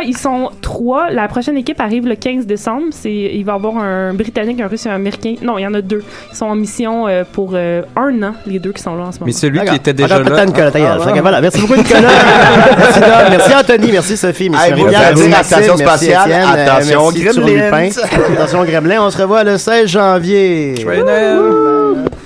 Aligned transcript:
là, 0.00 0.06
ils 0.06 0.16
sont 0.16 0.50
trois. 0.60 1.10
La 1.10 1.28
prochaine 1.28 1.56
équipe 1.56 1.80
arrive 1.80 2.06
le 2.06 2.14
15 2.14 2.46
décembre. 2.46 2.86
C'est, 2.90 3.12
il 3.12 3.44
va 3.44 3.52
y 3.52 3.54
avoir 3.56 3.78
un 3.78 4.14
Britannique, 4.14 4.60
un 4.60 4.68
Russe 4.68 4.86
et 4.86 4.88
un 4.88 4.94
Américain. 4.94 5.34
Non, 5.42 5.58
il 5.58 5.62
y 5.62 5.66
en 5.66 5.74
a 5.74 5.80
deux. 5.80 6.02
Ils 6.32 6.36
sont 6.36 6.46
en 6.46 6.54
mission 6.54 7.06
euh, 7.06 7.24
pour 7.30 7.52
euh, 7.54 7.82
un 7.96 8.22
an, 8.22 8.34
les 8.46 8.58
deux 8.58 8.72
qui 8.72 8.82
sont 8.82 8.96
là 8.96 9.04
en 9.04 9.12
ce 9.12 9.18
moment. 9.20 9.26
Mais 9.26 9.32
celui 9.32 9.60
qui 9.60 9.74
était 9.74 9.92
déjà 9.92 10.18
là. 10.18 10.46
Nicolas. 10.46 10.70
Ah, 10.74 11.20
voilà. 11.20 11.40
Merci 11.40 11.60
beaucoup, 11.60 11.76
Nicolas. 11.76 12.00
merci, 12.78 13.00
Dom. 13.00 13.10
merci, 13.30 13.54
Anthony. 13.54 13.92
Merci, 13.92 14.16
Sophie. 14.16 14.50
Merci, 14.50 14.70
Hey, 14.70 14.84
Merci, 14.84 15.54
attention 15.54 15.76
merci, 15.76 16.04
spatiale. 16.06 16.30
Euh, 16.30 16.64
attention, 16.64 17.10
merci, 17.12 18.00
attention, 18.32 18.64
Gremlin. 18.64 19.02
On 19.02 19.10
se 19.10 19.20
revoit 19.20 19.44
le 19.44 19.58
16 19.58 19.86
janvier. 19.88 20.74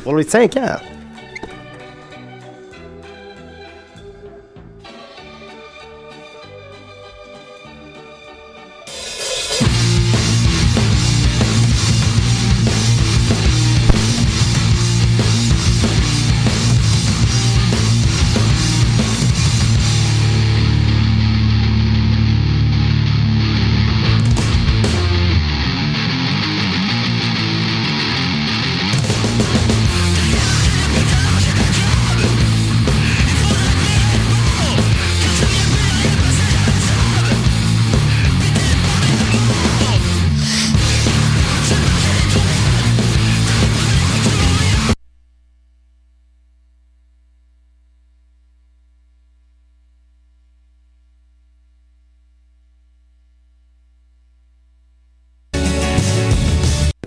Pour 0.05 0.17
les 0.17 0.25
5 0.25 0.57
ans. 0.57 0.94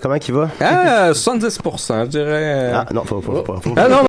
Comment 0.08 0.18
qu'il 0.20 0.32
va? 0.34 0.48
Ah, 0.62 1.10
70%, 1.12 2.04
je 2.04 2.08
dirais. 2.08 2.72
Ah, 2.72 2.86
non, 2.94 3.04
faut, 3.04 3.20
faut, 3.20 3.44
faut, 3.44 3.56
faut- 3.60 3.74
Ah 3.76 3.88
non, 3.90 4.04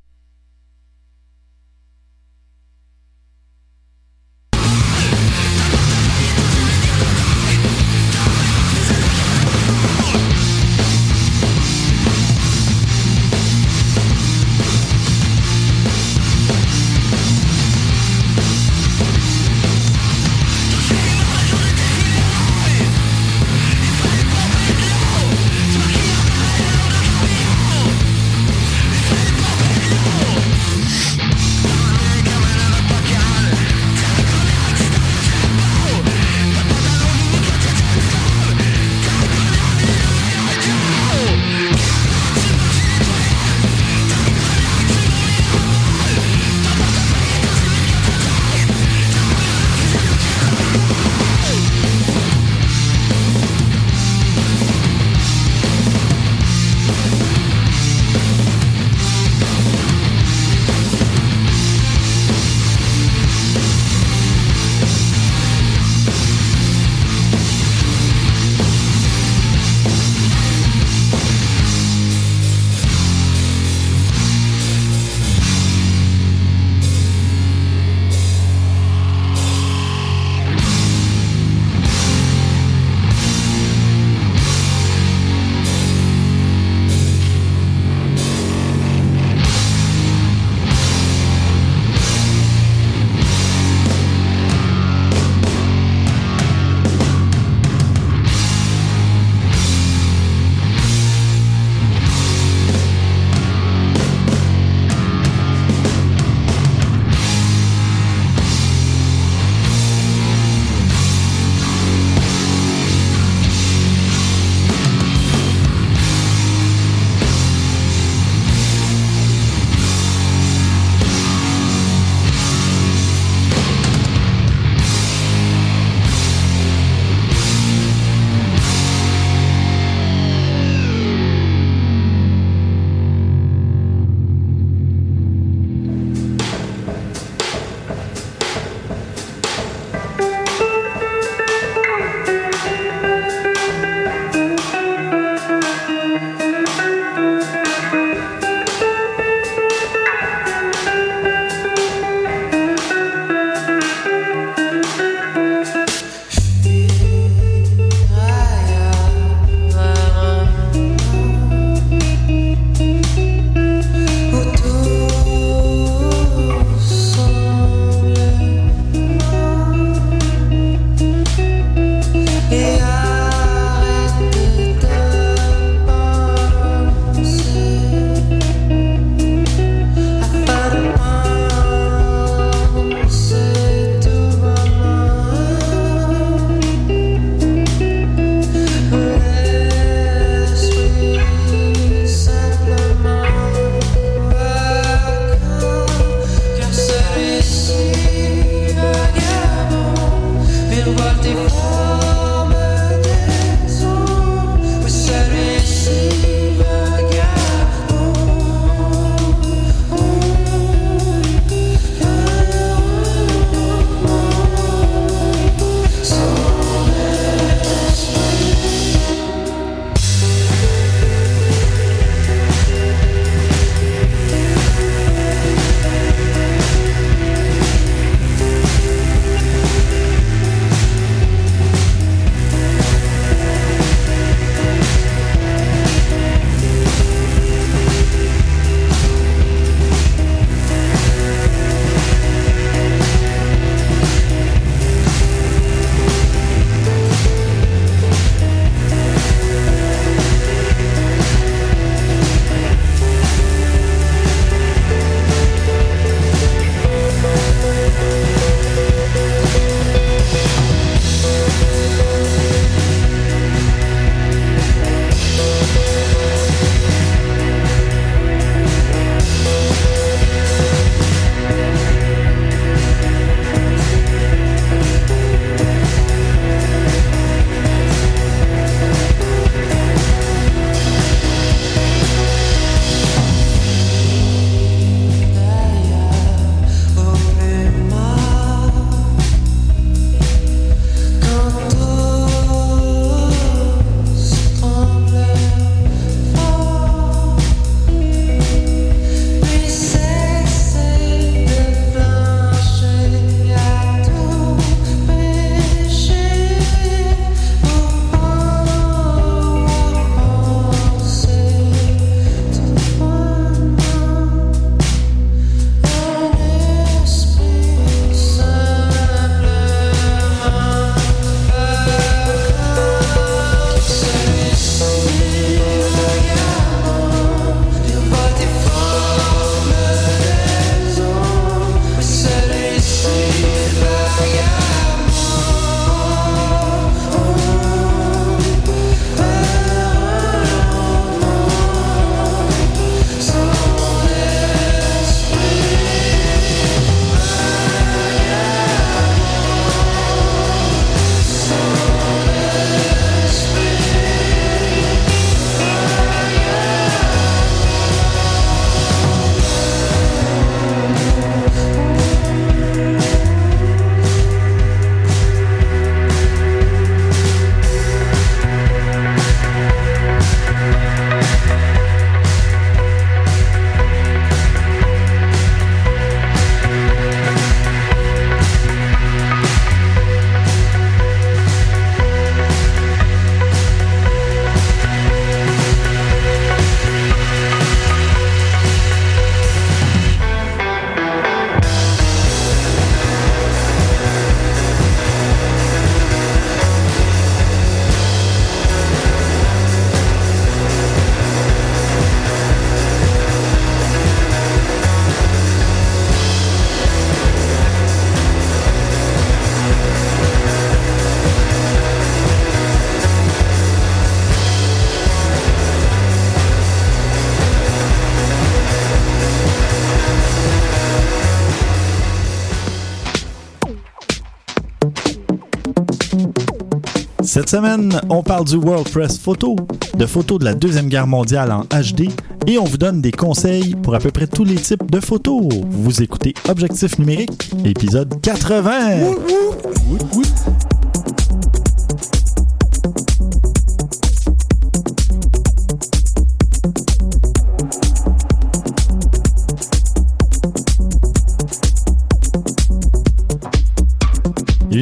Cette 427.49 427.61
semaine, 427.61 427.99
on 428.11 428.21
parle 428.21 428.45
du 428.45 428.57
World 428.57 428.87
Press 428.89 429.17
Photo, 429.17 429.55
de 429.97 430.05
photos 430.05 430.37
de 430.37 430.45
la 430.45 430.53
Deuxième 430.53 430.87
Guerre 430.87 431.07
mondiale 431.07 431.51
en 431.51 431.63
HD, 431.63 432.11
et 432.45 432.59
on 432.59 432.63
vous 432.63 432.77
donne 432.77 433.01
des 433.01 433.11
conseils 433.11 433.73
pour 433.73 433.95
à 433.95 433.99
peu 433.99 434.11
près 434.11 434.27
tous 434.27 434.43
les 434.43 434.53
types 434.53 434.91
de 434.91 434.99
photos. 434.99 435.49
Vous 435.67 436.03
écoutez 436.03 436.35
Objectif 436.47 436.99
numérique, 436.99 437.49
épisode 437.65 438.21
80. 438.21 439.15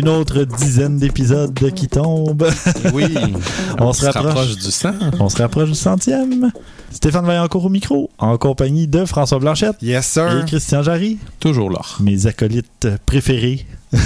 Une 0.07 0.13
autre 0.13 0.45
dizaine 0.45 0.97
d'épisodes 0.97 1.53
qui 1.75 1.89
tombent. 1.89 2.49
Oui. 2.93 3.13
On 3.81 3.91
se 3.91 4.05
rapproche. 4.05 4.55
du 4.55 4.71
sang. 4.71 4.93
On 5.19 5.27
se 5.27 5.35
rapproche 5.35 5.67
du 5.67 5.75
centième. 5.75 6.49
Stéphane 6.91 7.25
Vaillancourt 7.25 7.65
au 7.65 7.69
micro, 7.69 8.09
en 8.19 8.37
compagnie 8.37 8.87
de 8.87 9.05
François 9.05 9.39
Blanchette 9.39 9.75
Yes, 9.81 10.07
sir. 10.07 10.41
et 10.41 10.45
Christian 10.45 10.81
Jarry, 10.83 11.17
Toujours 11.39 11.69
là. 11.69 11.81
mes 11.99 12.25
acolytes 12.27 12.87
préférés. 13.05 13.65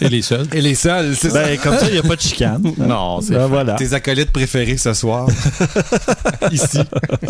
Et 0.00 0.08
les 0.08 0.20
seuls? 0.20 0.48
Et 0.52 0.60
les 0.60 0.74
seuls, 0.74 1.14
c'est 1.14 1.30
ça. 1.30 1.44
Ben, 1.44 1.56
comme 1.58 1.78
ça, 1.78 1.86
il 1.86 1.92
n'y 1.92 1.98
a 1.98 2.02
pas 2.02 2.16
de 2.16 2.20
chicane. 2.20 2.60
Non, 2.78 3.20
c'est 3.20 3.34
Ben, 3.34 3.46
voilà. 3.46 3.74
Tes 3.74 3.92
acolytes 3.94 4.32
préférés 4.32 4.76
ce 4.78 4.94
soir. 4.94 5.28
Ici. 6.50 6.80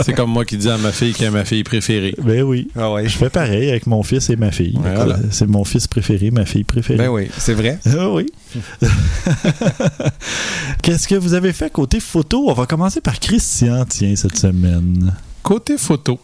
c'est 0.03 0.15
comme 0.15 0.31
moi 0.31 0.47
qui 0.47 0.57
dis 0.57 0.71
à 0.71 0.79
ma 0.79 0.91
fille 0.91 1.13
qu'elle 1.13 1.27
est 1.29 1.31
ma 1.33 1.45
fille 1.45 1.65
préférée. 1.65 2.15
Ben 2.23 2.43
oui. 2.43 2.69
Ah 2.77 2.93
ouais. 2.93 3.07
Je 3.07 3.19
fais 3.19 3.29
pareil 3.29 3.69
avec 3.69 3.87
mon 3.87 4.03
fils 4.03 4.31
et 4.31 4.37
ma 4.37 4.53
fille. 4.53 4.79
Voilà. 4.81 5.19
C'est 5.31 5.47
mon 5.47 5.65
fils 5.65 5.87
préféré, 5.87 6.31
ma 6.31 6.47
fille 6.47 6.65
préférée. 6.65 6.97
Ben 6.99 7.09
oui, 7.09 7.29
c'est 7.37 7.53
vrai. 7.55 7.79
Ah 7.87 8.09
oui. 8.09 8.27
Qu'est-ce 10.83 11.07
que 11.09 11.15
vous 11.17 11.35
avez 11.35 11.53
fait 11.53 11.71
côté 11.71 12.01
photo? 12.01 12.49
On 12.49 12.55
va 12.55 12.65
commencer 12.65 13.03
par 13.03 13.21
Christian, 13.21 13.85
tiens, 13.87 14.17
cette 14.17 14.39
semaine. 14.39 15.13
Côté 15.47 15.79
photo, 15.79 16.19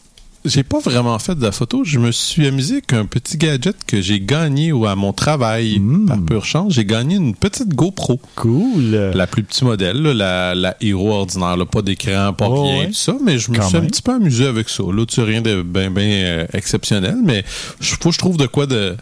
j'ai 0.44 0.64
pas 0.64 0.80
vraiment 0.80 1.16
fait 1.20 1.36
de 1.36 1.42
la 1.42 1.52
photo. 1.52 1.84
Je 1.84 2.00
me 2.00 2.10
suis 2.10 2.44
amusé 2.48 2.72
avec 2.78 2.92
un 2.92 3.04
petit 3.06 3.36
gadget 3.36 3.76
que 3.86 4.00
j'ai 4.00 4.18
gagné 4.18 4.72
ou 4.72 4.84
à 4.86 4.96
mon 4.96 5.12
travail 5.12 5.78
Mm. 5.78 6.06
par 6.06 6.20
pure 6.22 6.44
chance. 6.44 6.72
J'ai 6.72 6.84
gagné 6.84 7.14
une 7.14 7.32
petite 7.36 7.68
GoPro. 7.68 8.20
Cool. 8.34 8.90
La 9.14 9.28
plus 9.28 9.44
petit 9.44 9.64
modèle, 9.64 10.02
là, 10.02 10.12
la, 10.12 10.54
la 10.56 10.76
Hero 10.80 11.12
ordinaire, 11.12 11.56
là, 11.56 11.64
pas 11.66 11.82
d'écran, 11.82 12.32
pas 12.32 12.48
Oh, 12.48 12.64
rien, 12.64 12.78
ouais. 12.80 12.86
tout 12.88 12.94
ça, 12.94 13.14
mais 13.24 13.38
je 13.38 13.52
me 13.52 13.58
Quand 13.58 13.68
suis 13.68 13.76
même. 13.76 13.84
un 13.84 13.86
petit 13.86 14.02
peu 14.02 14.12
amusé 14.12 14.44
avec 14.44 14.68
ça. 14.68 14.82
Là, 14.82 15.06
tu 15.06 15.20
rien 15.20 15.40
de 15.40 15.62
bien, 15.62 15.92
bien 15.92 16.46
exceptionnel, 16.52 17.18
mais 17.22 17.44
je 17.80 17.94
faut 18.00 18.08
que 18.08 18.14
je 18.14 18.18
trouve 18.18 18.36
de 18.38 18.46
quoi 18.48 18.66
de, 18.66 18.96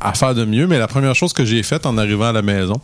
à 0.00 0.14
faire 0.14 0.34
de 0.34 0.44
mieux. 0.44 0.66
Mais 0.66 0.78
la 0.78 0.88
première 0.88 1.14
chose 1.14 1.32
que 1.32 1.44
j'ai 1.44 1.62
faite 1.62 1.86
en 1.86 1.98
arrivant 1.98 2.26
à 2.26 2.32
la 2.32 2.42
maison, 2.42 2.80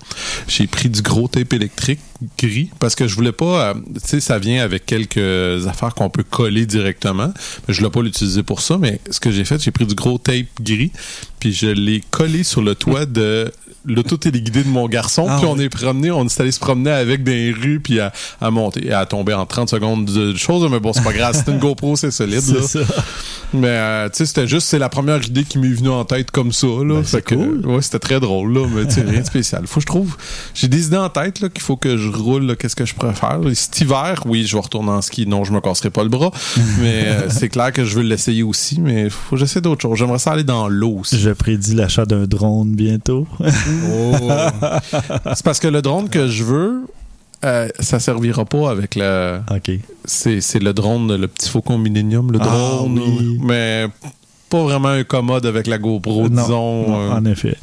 j'ai 0.49 0.67
pris 0.67 0.89
du 0.89 1.03
gros 1.03 1.29
tape 1.29 1.53
électrique 1.53 2.01
gris 2.39 2.71
parce 2.79 2.95
que 2.95 3.07
je 3.07 3.15
voulais 3.15 3.33
pas, 3.33 3.71
euh, 3.71 3.75
tu 3.75 4.01
sais, 4.05 4.21
ça 4.21 4.39
vient 4.39 4.63
avec 4.63 4.87
quelques 4.87 5.67
affaires 5.67 5.95
qu'on 5.95 6.11
peut 6.11 6.23
coller 6.23 6.67
directement, 6.67 7.33
mais 7.67 7.75
je 7.75 7.79
voulais 7.79 7.91
pas 7.91 8.03
l'utiliser 8.03 8.43
pour 8.43 8.61
ça. 8.61 8.79
Mais 8.79 9.01
ce 9.11 9.21
que 9.21 9.31
j'ai 9.31 9.45
fait, 9.45 9.63
j'ai 9.63 9.71
pris 9.71 9.87
du 9.87 9.95
gros 9.95 10.19
tape 10.19 10.47
gris, 10.61 10.93
puis 11.39 11.53
je 11.53 11.67
l'ai 11.67 12.03
collé 12.11 12.45
sur 12.45 12.63
le 12.63 12.75
toit 12.75 13.07
de 13.07 13.53
l'auto 13.85 14.17
téléguidé 14.17 14.63
de 14.63 14.69
mon 14.69 14.89
garçon, 14.89 15.27
Ah 15.29 15.37
puis 15.39 15.47
on 15.47 15.59
est 15.59 15.69
promené, 15.69 16.11
on 16.11 16.25
est 16.25 16.41
allé 16.41 16.53
se 16.53 16.61
promener 16.61 16.91
avec 16.91 17.27
les 17.27 17.53
rues, 17.53 17.81
puis 17.81 18.01
à, 18.01 18.13
à 18.41 18.51
monter, 18.51 18.87
et 18.87 18.93
à 18.93 19.07
tomber 19.07 19.35
en 19.35 19.47
30 19.47 19.69
secondes 19.71 20.05
de 20.05 20.37
choses, 20.37 20.69
mais 20.71 20.81
bon, 20.81 20.93
c'est 20.93 21.03
pas 21.03 21.13
grave, 21.13 21.35
c'est 21.35 21.51
une 21.51 21.59
GoPro, 21.59 21.97
c'est 21.97 22.11
solide, 22.11 22.35
là. 22.47 22.61
C'est 22.63 22.85
ça. 22.85 22.95
Mais, 23.53 23.67
euh, 23.69 24.09
tu 24.09 24.19
sais, 24.19 24.27
c'était 24.27 24.47
juste, 24.47 24.69
c'est 24.69 24.79
la 24.79 24.89
première 24.89 25.25
idée 25.25 25.45
qui 25.45 25.59
m'est 25.59 25.69
venue 25.69 25.89
en 25.89 26.05
tête 26.05 26.31
comme 26.31 26.53
ça, 26.53 26.67
là. 26.67 26.95
Ben, 26.97 27.03
Fait 27.05 27.17
c'est 27.17 27.23
que, 27.25 27.35
cool. 27.35 27.67
ouais, 27.67 27.83
c'était 27.83 27.99
très 27.99 28.21
drôle, 28.21 28.53
là, 28.53 28.67
mais 28.73 28.87
tu 28.87 28.95
sais, 28.95 29.03
rien 29.03 29.21
de 29.21 29.27
spécial. 29.27 29.67
Faut 29.67 29.77
que 29.77 29.83
je 29.83 29.87
trouve, 29.87 30.17
j'ai 30.55 30.69
des 30.69 30.87
idées 30.87 30.97
en 30.97 31.09
tête, 31.09 31.41
là, 31.41 31.49
qu'il 31.49 31.63
faut 31.63 31.77
que 31.77 31.97
je 31.97 32.09
roule, 32.09 32.57
qu'est-ce 32.57 32.77
que 32.77 32.85
je 32.87 32.95
préfère. 32.95 33.39
Cet 33.55 33.81
hiver, 33.81 34.23
oui, 34.27 34.47
je 34.47 34.55
vais 34.57 34.63
retourner 34.63 34.91
en 34.91 35.03
ski, 35.03 35.27
non, 35.27 35.45
je 35.45 35.53
me 35.53 35.61
casserai 35.61 35.91
pas 35.91 36.03
le 36.03 36.09
bras, 36.11 36.31
mais 36.81 37.05
euh, 37.07 37.29
c'est 37.31 37.49
clair 37.49 37.73
que 37.73 37.85
je 37.85 37.97
veux 37.97 38.03
l'essayer 38.03 38.43
aussi, 38.43 38.81
mais 38.81 39.11
faut 39.11 39.33
que 39.33 39.37
j'essaie 39.39 39.61
d'autres 39.61 39.83
choses. 39.83 39.99
J'aimerais 39.99 40.19
ça 40.19 40.33
aller 40.33 40.45
dans 40.45 40.69
l'eau 40.69 40.99
aussi. 41.01 41.19
Je 41.19 41.31
prédis 41.31 41.75
l'achat 41.75 42.05
d'un 42.05 42.27
drone 42.27 42.75
bientôt. 42.75 43.27
Oh. 43.93 44.29
c'est 45.35 45.45
parce 45.45 45.59
que 45.61 45.69
le 45.69 45.83
drone 45.83 46.09
que 46.09 46.29
je 46.29 46.45
veux, 46.45 46.87
euh, 47.45 47.69
ça 47.79 47.99
servira 48.01 48.45
pas 48.45 48.71
avec 48.71 48.95
le. 48.97 49.41
OK. 49.51 49.71
C'est, 50.05 50.41
c'est 50.41 50.59
le 50.59 50.73
drone, 50.73 51.15
le 51.17 51.29
petit 51.29 51.49
Faucon 51.49 51.79
Millennium, 51.79 52.31
le 52.33 52.39
Ah, 52.41 52.45
drone. 52.45 52.99
oui. 52.99 53.39
Mais 53.43 53.87
pas 54.49 54.63
vraiment 54.63 54.89
un 54.89 55.05
commode 55.05 55.47
avec 55.47 55.67
la 55.67 55.79
GoPro, 55.79 56.29
non, 56.29 56.43
disons. 56.43 56.89
non, 56.89 57.01
euh. 57.01 57.13
en 57.13 57.25
effet. 57.25 57.57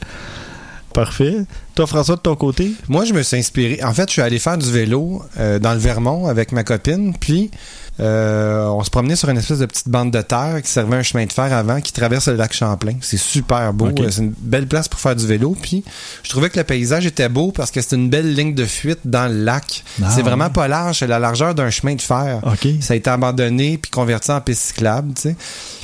Parfait. 0.93 1.35
Toi, 1.75 1.85
François, 1.85 2.15
de 2.15 2.21
ton 2.21 2.35
côté? 2.35 2.71
Moi, 2.87 3.05
je 3.05 3.13
me 3.13 3.21
suis 3.21 3.37
inspiré. 3.37 3.79
En 3.83 3.93
fait, 3.93 4.07
je 4.07 4.13
suis 4.13 4.21
allé 4.21 4.39
faire 4.39 4.57
du 4.57 4.71
vélo 4.71 5.21
euh, 5.39 5.59
dans 5.59 5.73
le 5.73 5.79
Vermont 5.79 6.25
avec 6.27 6.51
ma 6.51 6.63
copine, 6.63 7.13
puis 7.19 7.51
euh, 7.99 8.65
on 8.67 8.83
se 8.83 8.89
promenait 8.89 9.15
sur 9.15 9.29
une 9.29 9.37
espèce 9.37 9.59
de 9.59 9.65
petite 9.65 9.89
bande 9.89 10.11
de 10.11 10.21
terre 10.21 10.61
qui 10.63 10.69
servait 10.69 10.97
un 10.97 11.03
chemin 11.03 11.25
de 11.25 11.33
fer 11.33 11.51
avant, 11.51 11.81
qui 11.81 11.91
traverse 11.91 12.27
le 12.27 12.35
lac 12.35 12.53
Champlain. 12.53 12.95
C'est 13.01 13.17
super 13.17 13.73
beau. 13.73 13.87
Euh, 13.87 14.09
C'est 14.11 14.21
une 14.21 14.33
belle 14.37 14.67
place 14.67 14.87
pour 14.87 14.99
faire 14.99 15.15
du 15.15 15.25
vélo. 15.25 15.55
Puis, 15.59 15.83
je 16.23 16.29
trouvais 16.29 16.49
que 16.49 16.57
le 16.57 16.63
paysage 16.63 17.05
était 17.05 17.29
beau 17.29 17.51
parce 17.51 17.71
que 17.71 17.81
c'est 17.81 17.95
une 17.95 18.09
belle 18.09 18.33
ligne 18.33 18.53
de 18.53 18.65
fuite 18.65 18.99
dans 19.05 19.31
le 19.31 19.43
lac. 19.43 19.83
Ah, 20.03 20.11
c'est 20.13 20.21
vraiment 20.21 20.49
pas 20.49 20.67
large, 20.67 20.99
c'est 20.99 21.07
la 21.07 21.19
largeur 21.19 21.55
d'un 21.55 21.69
chemin 21.69 21.95
de 21.95 22.01
fer. 22.01 22.41
OK. 22.43 22.67
Ça 22.81 22.93
a 22.93 22.97
été 22.97 23.09
abandonné 23.09 23.77
puis 23.77 23.89
converti 23.89 24.31
en 24.31 24.41
piste 24.41 24.61
cyclable, 24.61 25.13
tu 25.15 25.23
sais. 25.23 25.35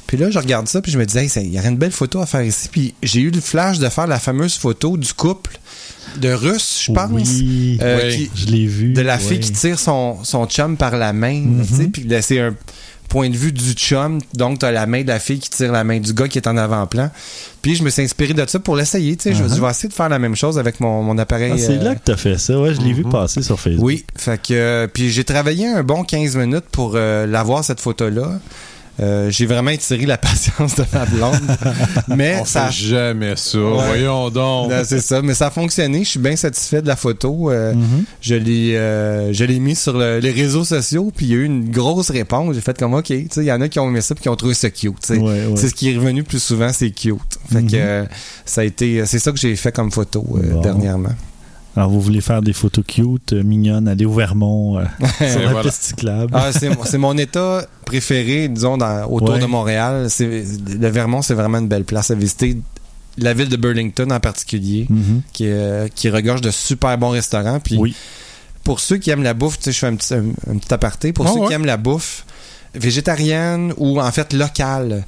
Puis 0.05 0.17
là, 0.17 0.29
je 0.29 0.37
regarde 0.37 0.67
ça 0.67 0.81
puis 0.81 0.91
je 0.91 0.99
me 0.99 1.05
disais, 1.05 1.25
il 1.25 1.53
y 1.53 1.57
aurait 1.57 1.69
une 1.69 1.77
belle 1.77 1.91
photo 1.91 2.21
à 2.21 2.25
faire 2.27 2.43
ici. 2.43 2.69
Puis 2.71 2.93
j'ai 3.01 3.21
eu 3.21 3.31
le 3.31 3.41
flash 3.41 3.79
de 3.79 3.89
faire 3.89 4.05
la 4.05 4.19
fameuse 4.19 4.55
photo 4.57 4.97
du 4.97 5.11
couple 5.13 5.57
de 6.19 6.29
Russes, 6.31 6.83
je 6.87 6.91
pense. 6.93 7.09
Oui. 7.11 7.77
Euh, 7.81 7.99
Oui. 8.03 8.29
qui- 8.33 8.41
Je 8.41 8.45
l'ai 8.51 8.65
vu. 8.67 8.93
de 8.93 9.01
la 9.01 9.17
fille 9.17 9.39
qui 9.39 9.51
tire 9.51 9.79
son, 9.79 10.17
son 10.23 10.45
chum 10.45 10.77
par 10.77 10.95
la 10.97 11.13
main, 11.13 11.41
Mhm. 11.41 11.65
tu 11.67 11.73
sais, 11.75 11.83
puis 11.87 12.07
c'est 12.21 12.39
un 12.39 12.55
point 13.09 13.29
de 13.29 13.35
vue 13.37 13.51
du 13.51 13.73
chum, 13.73 14.19
donc 14.33 14.59
t'as 14.59 14.71
la 14.71 14.87
main 14.87 15.03
de 15.03 15.07
la 15.07 15.19
fille 15.19 15.37
qui 15.39 15.49
tire 15.49 15.71
la 15.71 15.83
main 15.83 15.99
du 15.99 16.13
gars 16.13 16.27
qui 16.27 16.39
est 16.39 16.47
en 16.47 16.57
avant-plan. 16.57 17.11
Puis 17.61 17.75
je 17.75 17.83
me 17.83 17.89
suis 17.91 18.01
inspiré 18.01 18.33
de 18.33 18.43
ça 18.47 18.57
pour 18.59 18.75
l'essayer, 18.75 19.15
tu 19.15 19.23
sais, 19.23 19.33
je, 19.35 19.43
Uh-huh. 19.43 19.55
je 19.55 19.61
vais 19.61 19.69
essayer 19.69 19.89
de 19.89 19.93
faire 19.93 20.09
la 20.09 20.17
même 20.19 20.35
chose 20.35 20.57
avec 20.57 20.79
mon, 20.79 21.03
mon 21.03 21.17
appareil. 21.19 21.51
Ah, 21.53 21.57
c'est 21.59 21.77
euh, 21.79 21.83
là 21.83 21.95
que 21.95 22.01
t'as 22.03 22.17
fait 22.17 22.37
ça. 22.39 22.59
Ouais, 22.59 22.73
je 22.73 22.81
l'ai 22.81 22.93
vu 22.93 23.03
passer 23.03 23.41
sur 23.43 23.59
Facebook. 23.59 23.85
oui, 23.85 24.03
fait 24.15 24.41
que 24.41 24.53
euh, 24.53 24.87
puis 24.87 25.11
j'ai 25.11 25.23
travaillé 25.23 25.67
un 25.67 25.83
bon 25.83 26.03
15 26.03 26.35
minutes 26.37 26.65
pour 26.71 26.93
l'avoir 26.95 27.63
cette 27.63 27.79
photo 27.81 28.09
là. 28.09 28.39
Euh, 28.99 29.31
j'ai 29.31 29.47
vraiment 29.47 29.71
étiré 29.71 30.05
la 30.05 30.17
patience 30.19 30.75
de 30.75 30.83
ma 30.93 31.05
blonde. 31.05 31.39
mais 32.09 32.37
On 32.41 32.45
ça 32.45 32.67
fait 32.67 32.73
jamais 32.89 33.35
ça. 33.35 33.57
Voyons 33.57 34.29
donc. 34.29 34.71
C'est 34.85 34.99
ça, 34.99 35.21
mais 35.23 35.33
ça 35.33 35.47
a 35.47 35.49
fonctionné. 35.49 36.03
Je 36.03 36.09
suis 36.09 36.19
bien 36.19 36.35
satisfait 36.35 36.81
de 36.81 36.87
la 36.87 36.95
photo. 36.95 37.49
Euh, 37.49 37.73
Mhm. 37.73 38.03
Je 38.21 38.35
l'ai, 38.35 38.75
euh, 38.77 39.33
je 39.33 39.45
l'ai 39.45 39.59
mis 39.59 39.75
sur 39.75 39.97
le- 39.97 40.19
les 40.19 40.29
réseaux 40.31 40.63
sociaux, 40.63 41.11
puis 41.15 41.25
il 41.25 41.31
y 41.31 41.33
a 41.33 41.37
eu 41.37 41.45
une 41.45 41.71
grosse 41.71 42.11
réponse. 42.11 42.53
J'ai 42.53 42.61
fait 42.61 42.77
comme 42.77 42.93
ok, 42.93 43.05
tu 43.07 43.27
sais, 43.31 43.41
il 43.41 43.45
y 43.47 43.51
en 43.51 43.61
a 43.61 43.67
qui 43.69 43.79
ont 43.79 43.87
aimé 43.89 44.01
ça 44.01 44.13
puis 44.13 44.21
qui 44.21 44.29
ont 44.29 44.35
trouvé 44.35 44.53
ça 44.53 44.69
cute. 44.69 44.93
Ouais, 45.09 45.17
ouais. 45.19 45.45
C'est 45.55 45.69
ce 45.69 45.73
qui 45.73 45.91
est 45.91 45.97
revenu 45.97 46.23
plus 46.23 46.41
souvent, 46.41 46.69
c'est 46.71 46.91
cute. 46.91 47.17
Fait 47.51 47.61
Mhm. 47.61 47.71
que 47.71 47.75
euh, 47.77 48.03
ça 48.45 48.61
a 48.61 48.63
été, 48.63 49.05
c'est 49.07 49.19
ça 49.19 49.31
que 49.31 49.39
j'ai 49.39 49.55
fait 49.55 49.71
comme 49.71 49.91
photo 49.91 50.23
euh, 50.37 50.51
Bon. 50.51 50.61
dernièrement. 50.61 51.13
Alors, 51.75 51.89
vous 51.89 52.01
voulez 52.01 52.21
faire 52.21 52.41
des 52.41 52.53
photos 52.53 52.85
cute, 52.87 53.33
euh, 53.33 53.41
mignonnes, 53.43 53.87
aller 53.87 54.05
au 54.05 54.13
Vermont, 54.13 54.77
euh, 54.77 54.83
sur 55.17 55.39
la 55.41 55.51
voilà. 55.51 55.61
piste 55.69 55.83
cyclable. 55.83 56.31
Ah, 56.33 56.51
c'est, 56.51 56.97
mon 56.99 57.17
état 57.17 57.65
préféré, 57.85 58.47
disons, 58.47 58.77
dans, 58.77 59.05
autour 59.09 59.31
Ouais. 59.35 59.39
de 59.39 59.45
Montréal. 59.45 60.07
Le 60.19 60.87
Vermont, 60.89 61.21
c'est 61.23 61.33
vraiment 61.33 61.57
une 61.57 61.67
belle 61.67 61.83
place 61.85 62.11
à 62.11 62.15
visiter. 62.15 62.57
La 63.17 63.33
ville 63.33 63.49
de 63.49 63.57
Burlington 63.57 64.09
en 64.11 64.19
particulier, 64.19 64.85
Mhm. 64.89 65.21
qui, 65.33 65.45
euh, 65.47 65.87
qui 65.93 66.09
regorge 66.09 66.41
de 66.41 66.51
super 66.51 66.95
bons 66.97 67.09
restaurants. 67.09 67.59
Puis 67.59 67.77
Oui. 67.77 67.95
pour 68.63 68.79
ceux 68.79 68.97
qui 68.97 69.09
aiment 69.09 69.23
la 69.23 69.33
bouffe, 69.33 69.57
tu 69.57 69.65
sais, 69.65 69.71
je 69.71 69.79
fais 69.79 69.87
un 69.87 69.95
petit, 69.95 70.13
un, 70.13 70.25
un 70.51 70.57
petit 70.57 70.73
aparté. 70.73 71.11
Pour 71.13 71.25
Ah 71.27 71.31
ceux 71.33 71.39
ouais. 71.41 71.47
qui 71.47 71.53
aiment 71.53 71.65
la 71.65 71.77
bouffe 71.77 72.25
végétarienne 72.75 73.73
ou 73.77 73.99
en 74.01 74.11
fait 74.11 74.33
locale, 74.33 75.03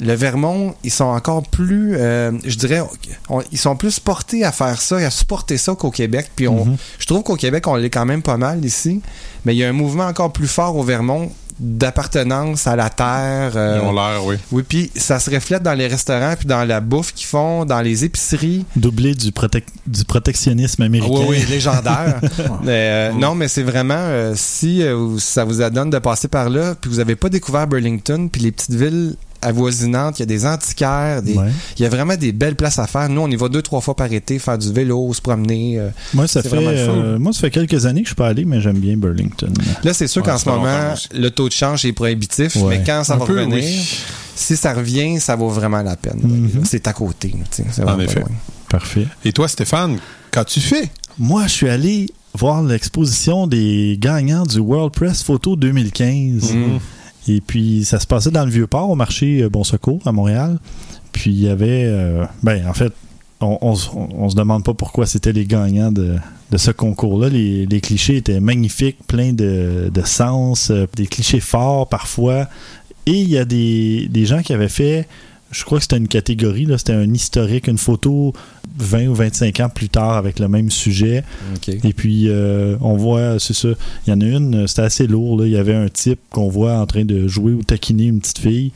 le 0.00 0.12
Vermont, 0.14 0.74
ils 0.84 0.90
sont 0.92 1.04
encore 1.04 1.42
plus, 1.42 1.96
euh, 1.96 2.32
je 2.44 2.56
dirais, 2.56 2.82
on- 3.28 3.42
ils 3.52 3.58
sont 3.58 3.74
plus 3.76 3.98
portés 4.00 4.44
à 4.44 4.52
faire 4.52 4.80
ça 4.80 5.00
et 5.00 5.04
à 5.04 5.10
supporter 5.10 5.56
ça 5.58 5.74
qu'au 5.74 5.90
Québec. 5.90 6.30
Puis 6.36 6.46
on, 6.48 6.64
Mhm. 6.64 6.76
je 6.98 7.06
trouve 7.06 7.22
qu'au 7.22 7.36
Québec, 7.36 7.66
on 7.66 7.74
l'est 7.76 7.90
quand 7.90 8.06
même 8.06 8.22
pas 8.22 8.36
mal 8.36 8.64
ici, 8.64 9.00
mais 9.44 9.54
il 9.54 9.58
y 9.58 9.64
a 9.64 9.68
un 9.68 9.72
mouvement 9.72 10.06
encore 10.06 10.32
plus 10.32 10.46
fort 10.48 10.76
au 10.76 10.82
Vermont 10.82 11.30
d'appartenance 11.60 12.66
à 12.68 12.76
la 12.76 12.88
terre. 12.90 13.52
euh, 13.56 13.80
Ils 13.82 13.86
ont 13.88 13.92
l'air, 13.92 14.24
oui. 14.24 14.36
oui, 14.52 14.62
puis 14.68 14.90
ça 14.94 15.18
se 15.18 15.28
reflète 15.30 15.62
dans 15.62 15.74
les 15.74 15.86
restaurants, 15.88 16.34
puis 16.38 16.46
dans 16.46 16.64
la 16.64 16.80
bouffe 16.80 17.12
qu'ils 17.12 17.26
font, 17.26 17.64
dans 17.64 17.80
les 17.80 18.04
épiceries. 18.04 18.64
Doublé 18.76 19.14
du, 19.16 19.30
protec- 19.32 19.64
du 19.86 20.04
protectionnisme 20.04 20.82
américain. 20.82 21.24
Oui, 21.26 21.38
oui, 21.40 21.46
légendaire. 21.48 22.20
Euh, 22.66 23.12
Non, 23.12 23.34
mais 23.34 23.48
c'est 23.48 23.62
vraiment, 23.62 24.32
si 24.34 24.82
ça 25.18 25.44
vous 25.44 25.62
adonne 25.62 25.90
de 25.90 25.98
passer 25.98 26.28
par 26.28 26.48
là, 26.50 26.74
puis 26.80 26.90
vous 26.90 26.98
n'avez 26.98 27.16
pas 27.16 27.28
découvert 27.28 27.66
Burlington, 27.66 28.28
puis 28.30 28.42
les 28.42 28.52
petites 28.52 28.74
villes 28.74 29.16
avoisinantes, 29.42 30.18
il 30.18 30.22
y 30.22 30.24
a 30.24 30.26
des 30.26 30.46
antiquaires, 30.46 31.22
des- 31.22 31.34
Ouais. 31.34 31.50
il 31.78 31.82
y 31.82 31.86
a 31.86 31.88
vraiment 31.88 32.16
des 32.16 32.32
belles 32.32 32.56
places 32.56 32.78
à 32.78 32.86
faire. 32.86 33.08
Nous, 33.08 33.20
on 33.20 33.28
y 33.28 33.36
va 33.36 33.48
deux, 33.48 33.62
trois 33.62 33.80
fois 33.80 33.94
par 33.94 34.12
été, 34.12 34.38
faire 34.38 34.58
du 34.58 34.72
vélo, 34.72 35.12
se 35.14 35.20
promener. 35.20 35.78
euh. 35.78 35.88
Moi, 36.14 36.26
ça 36.28 36.42
fait, 36.42 36.50
euh, 36.56 37.18
moi, 37.18 37.32
ça 37.32 37.40
fait 37.40 37.50
quelques 37.50 37.86
années 37.86 38.00
que 38.02 38.06
je 38.06 38.10
suis 38.10 38.16
pas 38.16 38.28
allé, 38.28 38.44
mais 38.44 38.60
j'aime 38.60 38.78
bien 38.78 38.96
Burlington. 38.96 39.52
Là, 39.84 39.94
c'est 39.94 40.06
sûr 40.08 40.22
Ouais, 40.22 40.28
qu'en 40.30 40.38
ce 40.38 40.48
moment, 40.48 40.94
le 41.14 41.28
taux 41.30 41.48
de 41.48 41.52
change 41.54 41.84
est 41.84 41.92
prohibitif, 41.92 42.56
Ouais. 42.56 42.78
mais 42.78 42.84
quand 42.84 43.04
ça 43.04 43.14
Un 43.14 43.18
va 43.18 43.26
peu, 43.26 43.38
revenir, 43.38 43.58
oui. 43.58 43.88
si 44.34 44.56
ça 44.56 44.72
revient, 44.74 45.20
ça 45.20 45.36
vaut 45.36 45.48
vraiment 45.48 45.82
la 45.82 45.96
peine. 45.96 46.20
Mhm. 46.22 46.64
C'est 46.64 46.86
à 46.88 46.92
côté. 46.92 47.34
En 47.86 47.98
effet. 48.00 48.20
loin. 48.20 48.28
Parfait. 48.68 49.06
Et 49.24 49.32
toi, 49.32 49.48
Stéphane, 49.48 49.98
qu'as-tu 50.30 50.60
fait? 50.60 50.90
Moi, 51.18 51.44
je 51.46 51.52
suis 51.52 51.68
allé 51.68 52.10
voir 52.34 52.62
l'exposition 52.62 53.46
des 53.46 53.96
gagnants 53.98 54.44
du 54.44 54.58
World 54.58 54.92
Press 54.92 55.22
Photo 55.22 55.56
2015. 55.56 56.52
Mm. 56.52 56.78
Et 57.28 57.40
puis, 57.40 57.84
ça 57.84 58.00
se 58.00 58.06
passait 58.06 58.30
dans 58.30 58.44
le 58.44 58.50
Vieux-Port, 58.50 58.90
au 58.90 58.94
marché 58.94 59.42
euh, 59.42 59.48
Bon 59.48 59.64
Secours, 59.64 60.00
à 60.06 60.12
Montréal. 60.12 60.58
Puis, 61.12 61.30
il 61.30 61.40
y 61.40 61.48
avait... 61.48 61.84
euh, 61.86 62.24
ben, 62.42 62.66
en 62.68 62.74
fait, 62.74 62.92
on, 63.40 63.58
on, 63.60 63.74
se- 63.74 64.34
demande 64.36 64.64
pas 64.64 64.74
pourquoi 64.74 65.06
c'était 65.06 65.32
les 65.32 65.44
gagnants 65.46 65.92
de, 65.92 66.16
de 66.50 66.56
ce 66.56 66.70
concours-là. 66.70 67.28
Les, 67.28 67.80
clichés 67.80 68.16
étaient 68.16 68.40
magnifiques, 68.40 68.98
pleins 69.06 69.32
de, 69.32 69.90
sens, 70.04 70.70
euh, 70.70 70.86
des 70.96 71.06
clichés 71.06 71.40
forts 71.40 71.88
parfois. 71.88 72.48
Et 73.06 73.12
il 73.22 73.28
y 73.28 73.38
a 73.38 73.44
des 73.44 74.08
gens 74.26 74.42
qui 74.42 74.52
avaient 74.52 74.68
fait, 74.68 75.06
je 75.50 75.64
crois 75.64 75.78
que 75.78 75.82
c'était 75.82 75.96
une 75.96 76.08
catégorie, 76.08 76.66
là, 76.66 76.78
c'était 76.78 76.92
un 76.92 77.12
historique, 77.12 77.68
une 77.68 77.78
photo 77.78 78.34
20 78.78 79.06
ou 79.08 79.14
25 79.14 79.60
ans 79.60 79.68
plus 79.68 79.88
tard 79.88 80.16
avec 80.16 80.38
le 80.38 80.48
même 80.48 80.70
sujet. 80.70 81.24
Et 81.66 81.92
puis, 81.92 82.28
euh, 82.28 82.76
on 82.80 82.96
voit, 82.96 83.38
c'est 83.38 83.54
ça, 83.54 83.68
il 84.06 84.10
y 84.10 84.12
en 84.12 84.20
a 84.20 84.24
une, 84.24 84.66
c'était 84.66 84.82
assez 84.82 85.06
lourd. 85.06 85.40
là. 85.40 85.46
Il 85.46 85.52
y 85.52 85.56
avait 85.56 85.74
un 85.74 85.88
type 85.88 86.20
qu'on 86.30 86.48
voit 86.48 86.74
en 86.74 86.86
train 86.86 87.04
de 87.04 87.26
jouer 87.28 87.52
ou 87.52 87.62
taquiner 87.62 88.04
une 88.04 88.20
petite 88.20 88.38
fille. 88.38 88.72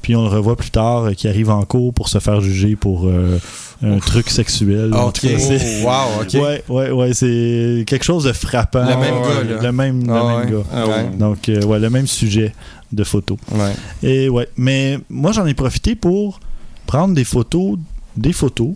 Puis 0.00 0.16
on 0.16 0.22
le 0.22 0.28
revoit 0.28 0.56
plus 0.56 0.70
tard 0.70 1.04
euh, 1.04 1.12
qui 1.12 1.28
arrive 1.28 1.50
en 1.50 1.62
cours 1.64 1.94
pour 1.94 2.08
se 2.08 2.18
faire 2.18 2.40
juger 2.40 2.76
pour 2.76 3.06
euh, 3.06 3.38
un 3.82 3.98
truc 3.98 4.30
sexuel. 4.30 4.94
En 4.94 5.08
OK. 5.08 5.14
tout 5.20 5.26
cas, 5.28 5.38
c'est- 5.38 5.82
wow, 5.84 6.22
OK. 6.22 6.34
Ouais, 6.34 6.64
ouais, 6.68 6.90
ouais, 6.90 7.14
c'est 7.14 7.84
quelque 7.86 8.04
chose 8.04 8.24
de 8.24 8.32
frappant. 8.32 8.80
Le 8.84 8.96
même 8.96 9.22
gars, 9.22 9.44
là. 9.56 9.62
Le 9.62 9.72
même, 9.72 10.06
le 10.06 10.12
Ah 10.12 10.24
même 10.24 10.36
ouais. 10.46 10.50
gars. 10.52 10.66
Ah 10.72 10.86
Ouais. 10.86 11.10
Donc, 11.18 11.48
euh, 11.48 11.62
ouais, 11.64 11.78
le 11.80 11.90
même 11.90 12.06
sujet 12.06 12.54
de 12.92 13.04
photo. 13.04 13.36
Ouais. 13.50 13.72
Et 14.02 14.28
ouais, 14.28 14.48
mais 14.56 14.98
moi 15.08 15.32
j'en 15.32 15.46
ai 15.46 15.54
profité 15.54 15.94
pour 15.94 16.40
prendre 16.86 17.14
des 17.14 17.24
photos, 17.24 17.78
des 18.16 18.32
photos 18.34 18.74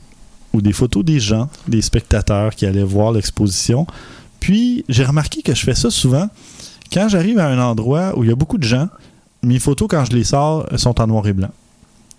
ou 0.54 0.62
des 0.62 0.72
photos 0.72 1.04
des 1.04 1.20
gens, 1.20 1.48
des 1.68 1.82
spectateurs 1.82 2.54
qui 2.54 2.64
allaient 2.66 2.82
voir 2.82 3.12
l'exposition. 3.12 3.86
Puis 4.40 4.84
j'ai 4.88 5.04
remarqué 5.04 5.42
que 5.42 5.54
je 5.54 5.62
fais 5.62 5.74
ça 5.74 5.90
souvent 5.90 6.28
quand 6.92 7.08
j'arrive 7.08 7.38
à 7.38 7.46
un 7.48 7.58
endroit 7.58 8.16
où 8.18 8.24
il 8.24 8.30
y 8.30 8.32
a 8.32 8.36
beaucoup 8.36 8.58
de 8.58 8.64
gens. 8.64 8.88
Mes 9.42 9.58
photos 9.58 9.86
quand 9.90 10.04
je 10.06 10.16
les 10.16 10.24
sors 10.24 10.66
elles 10.70 10.78
sont 10.78 10.98
en 11.00 11.06
noir 11.06 11.26
et 11.26 11.32
blanc. 11.34 11.50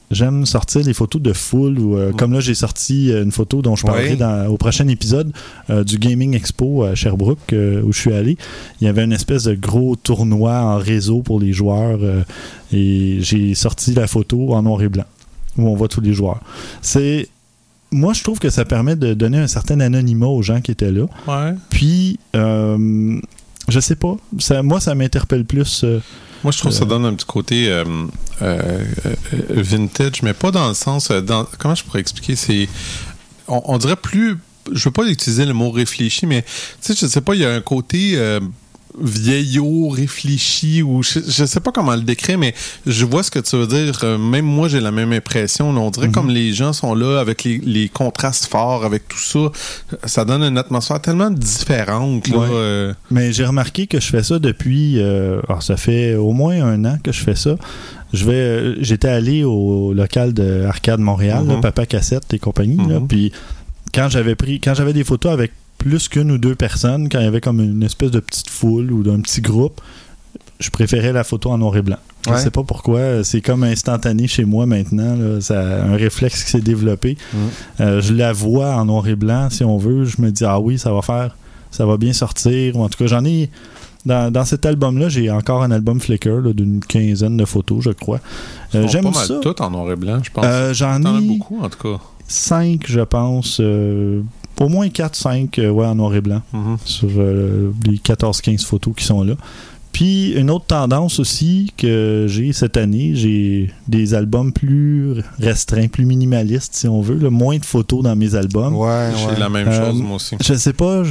J'aime 0.09 0.45
sortir 0.45 0.83
des 0.83 0.93
photos 0.93 1.21
de 1.21 1.33
foule 1.33 1.77
ou 1.79 1.97
euh, 1.97 2.13
comme 2.13 2.31
là 2.31 2.39
j'ai 2.39 2.55
sorti 2.55 3.11
euh, 3.11 3.23
une 3.23 3.31
photo 3.33 3.61
dont 3.61 3.75
je 3.75 3.85
parlerai 3.85 4.15
dans- 4.15 4.47
au 4.47 4.55
prochain 4.55 4.87
épisode 4.87 5.33
euh, 5.69 5.83
du 5.83 5.97
Gaming 5.97 6.33
Expo 6.33 6.83
à 6.83 6.95
Sherbrooke 6.95 7.51
euh, 7.51 7.81
où 7.83 7.91
je 7.91 7.99
suis 7.99 8.13
allé. 8.13 8.37
Il 8.79 8.85
y 8.85 8.87
avait 8.87 9.03
une 9.03 9.11
espèce 9.11 9.43
de 9.43 9.53
gros 9.55 9.97
tournoi 9.97 10.53
en 10.61 10.77
réseau 10.77 11.21
pour 11.23 11.41
les 11.41 11.51
joueurs 11.51 11.99
et 12.71 13.17
j'ai 13.21 13.53
sorti 13.53 13.93
la 13.93 14.07
photo 14.07 14.53
en 14.53 14.63
noir 14.63 14.81
et 14.81 14.89
blanc 14.89 15.05
où 15.57 15.67
on 15.67 15.75
voit 15.75 15.87
tous 15.89 16.01
les 16.01 16.13
joueurs. 16.13 16.39
C'est 16.81 17.27
moi 17.91 18.13
je 18.13 18.23
trouve 18.23 18.39
que 18.39 18.49
ça 18.49 18.63
permet 18.63 18.95
de 18.95 19.13
donner 19.13 19.39
un 19.39 19.47
certain 19.47 19.79
anonymat 19.81 20.27
aux 20.27 20.41
gens 20.41 20.61
qui 20.61 20.71
étaient 20.71 20.91
là. 20.91 21.05
Ouais. 21.27 21.53
Puis 21.69 22.17
euh, 22.35 23.19
je 23.67 23.79
sais 23.81 23.95
pas, 23.97 24.15
ça, 24.39 24.63
moi 24.63 24.79
ça 24.79 24.95
m'interpelle 24.95 25.43
plus. 25.43 25.83
Moi, 26.43 26.51
je 26.51 26.57
trouve 26.59 26.71
que 26.71 26.77
ça 26.77 26.83
Euh, 26.83 26.87
donne 26.87 27.05
un 27.05 27.13
petit 27.13 27.25
côté 27.25 27.69
euh, 27.69 27.83
euh, 28.41 28.83
vintage, 29.49 30.21
mais 30.23 30.33
pas 30.33 30.51
dans 30.51 30.67
le 30.67 30.73
sens. 30.73 31.09
Dans, 31.11 31.45
comment 31.57 31.75
je 31.75 31.83
pourrais 31.83 31.99
expliquer? 31.99 32.35
C'est. 32.35 32.67
On, 33.47 33.61
on 33.65 33.77
dirait 33.77 33.95
plus. 33.95 34.37
Je 34.71 34.83
veux 34.85 34.91
pas 34.91 35.05
utiliser 35.07 35.45
le 35.45 35.53
mot 35.53 35.71
réfléchi, 35.71 36.25
mais 36.25 36.41
tu 36.43 36.47
sais, 36.81 36.95
je 36.99 37.07
sais 37.07 37.21
pas, 37.21 37.35
il 37.35 37.41
y 37.41 37.45
a 37.45 37.53
un 37.53 37.61
côté. 37.61 38.13
euh, 38.15 38.39
vieillot, 39.01 39.89
réfléchi, 39.89 40.81
ou 40.81 41.03
je, 41.03 41.19
je 41.27 41.45
sais 41.45 41.59
pas 41.59 41.71
comment 41.71 41.95
le 41.95 42.01
décrire, 42.01 42.37
mais 42.37 42.53
je 42.85 43.05
vois 43.05 43.23
ce 43.23 43.31
que 43.31 43.39
tu 43.39 43.55
veux 43.55 43.67
dire. 43.67 43.99
Euh, 44.03 44.17
Même 44.17 44.45
moi, 44.45 44.67
j'ai 44.67 44.79
la 44.79 44.91
même 44.91 45.11
impression. 45.13 45.69
On 45.69 45.89
dirait 45.91 46.07
Mhm. 46.07 46.13
comme 46.13 46.29
les 46.29 46.53
gens 46.53 46.73
sont 46.73 46.95
là 46.95 47.19
avec 47.19 47.43
les, 47.43 47.57
les 47.59 47.89
contrastes 47.89 48.45
forts, 48.47 48.85
avec 48.85 49.07
tout 49.07 49.17
ça. 49.19 49.39
Ça 50.05 50.25
donne 50.25 50.43
une 50.43 50.57
atmosphère 50.57 51.01
tellement 51.01 51.29
différente. 51.31 52.27
Là, 52.27 52.37
Ouais. 52.37 52.47
euh, 52.51 52.93
Mais 53.11 53.31
j'ai 53.33 53.45
remarqué 53.45 53.87
que 53.87 53.99
je 53.99 54.07
fais 54.07 54.23
ça 54.23 54.39
depuis. 54.39 54.99
euh, 54.99 55.39
alors, 55.47 55.63
ça 55.63 55.77
fait 55.77 56.15
au 56.15 56.31
moins 56.31 56.61
un 56.63 56.85
an 56.85 56.97
que 57.03 57.11
je 57.11 57.21
fais 57.21 57.35
ça. 57.35 57.55
Je 58.13 58.25
vais, 58.25 58.33
euh, 58.33 58.75
j'étais 58.81 59.09
allé 59.09 59.43
au 59.43 59.93
local 59.93 60.33
de 60.33 60.63
Arcade 60.65 60.99
Montréal, 60.99 61.43
Mhm. 61.43 61.49
là, 61.49 61.55
Papa 61.61 61.85
Cassette 61.85 62.33
et 62.33 62.39
compagnie. 62.39 62.77
là, 62.77 62.99
Mhm. 62.99 63.07
puis 63.07 63.31
quand 63.93 64.09
j'avais 64.09 64.35
pris, 64.35 64.59
quand 64.59 64.73
j'avais 64.73 64.93
des 64.93 65.03
photos 65.03 65.31
avec 65.33 65.51
plus 65.77 66.07
qu'une 66.09 66.31
ou 66.31 66.37
deux 66.37 66.55
personnes, 66.55 67.09
quand 67.09 67.19
il 67.19 67.25
y 67.25 67.27
avait 67.27 67.41
comme 67.41 67.59
une 67.61 67.83
espèce 67.83 68.11
de 68.11 68.19
petite 68.19 68.49
foule 68.49 68.91
ou 68.91 69.03
d'un 69.03 69.19
petit 69.21 69.41
groupe, 69.41 69.79
je 70.59 70.69
préférais 70.69 71.13
la 71.13 71.23
photo 71.23 71.51
en 71.51 71.57
noir 71.57 71.75
et 71.77 71.81
blanc. 71.81 71.97
Je 72.25 72.31
Ouais. 72.31 72.39
sais 72.39 72.49
pas 72.51 72.63
pourquoi, 72.63 73.23
c'est 73.23 73.41
comme 73.41 73.63
instantané 73.63 74.27
chez 74.27 74.43
moi 74.43 74.65
maintenant. 74.65 75.15
là. 75.15 75.39
Ça, 75.39 75.61
un 75.85 75.95
réflexe 75.95 76.43
qui 76.43 76.49
s'est 76.51 76.61
développé. 76.61 77.17
Mhm. 77.33 77.39
Euh, 77.79 78.01
je 78.01 78.13
la 78.13 78.33
vois 78.33 78.75
en 78.75 78.85
noir 78.85 79.07
et 79.07 79.15
blanc, 79.15 79.49
si 79.49 79.63
on 79.63 79.77
veut. 79.77 80.03
Je 80.03 80.21
me 80.21 80.31
dis, 80.31 80.43
ah 80.43 80.59
oui, 80.59 80.77
ça 80.77 80.91
va 80.91 81.01
faire, 81.01 81.37
ça 81.71 81.85
va 81.85 81.95
bien 81.97 82.11
sortir. 82.11 82.75
Ou 82.75 82.83
en 82.83 82.89
tout 82.89 82.97
cas, 82.97 83.07
j'en 83.07 83.23
ai. 83.23 83.49
Dans, 84.05 84.31
dans 84.31 84.45
cet 84.45 84.65
album-là, 84.65 85.09
j'ai 85.09 85.29
encore 85.29 85.63
un 85.63 85.71
album 85.71 85.99
Flickr 85.99 86.53
d'une 86.53 86.79
quinzaine 86.79 87.35
de 87.37 87.45
photos, 87.45 87.83
je 87.83 87.89
crois. 87.91 88.19
Euh, 88.73 88.87
J'aime 88.87 89.03
pas 89.03 89.11
mal 89.11 89.25
ça. 89.27 89.39
tout 89.41 89.61
en 89.61 89.69
noir 89.69 89.91
et 89.91 89.95
blanc, 89.97 90.19
je 90.23 90.31
pense. 90.31 90.45
Euh, 90.45 90.73
J'en 90.73 90.99
ai 91.17 91.21
beaucoup, 91.21 91.59
en 91.61 91.69
tout 91.69 91.77
cas. 91.79 92.01
cinq, 92.27 92.85
je 92.87 93.01
pense. 93.01 93.61
Euh, 94.61 94.65
au 94.65 94.69
moins 94.69 94.87
4-5 94.87 95.59
ouais, 95.69 95.85
en 95.85 95.95
noir 95.95 96.13
et 96.15 96.21
blanc 96.21 96.41
Mhm. 96.53 96.77
sur 96.85 97.09
euh, 97.17 97.71
les 97.85 97.97
14-15 97.97 98.63
photos 98.65 98.93
qui 98.95 99.03
sont 99.05 99.23
là. 99.23 99.35
Puis 99.93 100.33
une 100.33 100.51
autre 100.51 100.65
tendance 100.65 101.19
aussi 101.19 101.73
que 101.75 102.25
j'ai 102.27 102.53
cette 102.53 102.77
année, 102.77 103.13
j'ai 103.15 103.71
des 103.87 104.13
albums 104.13 104.53
plus 104.53 105.23
restreints, 105.39 105.87
plus 105.87 106.05
minimalistes 106.05 106.75
si 106.75 106.87
on 106.87 107.01
veut, 107.01 107.17
là, 107.17 107.31
moins 107.31 107.57
de 107.57 107.65
photos 107.65 108.03
dans 108.03 108.15
mes 108.15 108.35
albums. 108.35 108.75
Ouais, 108.75 109.09
J'ai 109.17 109.25
ouais. 109.25 109.39
la 109.39 109.49
même 109.49 109.67
Euh, 109.69 109.89
chose, 109.91 110.01
moi 110.01 110.17
aussi. 110.17 110.35
Je 110.39 110.53
sais 110.53 110.73
pas, 110.73 111.01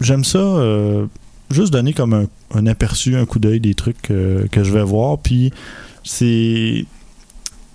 j'aime 0.00 0.24
ça 0.24 0.38
euh, 0.38 1.04
juste 1.50 1.70
donner 1.70 1.92
comme 1.92 2.14
un, 2.14 2.24
un 2.54 2.66
aperçu, 2.66 3.14
un 3.14 3.26
coup 3.26 3.40
d'œil 3.40 3.60
des 3.60 3.74
trucs 3.74 4.10
euh, 4.10 4.46
que 4.50 4.64
je 4.64 4.72
vais 4.72 4.84
voir. 4.84 5.18
Puis 5.18 5.52
c'est. 6.02 6.86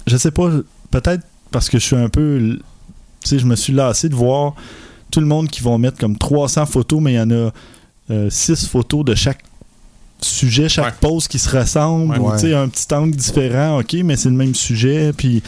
Je 0.07 0.17
sais 0.17 0.31
pas, 0.31 0.49
peut-être 0.89 1.23
parce 1.51 1.69
que 1.69 1.77
je 1.77 1.85
suis 1.85 1.95
un 1.95 2.09
peu. 2.09 2.57
Tu 3.23 3.29
sais, 3.29 3.39
je 3.39 3.45
me 3.45 3.55
suis 3.55 3.73
lassé 3.73 4.09
de 4.09 4.15
voir 4.15 4.53
tout 5.11 5.19
le 5.19 5.25
monde 5.25 5.47
qui 5.49 5.61
vont 5.61 5.77
mettre 5.77 5.97
comme 5.97 6.17
300 6.17 6.65
photos, 6.65 6.99
mais 7.01 7.13
il 7.13 7.15
y 7.15 7.19
en 7.21 7.31
a 7.31 8.29
6 8.29 8.67
photos 8.67 9.05
de 9.05 9.15
chaque 9.15 9.39
sujet, 10.21 10.69
chaque 10.69 10.85
Ouais. 10.85 10.91
pose 11.01 11.27
qui 11.27 11.37
se 11.39 11.49
ressemble, 11.57 12.13
Ouais. 12.13 12.19
ou 12.19 12.31
tu 12.33 12.39
sais, 12.39 12.53
un 12.53 12.67
petit 12.69 12.93
angle 12.93 13.15
différent, 13.15 13.79
ok, 13.79 13.93
mais 14.05 14.15
c'est 14.15 14.29
le 14.29 14.35
même 14.35 14.55
sujet. 14.55 15.11
Puis 15.15 15.43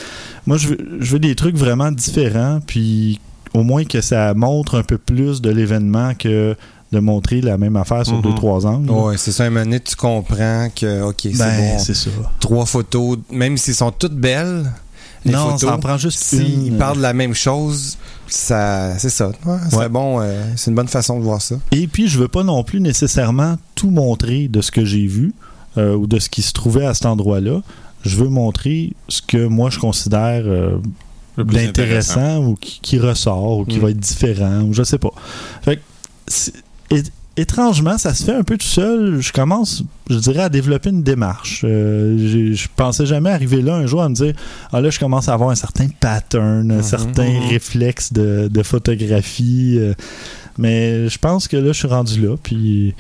moi, 0.46 0.58
je 0.58 0.70
veux, 0.70 0.78
je 1.00 1.12
veux 1.14 1.20
des 1.20 1.36
trucs 1.36 1.56
vraiment 1.56 1.92
différents, 1.92 2.60
puis 2.66 3.20
au 3.54 3.64
moins 3.64 3.86
que 3.86 4.02
ça 4.02 4.34
montre 4.34 4.76
un 4.78 4.84
peu 4.84 4.98
plus 4.98 5.42
de 5.42 5.50
l'événement 5.50 6.14
que 6.14 6.56
de 6.92 7.00
montrer 7.00 7.42
la 7.42 7.58
même 7.58 7.76
affaire 7.78 8.06
sur 8.06 8.16
Mhm. 8.18 8.22
deux, 8.22 8.36
trois 8.36 8.66
angles. 8.66 8.90
Ouais, 8.92 9.18
c'est 9.18 9.32
ça, 9.32 9.46
un 9.46 9.50
moment 9.50 9.66
donné, 9.66 9.80
tu 9.80 9.96
comprends 9.96 10.70
que, 10.76 11.02
OK, 11.04 11.16
c'est 11.24 11.38
ben, 11.38 11.58
bon. 11.74 11.80
c'est 11.80 11.96
ça. 11.96 12.10
Trois 12.40 12.66
photos, 12.66 13.18
même 13.32 13.58
s'ils 13.58 13.76
sont 13.76 13.92
toutes 13.92 14.16
belles, 14.16 14.72
les 15.26 15.32
non, 15.34 15.46
photos, 15.46 15.62
ça 15.62 15.76
en 15.76 15.80
prend 15.80 15.98
juste 15.98 16.20
s'ils 16.20 16.68
une. 16.68 16.78
parlent 16.78 16.98
de 16.98 17.02
la 17.02 17.14
même 17.14 17.34
chose, 17.34 17.98
ça, 18.28 18.98
c'est 19.00 19.10
ça. 19.10 19.30
Ouais, 19.46 19.58
c'est 19.70 19.76
Ouais. 19.76 19.90
bon, 19.90 20.22
euh, 20.22 20.44
c'est 20.56 20.70
une 20.72 20.76
bonne 20.76 20.88
façon 20.88 21.18
de 21.20 21.24
voir 21.24 21.42
ça. 21.42 21.56
Et 21.72 21.88
puis, 21.88 22.08
je 22.08 22.20
veux 22.20 22.28
pas 22.28 22.44
non 22.44 22.64
plus 22.64 22.80
nécessairement 22.80 23.58
tout 23.76 23.90
montrer 23.90 24.48
de 24.48 24.62
ce 24.62 24.72
que 24.72 24.86
j'ai 24.86 25.06
vu 25.08 25.34
euh, 25.78 25.96
ou 25.96 26.08
de 26.08 26.20
ce 26.20 26.30
qui 26.30 26.42
se 26.42 26.54
trouvait 26.54 26.86
à 26.86 26.94
cet 26.94 27.06
endroit-là. 27.08 27.62
Je 28.04 28.16
veux 28.18 28.30
montrer 28.30 28.94
ce 29.10 29.22
que 29.22 29.46
moi 29.48 29.70
je 29.72 29.80
considère 29.80 30.44
euh, 30.46 30.78
d'intéressant 31.38 32.38
ou 32.46 32.56
qui, 32.56 32.80
qui 32.82 33.00
ressort 33.00 33.60
ou 33.60 33.66
qui 33.66 33.78
Mm. 33.78 33.82
va 33.82 33.90
être 33.90 34.00
différent 34.00 34.62
ou 34.62 34.74
je 34.74 34.84
sais 34.84 35.00
pas. 35.00 35.12
Fait 35.64 35.78
que, 35.78 35.82
étrangement, 37.38 37.98
ça 37.98 38.14
se 38.14 38.24
fait 38.24 38.34
un 38.36 38.44
peu 38.44 38.58
tout 38.58 38.66
seul. 38.66 39.20
Je 39.22 39.32
commence, 39.34 39.84
je 40.10 40.16
dirais, 40.18 40.44
à 40.44 40.50
développer 40.50 40.90
une 40.90 41.04
démarche. 41.04 41.62
Euh, 41.64 42.54
je 42.54 42.68
pensais 42.76 43.06
jamais 43.06 43.30
arriver 43.32 43.62
là 43.62 43.76
un 43.76 43.86
jour 43.86 44.02
à 44.04 44.10
me 44.10 44.16
dire 44.16 44.34
Ah 44.72 44.82
là, 44.82 44.90
je 44.90 45.00
commence 45.00 45.28
à 45.30 45.34
avoir 45.34 45.50
un 45.50 45.56
certain 45.56 45.88
pattern, 46.00 46.72
un 46.72 46.76
Mhm. 46.78 46.84
certain 46.84 47.30
Mhm. 47.30 47.50
réflexe 47.50 48.14
de, 48.14 48.48
de 48.52 48.64
photographie. 48.64 49.78
euh, 49.80 49.94
mais 50.58 51.10
je 51.10 51.18
pense 51.18 51.48
que 51.48 51.58
là, 51.58 51.68
je 51.74 51.78
suis 51.80 51.88
rendu 51.88 52.22
là, 52.26 52.38
puis 52.42 52.94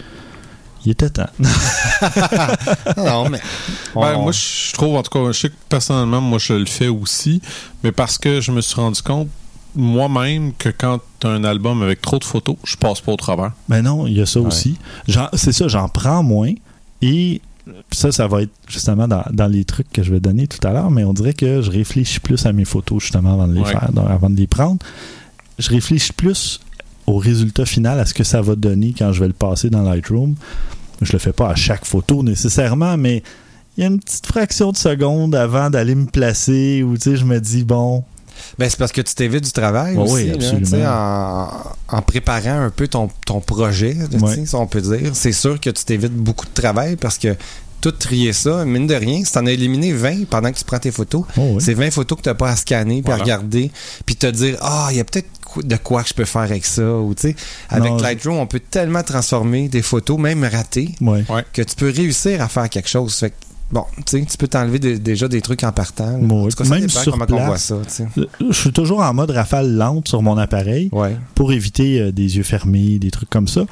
il 0.85 0.91
était 0.91 1.09
temps. 1.09 1.29
non, 2.97 3.29
mais. 3.29 3.39
Ben, 3.95 4.15
on- 4.17 4.23
moi, 4.23 4.31
je 4.31 4.73
trouve, 4.73 4.95
en 4.97 5.03
tout 5.03 5.11
cas, 5.11 5.31
je 5.31 5.39
sais 5.39 5.49
que 5.49 5.55
personnellement, 5.69 6.21
moi, 6.21 6.37
je 6.39 6.53
le 6.53 6.65
fais 6.65 6.87
aussi, 6.89 7.41
mais 7.83 7.91
parce 7.91 8.17
que 8.17 8.41
je 8.41 8.51
me 8.51 8.61
suis 8.61 8.75
rendu 8.75 9.01
compte 9.01 9.29
moi-même 9.75 10.53
que 10.53 10.69
quand 10.69 10.99
tu 11.19 11.27
as 11.27 11.31
un 11.31 11.43
album 11.43 11.81
avec 11.83 12.01
trop 12.01 12.19
de 12.19 12.23
photos, 12.23 12.55
je 12.63 12.75
passe 12.77 13.01
pas 13.01 13.11
au 13.11 13.17
travers. 13.17 13.51
Ben 13.69 13.81
non, 13.81 14.07
il 14.07 14.13
y 14.17 14.21
a 14.21 14.25
ça 14.25 14.39
Ouais. 14.39 14.47
aussi. 14.47 14.77
C'est 15.33 15.51
ça, 15.51 15.67
j'en 15.67 15.89
prends 15.89 16.23
moins. 16.23 16.53
Et 17.01 17.41
ça, 17.91 18.11
ça 18.11 18.27
va 18.27 18.43
être 18.43 18.51
justement 18.67 19.07
dans, 19.07 19.23
dans 19.31 19.47
les 19.47 19.65
trucs 19.65 19.91
que 19.91 20.03
je 20.03 20.11
vais 20.11 20.19
donner 20.19 20.47
tout 20.47 20.65
à 20.67 20.71
l'heure, 20.71 20.91
mais 20.91 21.03
on 21.03 21.13
dirait 21.13 21.33
que 21.33 21.61
je 21.61 21.71
réfléchis 21.71 22.19
plus 22.19 22.45
à 22.45 22.53
mes 22.53 22.65
photos 22.65 23.01
justement 23.03 23.33
avant 23.33 23.47
de 23.47 23.53
les 23.53 23.61
Ouais. 23.61 23.71
faire, 23.71 23.91
donc, 23.91 24.09
avant 24.09 24.29
de 24.29 24.35
les 24.37 24.47
prendre. 24.47 24.77
Je 25.59 25.69
réfléchis 25.69 26.13
plus 26.13 26.59
au 27.07 27.17
résultat 27.17 27.65
final, 27.65 27.99
à 27.99 28.05
ce 28.05 28.13
que 28.13 28.23
ça 28.23 28.41
va 28.41 28.55
donner 28.55 28.93
quand 28.97 29.11
je 29.13 29.19
vais 29.19 29.27
le 29.27 29.33
passer 29.33 29.69
dans 29.69 29.81
Lightroom. 29.83 30.35
Je 31.01 31.11
le 31.13 31.19
fais 31.19 31.33
pas 31.33 31.49
à 31.49 31.55
chaque 31.55 31.85
photo 31.85 32.23
nécessairement, 32.23 32.97
mais 32.97 33.21
il 33.77 33.81
y 33.81 33.83
a 33.83 33.87
une 33.87 33.99
petite 33.99 34.25
fraction 34.25 34.71
de 34.71 34.77
seconde 34.77 35.35
avant 35.35 35.69
d'aller 35.69 35.93
me 35.95 36.05
placer 36.05 36.81
où 36.83 36.95
tu 36.95 37.01
sais, 37.01 37.17
je 37.17 37.25
me 37.25 37.39
dis, 37.39 37.63
bon, 37.63 38.03
Ben, 38.59 38.69
c'est 38.69 38.77
parce 38.79 38.91
que 38.91 39.01
tu 39.01 39.13
t'évites 39.15 39.43
du 39.43 39.51
travail 39.51 39.95
Ouais, 39.95 40.03
aussi. 40.03 40.13
oui, 40.13 40.27
là, 40.27 40.33
absolument. 40.35 41.75
en, 41.91 41.97
en 41.97 42.01
préparant 42.01 42.59
un 42.61 42.69
peu 42.69 42.87
ton, 42.87 43.09
ton 43.25 43.39
projet, 43.41 43.95
si 44.45 44.55
on 44.55 44.67
peut 44.67 44.81
dire. 44.81 45.11
C'est 45.13 45.31
sûr 45.31 45.59
que 45.59 45.69
tu 45.69 45.83
t'évites 45.83 46.13
beaucoup 46.15 46.45
de 46.45 46.53
travail 46.53 46.95
parce 46.95 47.17
que 47.17 47.35
tout 47.81 47.91
trier 47.91 48.33
ça, 48.33 48.65
mine 48.65 48.87
de 48.87 48.95
rien, 48.95 49.23
si 49.23 49.31
t'en 49.31 49.45
as 49.45 49.51
éliminé 49.51 49.93
20 49.93 50.25
pendant 50.27 50.51
que 50.51 50.57
tu 50.57 50.63
prends 50.63 50.79
tes 50.79 50.91
photos, 50.91 51.23
Oh, 51.37 51.41
oui. 51.55 51.61
c'est 51.63 51.73
20 51.75 51.91
photos 51.91 52.17
que 52.17 52.23
t'as 52.23 52.33
pas 52.33 52.49
à 52.49 52.55
scanner 52.55 53.03
puis 53.03 53.13
à 53.13 53.17
regarder 53.17 53.71
puis 54.07 54.15
te 54.15 54.25
dire 54.27 54.57
ah 54.61 54.87
il 54.91 54.97
y 54.97 54.99
a 54.99 55.03
peut-être 55.03 55.27
de 55.63 55.75
quoi 55.77 56.01
que 56.03 56.09
je 56.09 56.13
peux 56.15 56.25
faire 56.25 56.41
avec 56.41 56.65
ça 56.65 56.81
ou 56.95 57.13
tu 57.13 57.29
sais 57.29 57.35
avec 57.69 57.91
Non, 57.91 57.97
Lightroom 57.97 58.37
on 58.39 58.47
peut 58.47 58.59
tellement 58.59 59.03
transformer 59.03 59.69
des 59.69 59.83
photos 59.83 60.17
même 60.19 60.43
ratées 60.43 60.95
Ouais. 60.99 61.23
que 61.53 61.61
tu 61.61 61.75
peux 61.75 61.89
réussir 61.91 62.41
à 62.41 62.47
faire 62.49 62.69
quelque 62.69 62.89
chose 62.89 63.13
fait 63.15 63.29
que, 63.29 63.35
bon 63.71 63.83
tu 63.97 64.19
sais 64.19 64.25
tu 64.25 64.37
peux 64.37 64.47
t'enlever 64.47 64.79
de- 64.79 64.95
déjà 64.97 65.27
des 65.27 65.41
trucs 65.41 65.63
en 65.63 65.71
partant. 65.71 66.13
Ouais, 66.19 66.31
En 66.31 66.47
tout 66.47 66.55
cas, 66.55 66.63
ça 66.65 66.69
même 66.75 66.85
dépend 66.85 66.99
sur 66.99 67.11
comment 67.13 67.25
on 67.29 67.35
voit 67.35 67.45
place. 67.47 67.63
ça 67.65 67.75
sais. 67.87 68.07
Je 68.49 68.53
suis 68.53 68.71
toujours 68.71 69.01
en 69.01 69.13
mode 69.13 69.31
rafale 69.31 69.75
lente 69.75 70.07
sur 70.07 70.21
mon 70.21 70.37
appareil 70.37 70.89
ouais 70.91 71.15
pour 71.35 71.51
éviter 71.53 71.99
euh, 72.01 72.11
des 72.11 72.37
yeux 72.37 72.43
fermés, 72.43 72.99
des 72.99 73.11
trucs 73.11 73.29
comme 73.29 73.47
ça. 73.47 73.65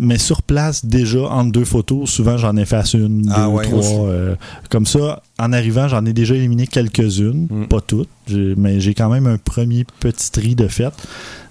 Mais 0.00 0.16
sur 0.16 0.42
place, 0.42 0.84
déjà, 0.84 1.22
entre 1.22 1.50
deux 1.50 1.64
photos, 1.64 2.08
souvent 2.08 2.36
j'en 2.36 2.56
efface 2.56 2.94
une, 2.94 3.28
Ah 3.34 3.46
deux, 3.46 3.52
ouais, 3.52 3.72
aussi. 3.72 3.90
trois. 3.94 4.06
euh, 4.06 4.36
comme 4.70 4.86
ça, 4.86 5.22
en 5.40 5.52
arrivant, 5.52 5.88
j'en 5.88 6.06
ai 6.06 6.12
déjà 6.12 6.36
éliminé 6.36 6.68
quelques-unes, 6.68 7.48
Mm. 7.50 7.64
pas 7.66 7.80
toutes, 7.80 8.08
mais 8.30 8.78
j'ai 8.78 8.94
quand 8.94 9.08
même 9.08 9.26
un 9.26 9.38
premier 9.38 9.84
petit 9.98 10.30
tri 10.30 10.54
de 10.54 10.68
fait. 10.68 10.92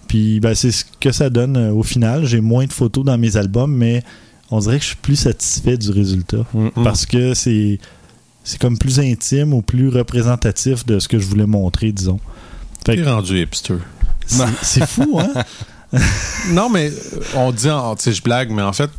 Puis 0.08 0.40
ben, 0.40 0.56
c'est 0.56 0.72
ce 0.72 0.86
que 1.02 1.12
ça 1.12 1.30
donne 1.30 1.58
euh, 1.58 1.74
au 1.74 1.84
final. 1.84 2.24
J'ai 2.26 2.40
moins 2.40 2.66
de 2.66 2.72
photos 2.72 3.04
dans 3.04 3.18
mes 3.18 3.36
albums, 3.36 3.76
mais 3.76 4.02
on 4.52 4.60
dirait 4.60 4.78
que 4.78 4.84
je 4.84 4.90
suis 4.90 4.96
plus 4.98 5.16
satisfait 5.16 5.78
du 5.78 5.92
résultat. 5.92 6.46
Mm. 6.54 6.70
Parce 6.84 7.06
que 7.06 7.34
c'est 7.34 7.80
c'est 8.44 8.60
comme 8.62 8.78
plus 8.78 9.00
intime 9.00 9.54
ou 9.54 9.62
plus 9.62 9.90
représentatif 9.90 10.86
de 10.86 11.00
ce 11.00 11.08
que 11.10 11.20
je 11.20 11.26
voulais 11.28 11.46
montrer, 11.46 11.92
disons. 11.92 12.20
T'es 12.84 13.04
rendu 13.04 13.42
hipster. 13.42 13.76
c'est 14.62 14.86
fou, 14.88 15.20
hein? 15.20 15.44
Non, 16.50 16.70
mais 16.70 16.90
euh, 16.92 17.22
on 17.36 17.52
dit, 17.52 17.70
en- 17.70 17.96
tu 17.96 18.04
sais, 18.04 18.14
je 18.14 18.22
blague, 18.22 18.52
mais 18.52 18.62
en 18.62 18.74
fait, 18.74 18.90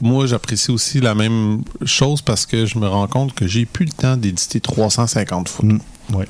moi, 0.00 0.26
j'apprécie 0.26 0.70
aussi 0.70 1.00
la 1.00 1.14
même 1.14 1.62
chose 1.84 2.22
parce 2.22 2.46
que 2.46 2.66
je 2.66 2.78
me 2.78 2.86
rends 2.88 3.08
compte 3.08 3.34
que 3.34 3.46
j'ai 3.46 3.66
plus 3.66 3.84
le 3.86 3.92
temps 3.92 4.16
d'éditer 4.16 4.60
350 4.60 5.48
photos. 5.48 5.72
Mm, 6.10 6.14
ouais. 6.16 6.28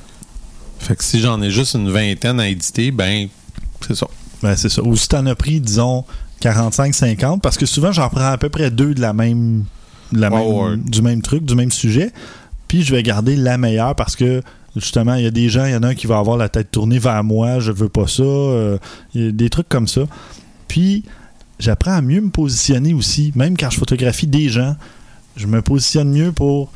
Fait 0.79 0.95
que 0.95 1.03
si 1.03 1.19
j'en 1.19 1.41
ai 1.41 1.51
juste 1.51 1.75
une 1.75 1.89
vingtaine 1.91 2.39
à 2.39 2.47
éditer, 2.47 2.91
ben, 2.91 3.27
c'est 3.85 3.95
ça. 3.95 4.07
Ben, 4.41 4.55
c'est 4.55 4.69
ça. 4.69 4.81
Ou 4.83 4.95
si 4.95 5.07
t'en 5.07 5.25
as 5.25 5.35
pris, 5.35 5.59
disons, 5.59 6.05
45-50, 6.41 7.41
parce 7.41 7.57
que 7.57 7.65
souvent, 7.65 7.91
j'en 7.91 8.09
prends 8.09 8.31
à 8.31 8.37
peu 8.37 8.49
près 8.49 8.71
deux 8.71 8.93
de 8.93 9.01
la 9.01 9.13
même, 9.13 9.63
de 10.11 10.19
la 10.19 10.29
Ouais, 10.31 10.39
même- 10.43 10.53
ouais. 10.55 10.77
du 10.77 11.01
même 11.01 11.21
truc, 11.21 11.45
du 11.45 11.55
même 11.55 11.71
sujet. 11.71 12.11
Puis 12.67 12.83
je 12.83 12.93
vais 12.95 13.03
garder 13.03 13.35
la 13.35 13.57
meilleure 13.57 13.95
parce 13.95 14.15
que, 14.15 14.41
justement, 14.75 15.15
il 15.15 15.23
y 15.23 15.27
a 15.27 15.31
des 15.31 15.49
gens, 15.49 15.65
il 15.65 15.71
y 15.71 15.75
en 15.75 15.83
a 15.83 15.87
un 15.89 15.95
qui 15.95 16.07
va 16.07 16.17
avoir 16.17 16.37
la 16.37 16.49
tête 16.49 16.71
tournée 16.71 16.99
vers 16.99 17.23
moi, 17.23 17.59
je 17.59 17.71
veux 17.71 17.89
pas 17.89 18.07
ça. 18.07 18.23
euh, 18.23 18.77
il 19.15 19.25
y 19.25 19.27
a 19.27 19.31
des 19.31 19.49
trucs 19.49 19.69
comme 19.69 19.87
ça. 19.87 20.01
Puis, 20.67 21.03
j'apprends 21.59 21.93
à 21.93 22.01
mieux 22.01 22.21
me 22.21 22.29
positionner 22.29 22.93
aussi. 22.93 23.31
Même 23.35 23.57
quand 23.57 23.69
je 23.69 23.77
photographie 23.77 24.27
des 24.27 24.49
gens, 24.49 24.75
je 25.35 25.47
me 25.47 25.61
positionne 25.61 26.11
mieux 26.11 26.31
pour 26.31 26.71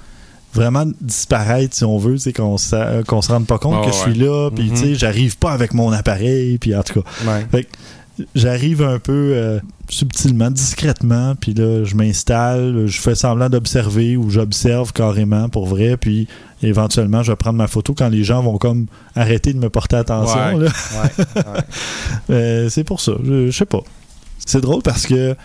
vraiment 0.53 0.85
disparaître, 1.01 1.75
si 1.75 1.83
on 1.83 1.97
veut, 1.97 2.17
sais, 2.17 2.31
qu'on 2.33 2.57
sa- 2.57 3.01
qu'on 3.07 3.21
se 3.23 3.31
rende 3.31 3.47
pas 3.47 3.57
compte 3.57 3.83
Ouais, 3.85 3.89
que 3.91 3.95
je 3.95 4.01
suis 4.01 4.13
là, 4.13 4.49
puis 4.51 4.69
tu 4.69 4.77
sais, 4.77 4.95
j'arrive 4.95 5.37
pas 5.37 5.51
avec 5.51 5.73
mon 5.73 5.91
appareil, 5.91 6.57
puis 6.59 6.75
en 6.75 6.83
tout 6.83 7.01
cas. 7.01 7.09
ouais 7.25 7.47
Fait 7.51 7.63
que 7.63 7.69
j'arrive 8.35 8.81
un 8.83 8.99
peu 8.99 9.31
euh, 9.33 9.59
subtilement, 9.89 10.51
discrètement, 10.51 11.35
puis 11.35 11.53
là, 11.53 11.83
je 11.83 11.95
m'installe, 11.95 12.85
je 12.87 12.99
fais 13.01 13.15
semblant 13.15 13.49
d'observer 13.49 14.17
ou 14.17 14.29
j'observe 14.29 14.93
carrément 14.93 15.49
pour 15.49 15.65
vrai, 15.65 15.97
puis 15.97 16.27
éventuellement, 16.61 17.23
je 17.23 17.31
vais 17.31 17.35
prendre 17.35 17.57
ma 17.57 17.67
photo 17.67 17.93
quand 17.93 18.09
les 18.09 18.23
gens 18.23 18.41
vont 18.43 18.57
comme 18.57 18.85
arrêter 19.15 19.53
de 19.53 19.59
me 19.59 19.69
porter 19.69 19.95
attention. 19.97 20.55
Ouais. 20.55 20.65
là. 20.65 20.71
ouais, 21.03 21.25
ouais. 21.35 21.59
Euh, 22.29 22.69
c'est 22.69 22.83
pour 22.83 23.01
ça, 23.01 23.13
je, 23.23 23.47
je 23.47 23.51
sais 23.57 23.65
pas. 23.65 23.81
C'est 24.45 24.61
drôle 24.61 24.81
parce 24.81 25.05
que 25.05 25.35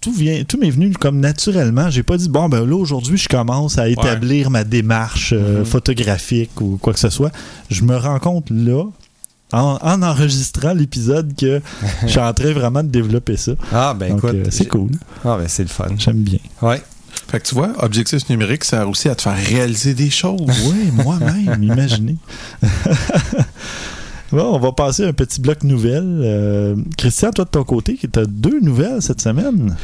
tout 0.00 0.12
vient, 0.12 0.44
tout 0.44 0.58
m'est 0.58 0.70
venu 0.70 0.92
comme 0.92 1.18
naturellement. 1.18 1.90
J'ai 1.90 2.02
pas 2.04 2.16
dit 2.16 2.28
bon 2.28 2.48
ben 2.48 2.64
là 2.64 2.76
aujourd'hui 2.76 3.16
je 3.18 3.28
commence 3.28 3.78
à 3.78 3.88
établir 3.88 4.48
ma 4.50 4.62
démarche 4.64 5.32
euh, 5.36 5.58
Mhm. 5.60 5.64
photographique 5.64 6.60
ou 6.60 6.78
quoi 6.80 6.92
que 6.92 7.00
ce 7.00 7.10
soit. 7.10 7.32
Je 7.70 7.82
me 7.82 7.96
rends 7.96 8.18
compte 8.20 8.48
là. 8.50 8.84
En, 9.52 9.78
en 9.80 10.02
enregistrant 10.02 10.74
l'épisode 10.74 11.34
que 11.34 11.60
je 12.02 12.08
suis 12.08 12.18
en 12.20 12.32
train 12.34 12.52
vraiment 12.52 12.82
de 12.82 12.88
développer 12.88 13.36
ça. 13.36 13.52
ah 13.72 13.94
ben 13.98 14.10
Donc, 14.10 14.18
écoute 14.18 14.34
euh, 14.34 14.44
c'est 14.50 14.66
cool. 14.68 14.90
ah 15.24 15.36
ben 15.38 15.46
c'est 15.48 15.62
le 15.62 15.68
fun 15.70 15.86
J'aime 15.96 16.18
bien. 16.22 16.38
ouais 16.62 16.82
Fait 17.30 17.40
que 17.40 17.46
tu 17.48 17.54
vois, 17.54 17.72
objectif 17.78 18.28
numérique 18.28 18.64
sert 18.64 18.88
aussi 18.88 19.08
à 19.08 19.14
te 19.14 19.22
faire 19.22 19.36
réaliser 19.36 19.94
des 19.94 20.10
choses. 20.10 20.40
Oui, 20.66 20.90
moi-même, 20.92 21.62
imaginez. 21.62 22.16
bon, 24.32 24.54
on 24.54 24.58
va 24.58 24.72
passer 24.72 25.04
à 25.04 25.08
un 25.08 25.12
petit 25.12 25.40
bloc 25.40 25.62
nouvelles. 25.64 26.20
Euh, 26.22 26.76
Christian, 26.96 27.30
toi 27.30 27.44
de 27.44 27.50
ton 27.50 27.64
côté, 27.64 27.98
tu 28.00 28.18
as 28.18 28.26
deux 28.26 28.60
nouvelles 28.60 29.00
cette 29.02 29.20
semaine? 29.20 29.76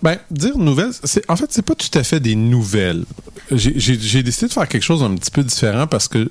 Ben, 0.00 0.16
dire 0.30 0.56
nouvelles, 0.56 0.92
c'est 1.02 1.28
en 1.28 1.34
fait, 1.34 1.46
c'est 1.50 1.62
pas 1.62 1.74
tout 1.74 1.96
à 1.98 2.04
fait 2.04 2.20
des 2.20 2.36
nouvelles. 2.36 3.04
J'ai- 3.50 3.74
J'ai 3.80 3.98
j'ai 3.98 4.22
décidé 4.22 4.46
de 4.46 4.52
faire 4.52 4.68
quelque 4.68 4.84
chose 4.84 5.02
un 5.02 5.12
petit 5.16 5.32
peu 5.32 5.42
différent 5.42 5.88
parce 5.88 6.06
que 6.06 6.30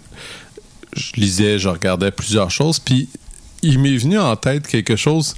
je 0.98 1.20
lisais, 1.20 1.60
je 1.60 1.70
regardais 1.70 2.12
plusieurs 2.12 2.52
choses, 2.52 2.80
puis 2.80 3.10
il 3.62 3.80
m'est 3.80 3.98
venu 3.98 4.20
en 4.20 4.36
tête 4.36 4.68
quelque 4.68 4.96
chose 4.96 5.36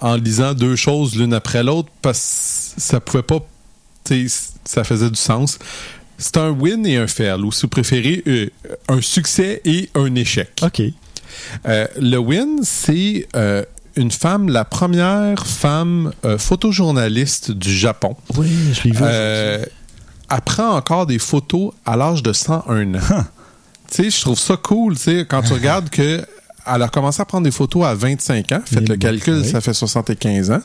en 0.00 0.16
lisant 0.16 0.54
deux 0.54 0.76
choses 0.76 1.16
l'une 1.16 1.34
après 1.34 1.62
l'autre 1.62 1.88
parce 2.02 2.72
que 2.74 2.80
ça 2.80 3.00
pouvait 3.00 3.22
pas, 3.22 3.40
tu 4.04 4.28
sais, 4.28 4.52
ça 4.64 4.84
faisait 4.84 5.10
du 5.10 5.16
sens. 5.16 5.58
C'est 6.18 6.36
un 6.38 6.50
win 6.50 6.86
et 6.86 6.96
un 6.96 7.06
fail, 7.06 7.40
ou 7.42 7.52
si 7.52 7.62
vous 7.62 7.68
préférez, 7.68 8.22
euh, 8.26 8.48
un 8.88 9.00
succès 9.00 9.60
et 9.64 9.90
un 9.94 10.14
échec. 10.14 10.50
OK. 10.62 10.82
Euh, 11.66 11.86
le 12.00 12.16
win, 12.16 12.60
c'est 12.62 13.28
euh, 13.36 13.64
une 13.96 14.10
femme, 14.10 14.48
la 14.48 14.64
première 14.64 15.46
femme 15.46 16.12
photojournaliste 16.38 17.50
du 17.50 17.70
Japon. 17.70 18.16
Oui, 18.36 18.48
je 18.72 18.84
l'ai 18.84 18.90
vu. 18.92 19.04
Elle 20.28 20.40
prend 20.40 20.74
encore 20.74 21.06
des 21.06 21.18
photos 21.18 21.72
à 21.84 21.96
l'âge 21.96 22.22
de 22.22 22.32
101 22.32 22.94
ans. 22.94 23.24
Tu 23.90 24.04
sais, 24.04 24.10
je 24.10 24.20
trouve 24.20 24.38
ça 24.38 24.56
cool, 24.56 24.96
tu 24.96 25.02
sais, 25.02 25.26
quand 25.28 25.42
tu 25.42 25.52
regardes 25.54 25.88
que 25.90 26.24
elle 26.68 26.82
a 26.82 26.88
commencé 26.88 27.22
à 27.22 27.24
prendre 27.24 27.44
des 27.44 27.52
photos 27.52 27.84
à 27.84 27.94
25 27.94 28.50
ans. 28.50 28.60
Faites 28.64 28.82
Eh 28.82 28.88
le 28.88 28.96
calcul, 28.96 29.34
oui. 29.40 29.48
ça 29.48 29.60
fait 29.60 29.72
75 29.72 30.50
ans. 30.50 30.60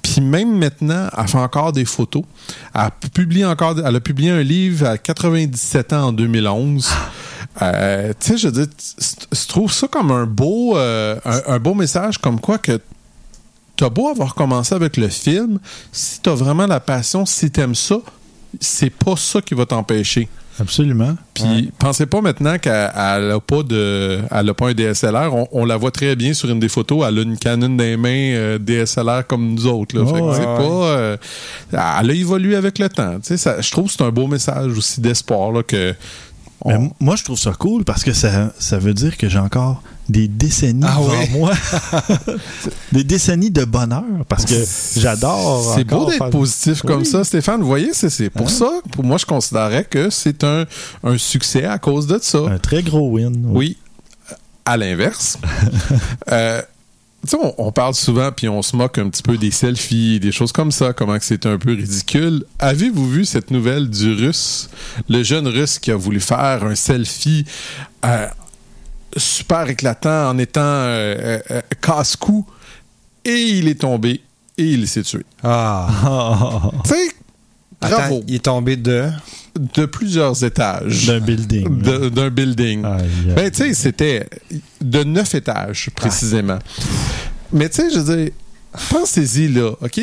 Puis 0.00 0.22
même 0.22 0.56
maintenant, 0.56 1.08
elle 1.14 1.28
fait 1.28 1.36
encore 1.36 1.72
des 1.74 1.84
photos. 1.84 2.22
Elle 2.74 2.88
publie 3.12 3.44
encore, 3.44 3.76
elle 3.84 3.94
a 3.96 4.00
publié 4.00 4.30
un 4.30 4.42
livre 4.42 4.86
à 4.86 4.96
97 4.96 5.92
ans 5.92 6.04
en 6.06 6.12
2011. 6.12 6.88
Euh, 7.60 8.14
tu 8.18 8.28
sais, 8.32 8.38
je 8.38 8.48
tu- 8.48 8.66
tu 9.30 9.46
trouves 9.46 9.70
ça 9.72 9.88
comme 9.88 10.10
un 10.10 10.24
beau, 10.24 10.76
euh, 10.78 11.16
un, 11.26 11.42
un 11.54 11.58
beau 11.58 11.74
message, 11.74 12.16
comme 12.16 12.40
quoi 12.40 12.56
que 12.56 12.80
t'as 13.76 13.90
beau 13.90 14.08
avoir 14.08 14.34
commencé 14.34 14.74
avec 14.74 14.96
le 14.96 15.08
film, 15.10 15.58
si 15.92 16.20
t'as 16.20 16.34
vraiment 16.34 16.66
la 16.66 16.80
passion, 16.80 17.26
si 17.26 17.50
t'aimes 17.50 17.74
ça, 17.74 17.96
c'est 18.58 18.88
pas 18.88 19.16
ça 19.16 19.42
qui 19.42 19.52
va 19.54 19.66
t'empêcher. 19.66 20.28
Absolument. 20.58 21.16
Puis 21.34 21.70
pensez 21.78 22.06
pas 22.06 22.20
maintenant 22.22 22.58
qu'elle 22.58 22.90
elle 22.94 23.30
a 23.30 23.40
pas 23.40 23.62
de, 23.62 24.20
elle 24.30 24.48
a 24.48 24.54
pas 24.54 24.68
un 24.68 24.74
DSLR. 24.74 25.34
On, 25.34 25.46
on 25.52 25.64
la 25.64 25.76
voit 25.76 25.90
très 25.90 26.16
bien 26.16 26.32
sur 26.32 26.48
une 26.50 26.60
des 26.60 26.68
photos. 26.68 27.04
Elle 27.06 27.18
a 27.18 27.22
une 27.22 27.36
Canon 27.36 27.68
dans 27.70 27.82
les 27.84 27.96
mains 27.96 28.08
euh, 28.34 28.58
DSLR 28.58 29.26
comme 29.26 29.54
nous 29.54 29.66
autres. 29.66 29.96
Là. 29.96 30.04
Oh, 30.06 30.14
Fait 30.14 30.20
que 30.20 30.32
c'est 30.34 30.40
ouais. 30.48 30.56
pas, 30.56 30.62
euh, 30.62 31.16
elle 31.72 32.10
a 32.10 32.14
évolué 32.14 32.56
avec 32.56 32.78
le 32.78 32.88
temps. 32.88 33.18
Ça- 33.22 33.60
je 33.60 33.70
trouve 33.70 33.86
que 33.86 33.92
c'est 33.92 34.02
un 34.04 34.10
beau 34.10 34.26
message 34.26 34.76
aussi 34.78 35.00
d'espoir 35.00 35.52
que. 35.66 35.94
on- 36.64 36.90
moi, 37.00 37.16
je 37.16 37.24
trouve 37.24 37.38
ça 37.38 37.52
cool 37.58 37.84
parce 37.84 38.02
que 38.02 38.12
ça, 38.12 38.52
ça 38.58 38.78
veut 38.78 38.94
dire 38.94 39.16
que 39.16 39.28
j'ai 39.28 39.38
encore 39.38 39.82
des 40.08 40.28
décennies 40.28 40.84
Ah 40.86 40.98
devant 41.00 41.38
moi. 41.38 41.52
des 42.92 43.04
décennies 43.04 43.50
de 43.50 43.64
bonheur 43.64 44.04
parce 44.28 44.44
que 44.44 44.54
j'adore. 44.96 45.74
C'est 45.76 45.84
beau 45.84 46.06
d'être 46.06 46.18
faire- 46.18 46.30
positif 46.30 46.82
comme 46.82 47.04
ça, 47.04 47.24
Stéphane. 47.24 47.60
Vous 47.60 47.66
voyez, 47.66 47.90
c'est 47.92 48.30
pour 48.30 48.46
Hein? 48.46 48.50
ça. 48.50 48.70
Pour 48.92 49.04
moi, 49.04 49.18
je 49.18 49.26
considérais 49.26 49.84
que 49.84 50.10
c'est 50.10 50.44
un, 50.44 50.64
un 51.04 51.18
succès 51.18 51.64
à 51.64 51.78
cause 51.78 52.06
de 52.06 52.18
ça. 52.22 52.38
Un 52.38 52.58
très 52.58 52.82
gros 52.82 53.10
win. 53.10 53.44
Oui. 53.48 53.76
À 54.64 54.76
l'inverse, 54.76 55.38
euh, 56.32 56.60
tu 57.22 57.30
sais, 57.30 57.36
on, 57.40 57.54
on 57.58 57.70
parle 57.70 57.94
souvent 57.94 58.32
puis 58.32 58.48
on 58.48 58.62
se 58.62 58.74
moque 58.74 58.98
un 58.98 59.08
petit 59.08 59.22
peu 59.22 59.38
des 59.38 59.52
selfies, 59.52 60.18
des 60.18 60.32
choses 60.32 60.50
comme 60.50 60.72
ça, 60.72 60.92
comment 60.92 61.16
que 61.18 61.24
c'est 61.24 61.46
un 61.46 61.56
peu 61.56 61.70
ridicule. 61.72 62.44
Avez-vous 62.58 63.08
vu 63.08 63.24
cette 63.24 63.52
nouvelle 63.52 63.88
du 63.88 64.12
russe, 64.12 64.68
le 65.08 65.22
jeune 65.22 65.46
russe 65.46 65.78
qui 65.78 65.92
a 65.92 65.96
voulu 65.96 66.18
faire 66.18 66.64
un 66.64 66.74
selfie 66.74 67.44
euh, 68.04 68.26
super 69.16 69.68
éclatant 69.68 70.30
en 70.30 70.38
étant 70.38 70.60
euh, 70.62 71.38
euh, 71.50 71.60
casse-cou 71.80 72.46
et 73.24 73.34
il 73.36 73.68
est 73.68 73.80
tombé 73.80 74.20
et 74.58 74.64
il 74.64 74.86
s'est 74.88 75.02
tué. 75.02 75.24
ah 75.42 76.70
Tu 76.84 76.90
sais, 76.90 77.08
bravo. 77.80 78.22
il 78.26 78.34
est 78.36 78.44
tombé 78.44 78.76
de? 78.76 79.08
De 79.74 79.86
plusieurs 79.86 80.44
étages 80.44 81.06
D'un 81.06 81.20
building. 81.20 81.80
d'un 82.10 82.28
building. 82.30 82.82
Ben, 83.34 83.50
tu 83.50 83.56
sais, 83.56 83.74
c'était 83.74 84.28
de 84.82 85.02
neuf 85.02 85.34
étages, 85.34 85.88
précisément. 85.94 86.58
Mais, 87.52 87.68
tu 87.70 87.76
sais, 87.76 87.90
je 87.90 87.98
veux 88.00 88.16
dire, 88.16 88.30
pensez-y, 88.90 89.48
là, 89.48 89.70
OK? 89.80 90.00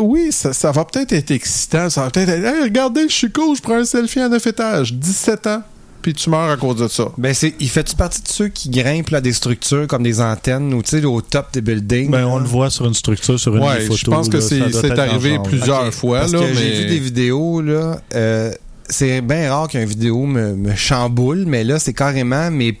Oui, 0.00 0.28
ça, 0.32 0.52
ça 0.52 0.70
va 0.72 0.84
peut-être 0.84 1.12
être 1.12 1.30
excitant, 1.30 1.88
ça 1.90 2.02
va 2.02 2.10
peut-être 2.10 2.28
être, 2.28 2.44
hey, 2.44 2.62
regardez, 2.62 3.08
je 3.08 3.14
suis 3.14 3.30
cool, 3.32 3.56
je 3.56 3.62
prends 3.62 3.76
un 3.76 3.84
selfie 3.84 4.20
à 4.20 4.28
neuf 4.28 4.46
étages, 4.46 4.92
17 4.92 5.46
ans. 5.48 5.62
Puis 6.02 6.14
tu 6.14 6.30
meurs 6.30 6.50
à 6.50 6.56
cause 6.56 6.76
de 6.76 6.88
ça. 6.88 7.08
Ben, 7.18 7.34
c'est, 7.34 7.54
il 7.60 7.68
fait-tu 7.68 7.96
partie 7.96 8.22
de 8.22 8.28
ceux 8.28 8.48
qui 8.48 8.70
grimpent 8.70 9.10
là, 9.10 9.20
des 9.20 9.32
structures 9.32 9.86
comme 9.86 10.02
des 10.02 10.20
antennes 10.20 10.72
ou, 10.74 10.82
tu 10.82 11.00
sais, 11.00 11.04
au 11.04 11.20
top 11.20 11.46
des 11.52 11.60
buildings? 11.60 12.10
Ben, 12.10 12.20
là? 12.20 12.28
on 12.28 12.38
le 12.38 12.44
voit 12.46 12.70
sur 12.70 12.86
une 12.86 12.94
structure, 12.94 13.38
sur 13.38 13.56
une 13.56 13.62
Ouais, 13.62 13.78
des 13.78 13.84
photos. 13.84 14.00
je 14.00 14.10
pense 14.10 14.28
que 14.28 14.40
c'est, 14.40 14.98
arrivé 14.98 15.38
plusieurs 15.44 15.92
fois, 15.92 16.20
Parce 16.20 16.32
là, 16.32 16.40
que 16.40 16.44
mais... 16.44 16.54
j'ai 16.54 16.82
vu 16.82 16.86
des 16.86 16.98
vidéos, 16.98 17.60
là. 17.60 18.00
euh, 18.14 18.52
c'est 18.90 19.20
bien 19.20 19.52
rare 19.52 19.68
qu'une 19.68 19.84
vidéo 19.84 20.24
me, 20.24 20.54
me 20.54 20.74
chamboule, 20.74 21.44
mais 21.46 21.62
là, 21.62 21.78
c'est 21.78 21.92
carrément 21.92 22.50
mes, 22.50 22.78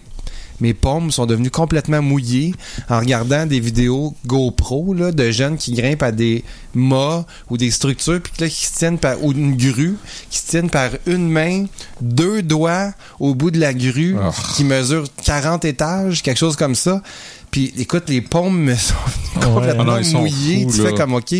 mes 0.60 0.74
paumes 0.74 1.10
sont 1.10 1.26
devenues 1.26 1.50
complètement 1.50 2.02
mouillées 2.02 2.54
en 2.88 2.98
regardant 3.00 3.46
des 3.46 3.60
vidéos 3.60 4.14
GoPro 4.26 4.94
là, 4.94 5.12
de 5.12 5.30
jeunes 5.30 5.56
qui 5.56 5.72
grimpent 5.72 6.02
à 6.02 6.12
des 6.12 6.44
mâts 6.74 7.24
ou 7.50 7.56
des 7.56 7.70
structures, 7.70 8.20
puis 8.20 8.32
là, 8.40 8.48
qui 8.48 8.66
se 8.66 8.76
tiennent 8.76 8.98
par. 8.98 9.22
ou 9.22 9.32
une 9.32 9.56
grue, 9.56 9.96
qui 10.30 10.38
se 10.38 10.46
tiennent 10.48 10.70
par 10.70 10.90
une 11.06 11.28
main, 11.28 11.64
deux 12.00 12.42
doigts 12.42 12.92
au 13.20 13.34
bout 13.34 13.50
de 13.50 13.58
la 13.60 13.74
grue, 13.74 14.16
Oh. 14.20 14.30
qui 14.56 14.64
mesure 14.64 15.04
40 15.24 15.64
étages, 15.64 16.22
quelque 16.22 16.38
chose 16.38 16.56
comme 16.56 16.74
ça. 16.74 17.02
Puis 17.50 17.72
écoute, 17.78 18.04
les 18.08 18.20
paumes 18.20 18.58
me 18.60 18.74
sont 18.74 18.94
Ouais. 19.36 19.44
complètement 19.44 19.82
Ah 19.86 19.90
non, 19.92 19.98
ils 19.98 20.04
sont 20.04 20.18
mouillées. 20.20 20.64
fous, 20.64 20.72
tu 20.74 20.82
là. 20.82 20.88
fais 20.90 20.94
comme, 20.94 21.14
OK, 21.14 21.34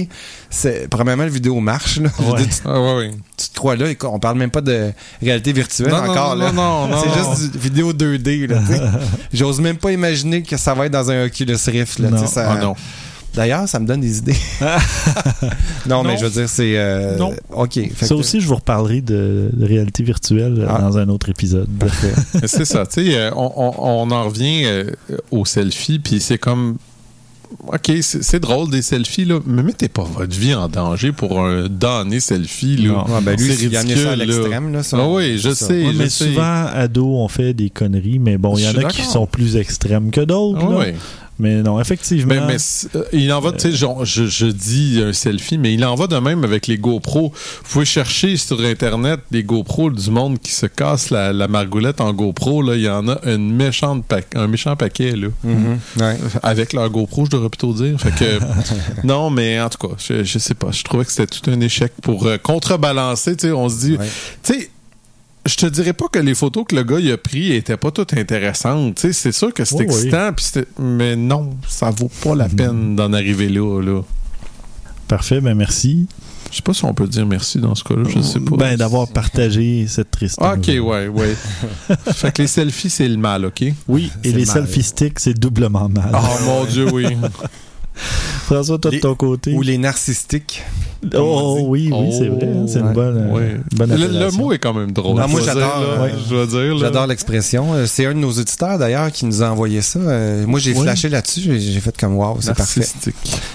c'est, 0.50 0.88
premièrement, 0.88 1.24
la 1.24 1.28
vidéo 1.28 1.58
marche. 1.60 1.98
Là. 2.00 2.08
Ouais. 2.20 2.42
dire, 2.42 2.48
tu 2.48 2.62
Ah, 2.64 2.80
ouais, 2.80 2.96
ouais. 2.96 3.10
tu 3.36 3.48
te 3.48 3.54
crois 3.54 3.76
là, 3.76 3.90
écoute, 3.90 4.08
on 4.12 4.18
parle 4.18 4.38
même 4.38 4.50
pas 4.50 4.60
de 4.60 4.92
réalité 5.20 5.52
virtuelle 5.52 5.90
Non, 5.90 6.04
non, 6.04 6.10
encore. 6.12 6.36
non, 6.36 6.44
là. 6.44 6.52
non, 6.52 6.86
non, 6.88 7.02
C'est 7.02 7.12
juste 7.40 7.52
du 7.52 7.58
vidéo 7.58 7.92
2D. 7.92 8.46
Là, 8.46 8.60
tu 8.66 8.72
sais. 8.74 8.80
J'ose 9.34 9.60
même 9.60 9.76
pas 9.76 9.90
imaginer 9.92 10.42
que 10.42 10.56
ça 10.56 10.74
va 10.74 10.86
être 10.86 10.92
dans 10.92 11.10
un 11.10 11.24
Oculus 11.26 11.56
Rift. 11.66 11.98
Là, 11.98 12.10
Non. 12.10 12.26
ça- 12.26 12.50
Ah 12.52 12.56
non. 12.58 12.74
D'ailleurs, 13.34 13.68
ça 13.68 13.78
me 13.78 13.86
donne 13.86 14.00
des 14.00 14.18
idées. 14.18 14.36
non, 15.86 16.02
mais 16.02 16.16
je 16.18 16.24
veux 16.24 16.30
dire, 16.30 16.48
c'est... 16.48 16.76
euh, 16.76 17.16
Non. 17.16 17.32
OK. 17.50 17.78
Ça 18.00 18.08
que- 18.08 18.14
aussi, 18.14 18.40
je 18.40 18.46
vous 18.48 18.56
reparlerai 18.56 19.00
de, 19.00 19.50
de 19.52 19.64
réalité 19.66 20.02
virtuelle 20.02 20.56
euh, 20.60 20.66
Ah. 20.68 20.80
dans 20.80 20.98
un 20.98 21.08
autre 21.08 21.28
épisode. 21.28 21.68
C'est 22.46 22.64
ça, 22.64 22.84
tu 22.86 23.04
sais, 23.04 23.16
euh, 23.16 23.30
on, 23.36 23.52
on- 23.56 23.74
on 23.78 24.10
en 24.10 24.24
revient 24.24 24.62
euh, 24.64 24.84
au 25.30 25.44
selfie, 25.44 25.98
puis 25.98 26.20
c'est 26.20 26.38
comme. 26.38 26.76
OK, 27.68 27.90
c'est 28.02 28.40
drôle 28.40 28.68
des 28.70 28.82
selfies, 28.82 29.24
là, 29.24 29.40
mais 29.46 29.62
mettez 29.62 29.88
pas 29.88 30.02
votre 30.04 30.36
vie 30.36 30.52
en 30.54 30.68
danger 30.68 31.12
pour 31.12 31.40
un 31.40 31.66
donné 31.66 32.20
selfie, 32.20 32.76
là. 32.76 32.88
Non. 32.88 33.04
Ouais, 33.06 33.20
ben 33.22 33.36
lui, 33.38 33.54
C'est 33.54 33.64
il 33.64 33.74
a 33.76 33.80
amené 33.80 33.96
ça 33.96 34.10
à 34.12 34.16
là. 34.16 34.24
l'extrême. 34.26 34.70
Là, 34.70 34.82
ça. 34.82 34.98
Ah 35.00 35.08
oui, 35.08 35.38
je 35.38 35.50
ça. 35.54 35.66
sais. 35.66 35.86
Ouais, 35.86 35.92
je 35.94 35.98
mais 35.98 36.08
sais. 36.10 36.26
souvent, 36.26 36.66
ados, 36.66 37.06
on 37.06 37.26
fait 37.28 37.54
des 37.54 37.70
conneries, 37.70 38.18
mais 38.18 38.36
bon, 38.36 38.54
il 38.58 38.64
y 38.64 38.68
en 38.68 38.74
a 38.74 38.84
qui 38.90 39.02
sont 39.02 39.26
plus 39.26 39.56
extrêmes 39.56 40.10
que 40.10 40.20
d'autres. 40.20 40.60
Ah 40.62 40.84
là. 40.84 40.92
Mais 41.40 41.62
non, 41.62 41.80
effectivement. 41.80 42.34
Mais, 42.34 42.40
mais 42.46 42.56
euh, 42.96 43.04
il 43.12 43.32
en 43.32 43.40
va, 43.40 43.52
tu 43.52 43.60
sais, 43.60 43.72
genre, 43.72 44.04
je, 44.04 44.24
je 44.26 44.46
dis 44.46 45.00
un 45.04 45.12
selfie, 45.12 45.56
mais 45.56 45.72
il 45.72 45.84
en 45.84 45.94
va 45.94 46.06
de 46.08 46.16
même 46.16 46.42
avec 46.42 46.66
les 46.66 46.78
GoPro. 46.78 47.32
Vous 47.32 47.70
pouvez 47.70 47.84
chercher 47.84 48.36
sur 48.36 48.60
Internet 48.60 49.20
des 49.30 49.44
GoPro 49.44 49.90
du 49.90 50.10
monde 50.10 50.38
qui 50.40 50.50
se 50.52 50.66
cassent 50.66 51.10
la, 51.10 51.32
la 51.32 51.46
margoulette 51.46 52.00
en 52.00 52.12
GoPro. 52.12 52.62
Là. 52.62 52.74
Il 52.74 52.82
y 52.82 52.88
en 52.88 53.06
a 53.08 53.18
une 53.24 53.54
méchante 53.54 54.04
pa- 54.04 54.18
un 54.34 54.48
méchant 54.48 54.74
paquet. 54.74 55.12
Là. 55.12 55.28
Mhm. 55.44 55.78
Ouais. 56.00 56.16
Avec 56.42 56.72
leur 56.72 56.90
GoPro, 56.90 57.26
je 57.26 57.30
devrais 57.30 57.50
plutôt 57.50 57.72
dire. 57.72 58.00
Fait 58.00 58.10
que, 58.14 58.38
non, 59.06 59.30
mais 59.30 59.60
en 59.60 59.68
tout 59.68 59.86
cas, 59.88 59.94
je, 59.98 60.24
je 60.24 60.38
sais 60.38 60.54
pas. 60.54 60.72
Je 60.72 60.82
trouvais 60.82 61.04
que 61.04 61.12
c'était 61.12 61.26
tout 61.40 61.48
un 61.50 61.60
échec 61.60 61.92
pour 62.02 62.26
euh, 62.26 62.36
contrebalancer. 62.38 63.36
Tu 63.36 63.46
sais, 63.46 63.52
on 63.52 63.68
se 63.68 63.78
dit, 63.78 63.96
Ouais. 63.96 64.08
tu 64.42 64.54
sais, 64.54 64.70
je 65.48 65.56
te 65.56 65.66
dirais 65.66 65.92
pas 65.92 66.06
que 66.08 66.18
les 66.18 66.34
photos 66.34 66.64
que 66.68 66.76
le 66.76 66.84
gars 66.84 67.00
il 67.00 67.10
a 67.10 67.16
pris 67.16 67.52
étaient 67.52 67.76
pas 67.76 67.90
toutes 67.90 68.14
intéressantes. 68.14 68.98
C'est 69.12 69.32
sûr 69.32 69.52
que 69.52 69.64
c'est 69.64 69.76
oui. 69.76 69.84
excitant, 69.84 70.30
mais 70.78 71.16
non, 71.16 71.50
ça 71.66 71.90
vaut 71.90 72.10
pas 72.22 72.34
la 72.34 72.48
peine 72.48 72.94
d'en 72.96 73.12
arriver 73.12 73.48
là, 73.48 73.80
là. 73.80 74.02
Parfait, 75.08 75.40
ben 75.40 75.54
merci. 75.54 76.06
Je 76.50 76.56
sais 76.56 76.62
pas 76.62 76.72
si 76.72 76.84
on 76.84 76.94
peut 76.94 77.06
dire 77.06 77.26
merci 77.26 77.58
dans 77.58 77.74
ce 77.74 77.84
cas-là, 77.84 78.04
je 78.08 78.20
sais 78.20 78.40
pas. 78.40 78.56
Ben, 78.56 78.76
d'avoir 78.76 79.06
partagé 79.08 79.86
cette 79.86 80.10
triste. 80.10 80.36
Ah, 80.40 80.54
Ok, 80.54 80.66
ouais, 80.68 81.08
ouais. 81.08 81.34
fait 82.14 82.32
que 82.32 82.42
les 82.42 82.48
selfies, 82.48 82.90
c'est 82.90 83.08
le 83.08 83.16
mal, 83.18 83.44
ok? 83.44 83.64
Oui, 83.86 84.10
et 84.24 84.32
les 84.32 84.46
mal. 84.46 84.54
selfie 84.54 84.82
sticks, 84.82 85.18
c'est 85.20 85.38
doublement 85.38 85.88
mal. 85.88 86.10
Oh 86.14 86.44
mon 86.44 86.64
Dieu, 86.64 86.90
oui. 86.92 87.06
François, 87.98 88.78
toi 88.78 88.90
de 88.90 88.98
ton 88.98 89.14
côté? 89.14 89.52
Ou 89.54 89.62
les 89.62 89.78
narcissistiques. 89.78 90.62
comme 91.12 91.20
Oh, 91.22 91.58
oui, 91.68 91.90
oui, 91.92 92.08
c'est 92.12 92.28
Oh, 92.28 92.34
vrai. 92.36 92.46
hein, 92.48 92.64
c'est 92.66 92.80
ouais. 92.80 92.86
une 92.88 92.92
bonne, 92.92 93.16
euh, 93.18 93.32
Ouais. 93.32 93.56
bonne 93.76 93.90
Le, 93.94 94.30
mot 94.32 94.52
est 94.52 94.58
quand 94.58 94.74
même 94.74 94.90
drôle. 94.90 95.20
Ah, 95.22 95.26
moi, 95.28 95.40
j'adore, 95.44 95.84
ouais. 96.02 97.06
L'expression. 97.08 97.74
Euh, 97.74 97.86
C'est 97.86 98.06
un 98.06 98.14
de 98.14 98.18
nos 98.18 98.30
auditeurs, 98.32 98.78
d'ailleurs, 98.78 99.12
qui 99.12 99.24
nous 99.24 99.42
a 99.42 99.50
envoyé 99.50 99.80
ça. 99.80 99.98
Euh, 100.00 100.44
moi, 100.46 100.58
j'ai 100.58 100.74
flashé 100.74 101.08
là-dessus. 101.08 101.40
J'ai 101.42 101.60
j'ai 101.60 101.80
fait 101.80 101.96
comme 101.96 102.16
«wow, 102.18 102.38
c'est 102.40 102.54
parfait». 102.54 102.80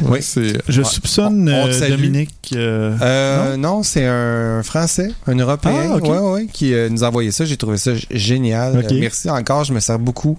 Oui. 0.04 0.20
Je 0.68 0.82
Ouais. 0.82 0.88
soupçonne 0.88 1.50
On- 1.50 1.68
on. 1.70 1.90
Dominique. 1.90 2.30
euh, 2.56 2.96
Euh, 3.02 3.58
non, 3.58 3.84
c'est 3.84 4.06
un 4.06 4.62
Français, 4.64 5.12
un 5.28 5.36
Européen, 5.36 5.90
Ah, 5.92 5.96
ok. 5.98 6.04
ouais, 6.10 6.20
ouais, 6.20 6.48
qui 6.52 6.74
euh, 6.74 6.90
nous 6.90 7.04
a 7.04 7.08
envoyé 7.10 7.32
ça. 7.32 7.46
J'ai 7.46 7.58
trouvé 7.58 7.78
ça 7.78 7.92
génial. 8.12 8.86
Merci 9.00 9.30
encore. 9.30 9.64
Je 9.66 9.74
me 9.74 9.80
sers 9.80 10.00
beaucoup 10.00 10.38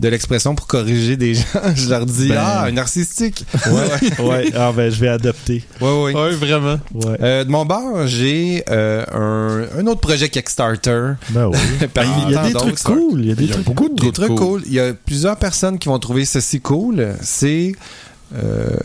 de 0.00 0.08
l'expression 0.08 0.54
pour 0.54 0.66
corriger 0.66 1.16
des 1.16 1.34
gens. 1.34 1.42
je 1.74 1.88
leur 1.88 2.06
dis 2.06 2.28
Ben- 2.28 2.36
ah 2.38 2.64
un 2.64 2.72
narcissique. 2.72 3.44
Ouais, 3.66 4.24
ouais. 4.24 4.52
Ah, 4.54 4.72
ben, 4.74 4.90
je 4.90 5.00
vais 5.00 5.08
adopter. 5.08 5.64
Ouais, 5.80 6.02
ouais. 6.02 6.14
Ouais, 6.14 6.30
vraiment. 6.32 6.78
Ouais. 6.94 7.16
Euh, 7.20 7.44
de 7.44 7.50
mon 7.50 7.64
bord, 7.64 8.06
j'ai 8.06 8.62
euh, 8.70 9.04
un, 9.12 9.80
un 9.80 9.86
autre 9.86 10.00
projet 10.00 10.28
Kickstarter. 10.28 11.12
Ben 11.30 11.46
oui. 11.48 11.58
Parmi 11.94 12.10
Il 12.28 12.32
y 12.32 12.36
a 12.36 12.46
des 12.46 12.52
trucs 12.52 12.82
cool. 12.82 13.20
Il 13.20 13.26
y 13.28 13.32
a 13.32 13.34
des 13.34 13.44
Il 13.44 13.48
y 13.48 13.52
a 13.52 13.54
trucs 13.54 13.66
beaucoup 13.66 13.88
de 13.88 13.94
Des 13.94 14.12
trucs 14.12 14.14
trucs 14.14 14.28
cool. 14.38 14.60
cool. 14.60 14.62
Il 14.66 14.72
y 14.72 14.80
a 14.80 14.94
plusieurs 14.94 15.36
personnes 15.36 15.78
qui 15.78 15.88
vont 15.88 15.98
trouver 15.98 16.24
ceci 16.24 16.60
cool. 16.60 17.14
C'est 17.20 17.72
euh, 18.36 18.76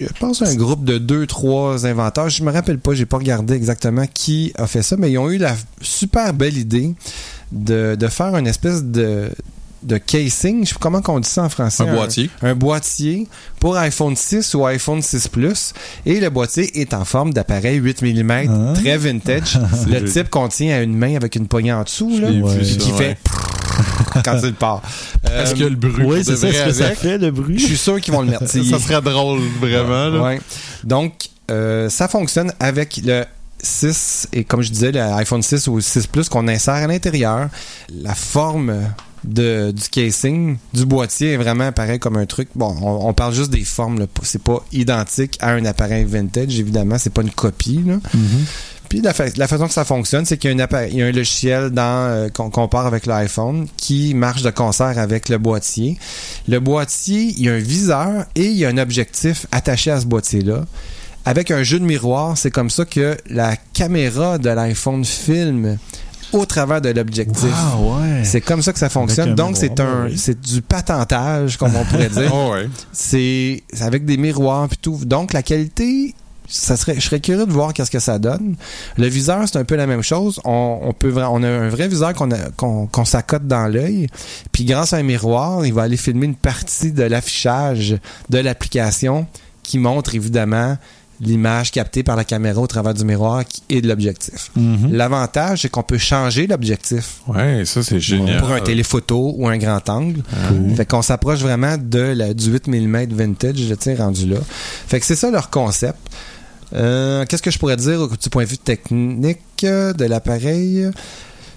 je 0.00 0.08
pense 0.18 0.42
un 0.42 0.54
groupe 0.56 0.84
de 0.84 0.98
deux, 0.98 1.26
trois 1.26 1.86
inventeurs. 1.86 2.28
Je 2.28 2.42
me 2.42 2.50
rappelle 2.50 2.78
pas, 2.78 2.94
j'ai 2.94 3.06
pas 3.06 3.18
regardé 3.18 3.54
exactement 3.54 4.06
qui 4.12 4.52
a 4.56 4.66
fait 4.66 4.82
ça, 4.82 4.96
mais 4.96 5.10
ils 5.12 5.18
ont 5.18 5.30
eu 5.30 5.38
la 5.38 5.54
super 5.80 6.34
belle 6.34 6.56
idée 6.58 6.94
de, 7.52 7.94
de 7.98 8.06
faire 8.08 8.36
une 8.36 8.46
espèce 8.48 8.82
de, 8.82 9.30
de 9.84 9.98
casing. 9.98 10.64
Je 10.64 10.68
sais 10.70 10.74
pas 10.74 10.80
comment 10.80 11.02
on 11.08 11.20
dit 11.20 11.28
ça 11.28 11.42
en 11.44 11.48
français. 11.48 11.82
Un 11.86 11.94
boîtier. 11.94 12.30
Un 12.42 12.54
boîtier 12.54 13.26
pour 13.60 13.76
iPhone 13.76 14.16
6 14.16 14.54
ou 14.54 14.64
iPhone 14.66 15.02
6 15.02 15.28
Plus. 15.28 15.72
Et 16.06 16.20
le 16.20 16.30
boîtier 16.30 16.80
est 16.80 16.94
en 16.94 17.04
forme 17.04 17.32
d'appareil 17.32 17.76
8 17.76 18.02
mm, 18.02 18.30
Ah. 18.50 18.72
très 18.80 18.96
vintage. 18.96 19.58
Le 19.86 19.98
joli. 20.00 20.12
type 20.12 20.30
qu'on 20.30 20.48
tient 20.48 20.76
à 20.76 20.80
une 20.80 20.96
main 20.96 21.16
avec 21.16 21.36
une 21.36 21.46
poignée 21.46 21.72
en 21.72 21.82
dessous. 21.82 22.18
Là, 22.18 22.30
Ouais. 22.30 22.64
ça, 22.64 22.76
qui 22.76 22.92
ouais. 22.92 22.98
fait 24.14 24.22
quand 24.24 24.38
il 24.42 24.54
part. 24.54 24.82
Est-ce 25.24 25.54
Euh, 25.62 25.66
a 25.66 25.68
le 25.70 25.76
bruit 25.76 26.04
Oui, 26.06 26.24
c'est 26.24 26.36
ça 26.36 26.52
ce 26.52 26.64
que 26.64 26.72
ça 26.72 26.90
fait, 26.90 27.18
le 27.18 27.30
bruit? 27.30 27.58
je 27.58 27.66
suis 27.66 27.76
sûr 27.76 28.00
qu'ils 28.00 28.14
vont 28.14 28.22
le 28.22 28.28
mettre. 28.30 28.46
Ça 28.46 28.78
serait 28.78 29.00
drôle, 29.02 29.40
vraiment. 29.60 30.08
Là. 30.08 30.22
Ouais. 30.22 30.40
Donc, 30.84 31.12
euh, 31.50 31.88
ça 31.90 32.08
fonctionne 32.08 32.52
avec 32.60 33.00
le 33.04 33.24
6 33.62 34.28
et 34.32 34.44
comme 34.44 34.62
je 34.62 34.70
disais, 34.70 34.92
l'iPhone 34.92 35.42
6 35.42 35.66
ou 35.68 35.80
6 35.80 36.06
Plus 36.06 36.28
qu'on 36.28 36.46
insère 36.48 36.74
à 36.74 36.86
l'intérieur. 36.86 37.48
La 37.92 38.14
forme 38.14 38.74
de, 39.24 39.70
du 39.72 39.88
casing, 39.88 40.56
du 40.72 40.86
boîtier 40.86 41.32
est 41.32 41.36
vraiment 41.36 41.72
pareil 41.72 41.98
comme 41.98 42.16
un 42.16 42.26
truc. 42.26 42.48
Bon, 42.54 42.74
on, 42.82 43.08
on 43.08 43.12
parle 43.14 43.34
juste 43.34 43.50
des 43.50 43.64
formes. 43.64 44.06
C'est 44.22 44.42
pas 44.42 44.64
identique 44.72 45.36
à 45.40 45.50
un 45.52 45.64
appareil 45.64 46.04
vintage, 46.04 46.58
évidemment. 46.58 46.98
C'est 46.98 47.12
pas 47.12 47.22
une 47.22 47.30
copie. 47.30 47.82
Là. 47.86 47.94
Mhm. 48.14 48.44
Puis 48.88 49.00
la, 49.00 49.14
fa- 49.14 49.24
la 49.36 49.48
façon 49.48 49.66
que 49.66 49.72
ça 49.72 49.84
fonctionne, 49.84 50.24
c'est 50.26 50.36
qu'il 50.36 50.52
y 50.52 50.56
y 50.56 51.02
a 51.02 51.06
un 51.06 51.10
logiciel 51.12 51.70
dans 51.70 52.08
euh, 52.10 52.28
qu'on 52.28 52.50
compare 52.50 52.86
avec 52.86 53.06
l'iPhone 53.06 53.66
qui 53.76 54.14
marche 54.14 54.42
de 54.42 54.50
concert 54.50 54.98
avec 54.98 55.28
le 55.30 55.38
boîtier. 55.38 55.98
Le 56.46 56.60
boîtier, 56.60 57.22
il 57.36 57.42
y 57.42 57.48
a 57.48 57.54
un 57.54 57.58
viseur 57.58 58.26
et 58.36 58.44
il 58.44 58.56
y 58.56 58.64
a 58.64 58.68
un 58.68 58.78
objectif 58.78 59.46
attaché 59.52 59.90
à 59.90 60.00
ce 60.00 60.06
boîtier-là. 60.06 60.64
Avec 61.24 61.50
un 61.50 61.62
jeu 61.62 61.78
de 61.80 61.84
miroir, 61.86 62.36
c'est 62.36 62.50
comme 62.50 62.68
ça 62.68 62.84
que 62.84 63.16
la 63.30 63.56
caméra 63.72 64.36
de 64.36 64.50
l'iPhone 64.50 65.06
filme 65.06 65.78
au 66.32 66.44
travers 66.46 66.80
de 66.80 66.90
l'objectif. 66.90 67.50
Ah 67.52 67.76
ouais. 67.78 68.24
C'est 68.24 68.40
comme 68.40 68.62
ça 68.62 68.72
que 68.72 68.78
ça 68.78 68.88
fonctionne. 68.88 69.34
Donc 69.34 69.56
c'est 69.56 69.78
un 69.80 70.06
oui. 70.06 70.18
c'est 70.18 70.40
du 70.40 70.62
patentage 70.62 71.56
comme 71.56 71.74
on 71.76 71.84
pourrait 71.84 72.08
dire. 72.08 72.24
Oh, 72.34 72.52
ouais. 72.52 72.68
C'est 72.92 73.62
c'est 73.72 73.84
avec 73.84 74.04
des 74.04 74.16
miroirs 74.16 74.68
puis 74.68 74.78
tout. 74.80 74.98
Donc 75.04 75.32
la 75.32 75.42
qualité, 75.42 76.14
ça 76.48 76.76
serait, 76.76 76.94
je 76.96 77.00
serais 77.00 77.20
curieux 77.20 77.46
de 77.46 77.52
voir 77.52 77.72
qu'est-ce 77.72 77.90
que 77.90 77.98
ça 77.98 78.18
donne. 78.18 78.56
Le 78.96 79.06
viseur, 79.06 79.42
c'est 79.46 79.58
un 79.58 79.64
peu 79.64 79.76
la 79.76 79.86
même 79.86 80.02
chose. 80.02 80.40
On, 80.44 80.80
on 80.82 80.92
peut, 80.92 81.12
on 81.16 81.42
a 81.42 81.48
un 81.48 81.68
vrai 81.68 81.88
viseur 81.88 82.12
qu'on 82.14 82.28
qu'on 82.56 82.86
qu'on 82.86 83.04
s'accote 83.04 83.46
dans 83.46 83.66
l'œil. 83.66 84.08
Puis 84.52 84.64
grâce 84.64 84.92
à 84.92 84.96
un 84.96 85.02
miroir, 85.02 85.64
il 85.64 85.74
va 85.74 85.82
aller 85.82 85.96
filmer 85.96 86.26
une 86.26 86.34
partie 86.34 86.92
de 86.92 87.02
l'affichage 87.04 87.96
de 88.30 88.38
l'application 88.38 89.26
qui 89.62 89.78
montre 89.78 90.14
évidemment 90.14 90.76
l'image 91.20 91.70
captée 91.70 92.02
par 92.02 92.16
la 92.16 92.24
caméra 92.24 92.60
au 92.60 92.66
travers 92.66 92.92
du 92.94 93.04
miroir 93.04 93.44
et 93.70 93.80
de 93.80 93.88
l'objectif. 93.88 94.50
Mhm. 94.56 94.92
L'avantage, 94.92 95.62
c'est 95.62 95.68
qu'on 95.68 95.82
peut 95.82 95.98
changer 95.98 96.46
l'objectif 96.46 97.20
Ouais, 97.28 97.64
ça, 97.64 97.82
c'est 97.82 98.00
génial. 98.00 98.40
pour 98.40 98.50
un 98.52 98.60
téléphoto 98.60 99.34
ou 99.36 99.48
un 99.48 99.56
grand 99.58 99.88
angle. 99.88 100.22
Cool. 100.48 100.74
Fait 100.76 100.86
qu'on 100.86 101.02
s'approche 101.02 101.38
vraiment 101.40 101.76
de 101.78 101.98
la, 102.00 102.34
du 102.34 102.50
8 102.50 102.66
mm 102.68 103.06
vintage, 103.14 103.56
je 103.56 103.74
tiens 103.74 103.96
rendu 103.96 104.26
là. 104.26 104.38
Fait 104.86 104.98
que 105.00 105.06
c'est 105.06 105.16
ça 105.16 105.30
leur 105.30 105.50
concept. 105.50 105.98
Euh, 106.74 107.24
Qu'est-ce 107.26 107.42
que 107.42 107.50
je 107.50 107.58
pourrais 107.58 107.76
dire 107.76 108.08
du 108.08 108.28
point 108.30 108.44
de 108.44 108.48
vue 108.48 108.58
technique 108.58 109.38
euh, 109.62 109.92
de 109.92 110.04
l'appareil? 110.06 110.90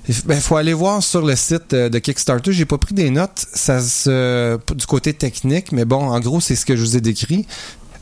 Il 0.10 0.16
Ben, 0.26 0.40
faut 0.40 0.56
aller 0.56 0.74
voir 0.74 1.02
sur 1.04 1.26
le 1.26 1.36
site 1.36 1.74
euh, 1.74 1.90
de 1.90 2.00
Kickstarter. 2.00 2.52
J'ai 2.54 2.66
pas 2.66 2.78
pris 2.78 2.94
des 2.94 3.10
notes 3.10 3.46
ça 3.54 3.82
se, 3.82 4.58
du 4.74 4.86
côté 4.86 5.14
technique, 5.14 5.72
mais 5.72 5.84
bon, 5.86 5.98
en 6.10 6.20
gros, 6.20 6.40
c'est 6.40 6.56
ce 6.56 6.66
que 6.66 6.76
je 6.76 6.82
vous 6.82 6.96
ai 6.98 7.02
décrit. 7.02 7.46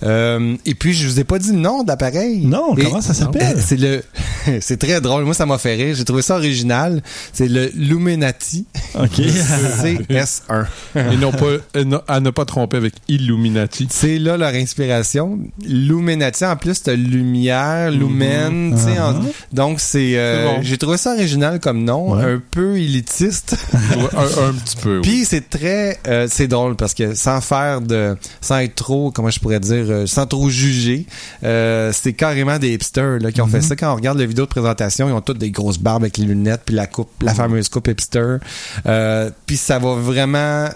Euh, 0.06 0.56
et 0.66 0.76
puis, 0.76 0.94
je 0.94 1.08
vous 1.08 1.20
ai 1.20 1.24
pas 1.24 1.40
dit 1.40 1.52
le 1.52 1.58
nom 1.58 1.84
d'appareil. 1.84 2.46
Non, 2.46 2.76
Et- 2.78 2.84
comment 2.84 3.02
ça 3.02 3.14
s'appelle? 3.14 3.58
euh, 3.58 3.62
C'est 3.66 3.78
le, 3.78 4.04
c'est 4.62 4.78
très 4.78 5.02
drôle. 5.02 5.24
Moi, 5.26 5.34
ça 5.34 5.46
m'a 5.46 5.58
fait 5.58 5.76
rire. 5.76 5.96
J'ai 5.96 6.06
trouvé 6.06 6.22
ça 6.22 6.36
original. 6.36 7.02
C'est 7.34 7.48
le 7.48 7.72
Luminati 7.76 8.66
OK. 8.98 9.20
CS1. 9.20 10.66
Et 10.96 11.18
non 11.18 11.32
pas, 11.32 11.46
euh, 11.76 11.84
non- 11.86 12.02
à 12.08 12.20
ne 12.20 12.30
pas 12.30 12.46
tromper 12.46 12.78
avec 12.78 12.94
Illuminati. 13.08 13.88
C'est 13.90 14.18
là 14.20 14.38
leur 14.38 14.54
inspiration. 14.54 15.40
Luminati, 15.66 16.46
en 16.46 16.56
plus, 16.56 16.82
t'as 16.84 16.94
lumière, 16.94 17.92
lumen, 17.92 18.74
tu 18.76 18.82
sais, 18.94 19.00
en- 19.00 19.14
Mhm. 19.14 19.26
Donc, 19.54 19.80
c'est... 19.80 20.14
euh, 20.18 20.46
bon. 20.56 20.62
J'ai 20.62 20.78
trouvé 20.78 20.98
ça 20.98 21.14
original 21.14 21.60
comme 21.60 21.84
nom, 21.84 22.14
Ouais. 22.16 22.24
un 22.24 22.42
peu 22.52 22.78
élitiste. 22.78 23.56
Ouais, 23.96 24.08
un, 24.18 24.50
un 24.50 24.54
petit 24.54 24.76
peu. 24.78 24.96
oui. 24.98 25.02
Puis 25.04 25.26
c'est 25.26 25.50
très... 25.50 25.98
euh, 26.08 26.28
c'est 26.30 26.48
drôle 26.48 26.76
parce 26.76 26.94
que 26.94 27.14
sans 27.16 27.40
faire 27.42 27.82
de... 27.82 28.16
Sans 28.42 28.58
être 28.60 28.76
trop, 28.76 29.12
comment 29.12 29.30
je 29.30 29.40
pourrais 29.40 29.60
dire, 29.60 29.86
euh, 29.90 30.06
sans 30.06 30.26
trop 30.26 30.50
juger, 30.50 31.06
euh, 31.44 31.92
c'est 31.94 32.14
carrément 32.14 32.58
des 32.60 32.74
hipsters 32.74 33.20
là, 33.20 33.32
qui 33.32 33.42
ont 33.42 33.48
fait 33.48 33.62
ça. 33.62 33.76
Quand 33.76 33.92
on 33.92 33.96
regarde 33.96 34.18
la 34.20 34.26
vidéo 34.26 34.46
de 34.46 34.50
présentation, 34.50 35.08
ils 35.08 35.14
ont 35.14 35.22
toutes 35.22 35.38
des 35.38 35.52
grosses 35.52 35.78
barbes 35.80 36.04
avec 36.04 36.18
les 36.18 36.26
lunettes, 36.26 36.62
puis 36.66 36.76
la 36.76 36.88
coupe, 36.88 37.10
la 37.24 37.34
fameuse 37.34 37.70
coupe 37.70 37.88
hipster. 37.88 38.38
Euh, 38.86 39.30
puis 39.46 39.58
ça 39.58 39.80
va 39.80 39.96
vraiment... 39.96 40.70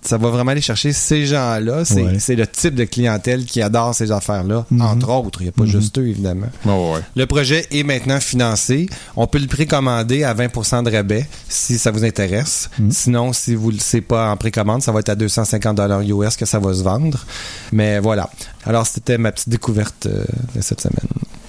Ça 0.00 0.16
va 0.16 0.30
vraiment 0.30 0.50
aller 0.52 0.62
chercher 0.62 0.94
ces 0.94 1.26
gens-là. 1.26 1.84
C'est 1.84 2.02
Ouais. 2.02 2.18
c'est 2.18 2.36
le 2.36 2.46
type 2.46 2.74
de 2.74 2.84
clientèle 2.84 3.44
qui 3.44 3.60
adore 3.60 3.94
ces 3.94 4.10
affaires-là, 4.10 4.64
Mhm. 4.70 4.80
entre 4.80 5.10
autres. 5.10 5.42
Il 5.42 5.44
n'y 5.44 5.48
a 5.50 5.52
pas 5.52 5.64
Mhm. 5.64 5.68
juste 5.68 5.98
eux, 5.98 6.08
évidemment. 6.08 6.46
Ouais. 6.64 7.00
Le 7.14 7.26
projet 7.26 7.66
est 7.70 7.82
maintenant 7.82 8.18
financé. 8.18 8.88
On 9.14 9.26
peut 9.26 9.38
le 9.38 9.46
précommander 9.48 10.24
à 10.24 10.32
20% 10.32 10.82
de 10.82 10.90
rabais 10.90 11.26
si 11.50 11.76
ça 11.76 11.90
vous 11.90 12.02
intéresse. 12.02 12.70
Mm. 12.78 12.90
Sinon, 12.90 13.32
si 13.34 13.54
vous 13.54 13.68
ne 13.72 13.76
le 13.76 13.80
savez 13.82 14.00
pas 14.00 14.30
en 14.30 14.38
précommande, 14.38 14.80
ça 14.82 14.90
va 14.90 15.00
être 15.00 15.10
à 15.10 15.14
250 15.16 15.78
US 16.08 16.36
que 16.36 16.46
ça 16.46 16.58
va 16.58 16.72
se 16.72 16.82
vendre. 16.82 17.26
Mais 17.72 17.98
voilà. 18.00 18.30
Alors, 18.64 18.86
c'était 18.86 19.18
ma 19.18 19.32
petite 19.32 19.50
découverte 19.50 20.06
euh, 20.06 20.24
de 20.56 20.62
cette 20.62 20.80
semaine. 20.80 20.96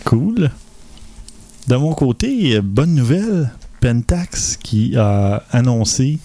Cool. 0.04 0.52
De 1.69 1.76
mon 1.78 1.93
côté, 1.93 2.58
euh, 2.58 2.62
bonne 2.62 2.93
nouvelle, 2.93 3.50
Pentax 3.84 4.58
qui 4.63 4.96
a 4.98 5.43
annoncé 5.52 6.19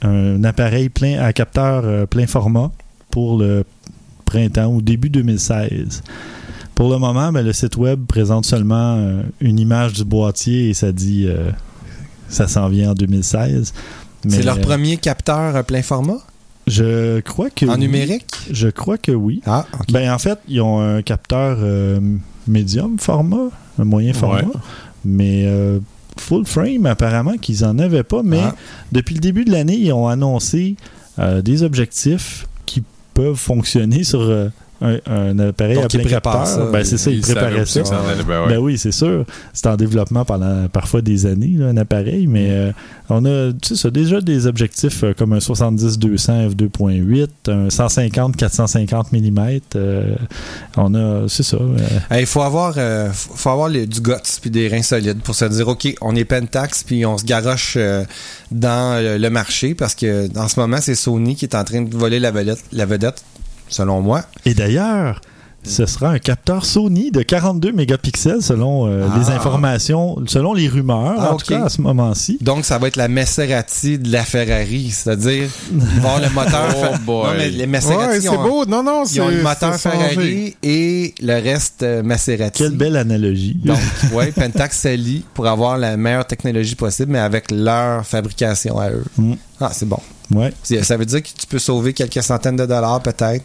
un 0.00 0.42
appareil 0.44 0.88
plein 0.88 1.20
à 1.20 1.34
capteur 1.34 1.82
euh, 1.84 2.06
plein 2.06 2.26
format 2.26 2.70
pour 3.10 3.38
le 3.38 3.64
printemps 4.24 4.68
ou 4.72 4.80
début 4.80 5.10
2016. 5.10 6.02
Pour 6.74 6.90
le 6.90 6.96
moment, 6.98 7.30
ben, 7.30 7.44
le 7.44 7.52
site 7.52 7.76
web 7.76 8.06
présente 8.06 8.46
seulement 8.46 8.96
euh, 8.96 9.22
une 9.40 9.58
image 9.58 9.92
du 9.92 10.04
boîtier 10.04 10.70
et 10.70 10.74
ça 10.74 10.90
dit 10.92 11.26
euh, 11.28 11.50
ça 12.30 12.48
s'en 12.48 12.68
vient 12.68 12.92
en 12.92 12.94
2016. 12.94 13.74
C'est 14.26 14.42
leur 14.42 14.56
euh, 14.56 14.60
premier 14.60 14.96
capteur 14.96 15.62
plein 15.64 15.82
format? 15.82 16.18
Je 16.66 17.20
crois 17.20 17.50
que 17.50 17.66
en 17.66 17.74
oui. 17.74 17.80
numérique? 17.80 18.34
Je 18.50 18.68
crois 18.68 18.96
que 18.96 19.12
oui. 19.12 19.42
Ah, 19.44 19.66
ok. 19.74 19.92
Ben, 19.92 20.10
en 20.10 20.18
fait, 20.18 20.38
ils 20.48 20.62
ont 20.62 20.80
un 20.80 21.02
capteur 21.02 21.58
médium 22.46 22.98
format, 22.98 23.50
un 23.78 23.84
moyen 23.84 24.14
format, 24.14 24.42
Ouais. 24.42 24.60
mais 25.04 25.42
euh, 25.46 25.80
full 26.20 26.44
frame, 26.46 26.86
apparemment 26.86 27.36
qu'ils 27.36 27.64
en 27.64 27.78
avaient 27.78 28.02
pas. 28.02 28.22
Mais 28.22 28.40
Ah. 28.42 28.54
depuis 28.92 29.14
le 29.14 29.20
début 29.20 29.44
de 29.44 29.50
l'année, 29.52 29.76
ils 29.76 29.92
ont 29.92 30.08
annoncé 30.08 30.76
euh, 31.18 31.42
des 31.42 31.62
objectifs 31.62 32.46
qui 32.66 32.82
peuvent 33.14 33.34
fonctionner 33.36 34.04
sur 34.04 34.20
euh, 34.20 34.48
un, 34.80 34.98
un 35.06 35.38
appareil 35.40 35.74
Donc, 35.74 35.84
à 35.84 35.88
ils 35.92 36.00
plein 36.00 36.10
préparent 36.20 36.44
capteur. 36.44 36.66
ça. 36.66 36.70
Ben, 36.72 36.84
c'est 36.84 36.98
ça, 36.98 37.10
savaient 37.10 37.20
préparaient 37.20 37.60
aussi 37.62 37.80
ça. 37.84 37.98
allait, 38.10 38.22
ben 38.22 38.42
ouais. 38.42 38.48
Ben 38.48 38.58
oui, 38.58 38.78
c'est 38.78 38.92
sûr. 38.92 39.24
C'est 39.52 39.66
en 39.66 39.76
développement 39.76 40.24
pendant 40.24 40.68
parfois 40.68 41.00
des 41.00 41.26
années, 41.26 41.54
là, 41.56 41.66
un 41.66 41.76
appareil, 41.76 42.26
mais 42.28 42.48
euh, 42.50 42.72
on 43.08 43.24
a 43.24 43.52
tu 43.52 43.70
sais, 43.70 43.76
ça, 43.76 43.90
déjà 43.90 44.20
des 44.20 44.46
objectifs 44.46 45.02
euh, 45.02 45.14
comme 45.14 45.32
un 45.32 45.38
70-200 45.38 46.50
f2.8, 46.54 47.28
un 47.48 47.68
150-450 47.68 49.06
mm. 49.12 49.60
euh, 49.76 50.14
on 50.76 50.94
a, 50.94 51.28
c'est 51.28 51.42
ça. 51.42 51.58
Il 52.18 52.26
faut 52.26 52.42
avoir, 52.42 52.74
faut 53.12 53.50
avoir 53.50 53.68
les- 53.68 53.86
du 53.86 54.00
guts 54.00 54.12
puis 54.40 54.50
des 54.50 54.68
reins 54.68 54.82
solides 54.82 55.20
pour 55.22 55.34
se 55.34 55.44
dire 55.46 55.66
ok, 55.68 55.94
on 56.00 56.14
est 56.14 56.24
Pentax 56.24 56.84
puis 56.84 57.04
on 57.04 57.18
se 57.18 57.24
garoche 57.24 57.76
dans 58.50 59.02
le, 59.02 59.18
le 59.18 59.30
marché 59.30 59.74
parce 59.74 59.94
que 59.94 60.28
en 60.38 60.48
ce 60.48 60.60
moment 60.60 60.78
c'est 60.80 60.94
Sony 60.94 61.34
qui 61.36 61.44
est 61.46 61.54
en 61.54 61.64
train 61.64 61.82
de 61.82 61.96
voler 61.96 62.20
la 62.20 62.30
vedette, 62.30 62.62
la 62.72 62.86
vedette 62.86 63.24
selon 63.68 64.00
moi. 64.00 64.22
Et 64.44 64.54
d'ailleurs, 64.54 65.20
ce 65.68 65.86
sera 65.86 66.10
un 66.10 66.18
capteur 66.18 66.64
Sony 66.64 67.10
de 67.10 67.22
42 67.22 67.72
mégapixels 67.72 68.42
selon 68.42 68.86
euh, 68.88 69.06
Ah. 69.12 69.18
les 69.18 69.30
informations, 69.30 70.16
selon 70.26 70.54
les 70.54 70.68
rumeurs, 70.68 71.14
Ah, 71.18 71.30
en 71.32 71.34
ok. 71.34 71.44
tout 71.44 71.52
cas 71.52 71.64
à 71.64 71.68
ce 71.68 71.80
moment-ci. 71.82 72.38
Donc 72.40 72.64
ça 72.64 72.78
va 72.78 72.88
être 72.88 72.96
la 72.96 73.08
Maserati 73.08 73.98
de 73.98 74.10
la 74.10 74.24
Ferrari, 74.24 74.90
c'est-à-dire 74.90 75.48
avoir 75.98 76.20
le 76.20 76.30
moteur. 76.30 76.68
Oh 76.76 76.80
Fer- 76.80 76.98
boy. 77.00 77.26
non 77.26 77.34
mais 77.36 77.50
les 77.50 77.66
Maserati 77.66 78.08
Ouais, 78.08 78.16
ils 78.18 78.22
c'est 78.22 78.28
ont, 78.30 78.42
beau. 78.42 78.64
Non, 78.66 78.82
non, 78.82 79.04
ils 79.04 79.20
ont 79.20 79.28
c'est- 79.28 79.34
le 79.36 79.42
moteur 79.42 79.78
changé. 79.78 79.98
Ferrari 80.08 80.56
et 80.62 81.14
le 81.20 81.34
reste 81.42 81.82
euh, 81.82 82.02
Maserati. 82.02 82.62
Quelle 82.62 82.76
belle 82.76 82.96
analogie. 82.96 83.56
Donc, 83.64 83.78
ouais, 84.12 84.32
Pentax 84.32 84.78
s'allie 84.78 85.24
pour 85.34 85.46
avoir 85.46 85.78
la 85.78 85.96
meilleure 85.96 86.26
technologie 86.26 86.74
possible, 86.74 87.12
mais 87.12 87.18
avec 87.18 87.50
leur 87.50 88.04
fabrication 88.06 88.78
à 88.78 88.90
eux. 88.90 89.04
Mm. 89.16 89.34
Ah, 89.60 89.70
c'est 89.72 89.88
bon. 89.88 89.98
Ouais. 90.30 90.52
Ça 90.82 90.96
veut 90.98 91.06
dire 91.06 91.22
que 91.22 91.28
tu 91.28 91.46
peux 91.48 91.58
sauver 91.58 91.94
quelques 91.94 92.22
centaines 92.22 92.56
de 92.56 92.66
dollars 92.66 93.00
peut-être 93.02 93.44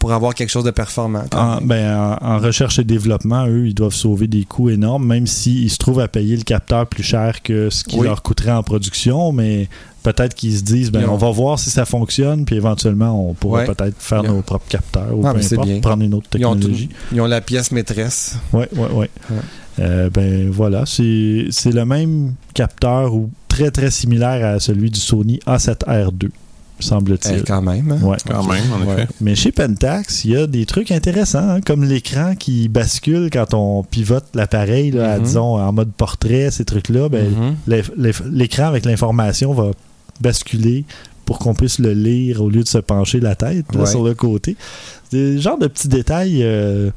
pour 0.00 0.12
avoir 0.12 0.34
quelque 0.34 0.50
chose 0.50 0.64
de 0.64 0.72
performant. 0.72 1.22
En, 1.34 1.58
ben, 1.60 2.16
en, 2.20 2.26
en 2.34 2.38
recherche 2.38 2.80
et 2.80 2.84
développement, 2.84 3.46
eux, 3.46 3.68
ils 3.68 3.74
doivent 3.74 3.94
sauver 3.94 4.26
des 4.26 4.44
coûts 4.44 4.70
énormes, 4.70 5.06
même 5.06 5.28
s'ils 5.28 5.70
se 5.70 5.76
trouvent 5.78 6.00
à 6.00 6.08
payer 6.08 6.36
le 6.36 6.42
capteur 6.42 6.86
plus 6.88 7.04
cher 7.04 7.42
que 7.42 7.70
ce 7.70 7.84
qui 7.84 7.96
Oui. 7.98 8.06
leur 8.06 8.22
coûterait 8.22 8.50
en 8.52 8.62
production, 8.64 9.30
mais 9.30 9.68
peut-être 10.02 10.34
qu'ils 10.34 10.56
se 10.56 10.62
disent, 10.62 10.90
ben, 10.90 11.06
on 11.08 11.16
va 11.16 11.30
voir 11.30 11.58
si 11.58 11.70
ça 11.70 11.84
fonctionne, 11.84 12.44
puis 12.46 12.56
éventuellement, 12.56 13.28
on 13.30 13.34
pourrait 13.34 13.68
Ouais. 13.68 13.74
peut-être 13.74 13.96
faire 14.00 14.22
nos 14.24 14.40
propres 14.42 14.68
capteurs 14.68 15.16
ou 15.16 15.22
Ah, 15.26 15.34
peu 15.34 15.40
importe, 15.44 15.68
bien. 15.68 15.80
prendre 15.80 16.02
une 16.02 16.14
autre 16.14 16.26
Ils 16.34 16.44
ont, 16.46 16.54
tout- 16.54 16.60
technologie. 16.60 16.88
ils 17.12 17.20
ont 17.20 17.26
la 17.26 17.40
pièce 17.42 17.70
maîtresse. 17.70 18.36
Oui, 18.54 18.64
oui, 18.74 18.86
oui. 18.92 19.06
Ouais. 19.30 19.36
Euh, 19.80 20.10
ben 20.10 20.50
voilà, 20.50 20.84
c'est 20.86 21.02
le 21.72 21.84
même 21.84 22.34
capteur 22.54 23.14
ou 23.14 23.30
très 23.48 23.70
très 23.70 23.90
similaire 23.90 24.44
à 24.56 24.60
celui 24.60 24.90
du 24.90 25.00
Sony 25.00 25.38
A7R2, 25.46 26.30
semble-t-il. 26.80 27.38
Eh, 27.38 27.42
quand 27.42 27.62
même. 27.62 27.90
hein? 27.92 28.04
Ouais. 28.04 28.16
Quand 28.26 28.42
même, 28.44 28.62
en 28.72 28.86
Ouais. 28.86 28.94
effet. 29.02 29.08
Mais 29.20 29.34
chez 29.34 29.52
Pentax, 29.52 30.24
il 30.24 30.30
y 30.32 30.36
a 30.36 30.46
des 30.46 30.66
trucs 30.66 30.90
intéressants, 30.90 31.48
hein, 31.56 31.60
comme 31.60 31.84
l'écran 31.84 32.34
qui 32.36 32.68
bascule 32.68 33.30
quand 33.32 33.54
on 33.54 33.82
pivote 33.82 34.24
l'appareil, 34.34 34.90
là, 34.90 35.12
à, 35.14 35.18
Mhm. 35.18 35.24
disons, 35.24 35.56
en 35.60 35.72
mode 35.72 35.92
portrait, 35.92 36.50
ces 36.50 36.64
trucs-là. 36.64 37.08
Ben, 37.08 37.28
Mhm. 37.66 37.82
L'écran 38.32 38.64
avec 38.66 38.84
l'information 38.84 39.52
va 39.52 39.70
basculer 40.20 40.84
pour 41.24 41.38
qu'on 41.38 41.54
puisse 41.54 41.78
le 41.78 41.92
lire 41.92 42.42
au 42.42 42.50
lieu 42.50 42.62
de 42.62 42.68
se 42.68 42.78
pencher 42.78 43.20
la 43.20 43.34
tête 43.36 43.72
là, 43.74 43.80
Ouais. 43.82 43.86
sur 43.86 44.02
le 44.02 44.14
côté. 44.14 44.56
C'est 45.10 45.16
le 45.34 45.38
genre 45.40 45.58
de 45.58 45.66
petits 45.68 45.88
détails 45.88 46.40
euh, 46.42 46.90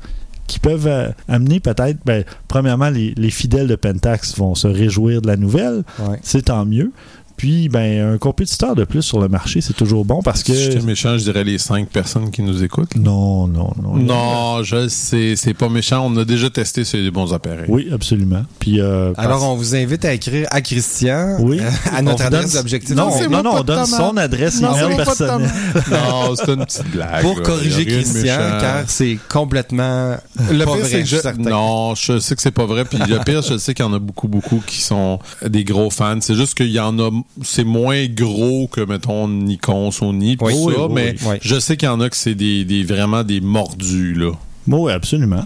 qui 0.47 0.59
peuvent 0.59 0.87
euh, 0.87 1.09
amener 1.27 1.59
peut-être, 1.59 1.99
ben, 2.05 2.23
premièrement, 2.47 2.89
les, 2.89 3.13
les 3.15 3.29
fidèles 3.29 3.67
de 3.67 3.75
Pentax 3.75 4.35
vont 4.37 4.55
se 4.55 4.67
réjouir 4.67 5.21
de 5.21 5.27
la 5.27 5.37
nouvelle, 5.37 5.83
Ouais. 5.99 6.19
c'est 6.23 6.43
tant 6.45 6.65
mieux. 6.65 6.91
Puis, 7.37 7.67
ben, 7.69 8.13
un 8.13 8.17
compétiteur 8.17 8.75
de 8.75 8.83
plus 8.83 9.01
sur 9.01 9.19
le 9.19 9.27
marché, 9.27 9.59
c'est 9.61 9.73
toujours 9.73 10.05
bon 10.05 10.21
parce 10.21 10.43
que... 10.43 10.53
Si 10.53 10.63
j'étais 10.63 10.79
méchant, 10.81 11.17
je 11.17 11.23
dirais 11.23 11.43
les 11.43 11.57
cinq 11.57 11.89
personnes 11.89 12.31
qui 12.31 12.41
nous 12.41 12.63
écoutent. 12.63 12.95
Non, 12.95 13.47
non, 13.47 13.71
non. 13.81 13.95
Non, 13.95 14.63
je 14.63 14.87
sais, 14.87 15.35
c'est 15.35 15.53
pas 15.53 15.67
méchant. 15.69 16.05
On 16.05 16.15
a 16.17 16.25
déjà 16.25 16.49
testé, 16.49 16.83
c'est 16.85 17.01
des 17.01 17.11
bons 17.11 17.33
appareils. 17.33 17.65
Oui, 17.67 17.89
absolument. 17.91 18.43
Puis, 18.59 18.79
euh, 18.79 19.11
Alors, 19.17 19.39
parce- 19.39 19.43
on 19.43 19.55
vous 19.55 19.75
invite 19.75 20.05
à 20.05 20.13
écrire 20.13 20.47
à 20.51 20.61
Christian 20.61 21.37
Oui. 21.39 21.59
euh, 21.59 21.69
à 21.91 22.01
notre 22.01 22.17
vous 22.19 22.23
adresse 22.27 22.51
donne- 22.53 22.61
d'objectif. 22.61 22.95
Non, 22.95 23.09
non, 23.29 23.43
non, 23.43 23.51
on 23.55 23.63
donne 23.63 23.85
son 23.85 24.15
adresse 24.17 24.61
Non, 24.61 24.75
email 24.77 24.95
personnelle. 24.97 25.49
Non, 25.91 26.35
c'est 26.35 26.49
une 26.51 26.65
petite 26.65 26.91
blague. 26.91 27.21
Pour 27.23 27.37
là. 27.39 27.43
corriger 27.43 27.85
Christian, 27.85 28.37
car 28.59 28.83
c'est 28.87 29.17
complètement 29.29 30.15
Le 30.51 30.65
pas 30.65 30.75
pire, 30.75 30.85
c'est 30.85 30.99
que 31.01 31.05
je... 31.07 31.17
certain. 31.17 31.49
Non, 31.49 31.95
je 31.95 32.19
sais 32.19 32.35
que 32.35 32.41
c'est 32.41 32.51
pas 32.51 32.65
vrai. 32.65 32.85
Puis 32.85 32.97
le 32.99 33.19
pire, 33.23 33.41
je 33.41 33.57
sais 33.57 33.73
qu'il 33.73 33.85
y 33.85 33.87
en 33.87 33.93
a 33.93 33.99
beaucoup, 33.99 34.27
beaucoup 34.27 34.61
qui 34.65 34.81
sont 34.81 35.19
des 35.45 35.63
gros 35.63 35.89
fans. 35.89 36.17
C'est 36.21 36.35
juste 36.35 36.53
qu'il 36.55 36.71
y 36.71 36.79
en 36.79 36.97
a... 36.99 37.09
C'est 37.41 37.63
moins 37.63 38.05
gros 38.07 38.67
que, 38.67 38.81
mettons, 38.81 39.27
Nikon, 39.27 39.91
Sony, 39.91 40.37
tout 40.37 40.45
oui, 40.45 40.53
ça. 40.53 40.85
oui, 40.87 40.93
mais 40.93 41.15
oui. 41.25 41.35
je 41.41 41.59
sais 41.59 41.77
qu'il 41.77 41.87
y 41.87 41.91
en 41.91 41.99
a 42.01 42.09
que 42.09 42.15
c'est 42.15 42.35
des, 42.35 42.63
des- 42.65 42.83
vraiment 42.83 43.23
des 43.23 43.41
mordus, 43.41 44.13
là. 44.13 44.31
Oui, 44.67 44.91
absolument. 44.91 45.45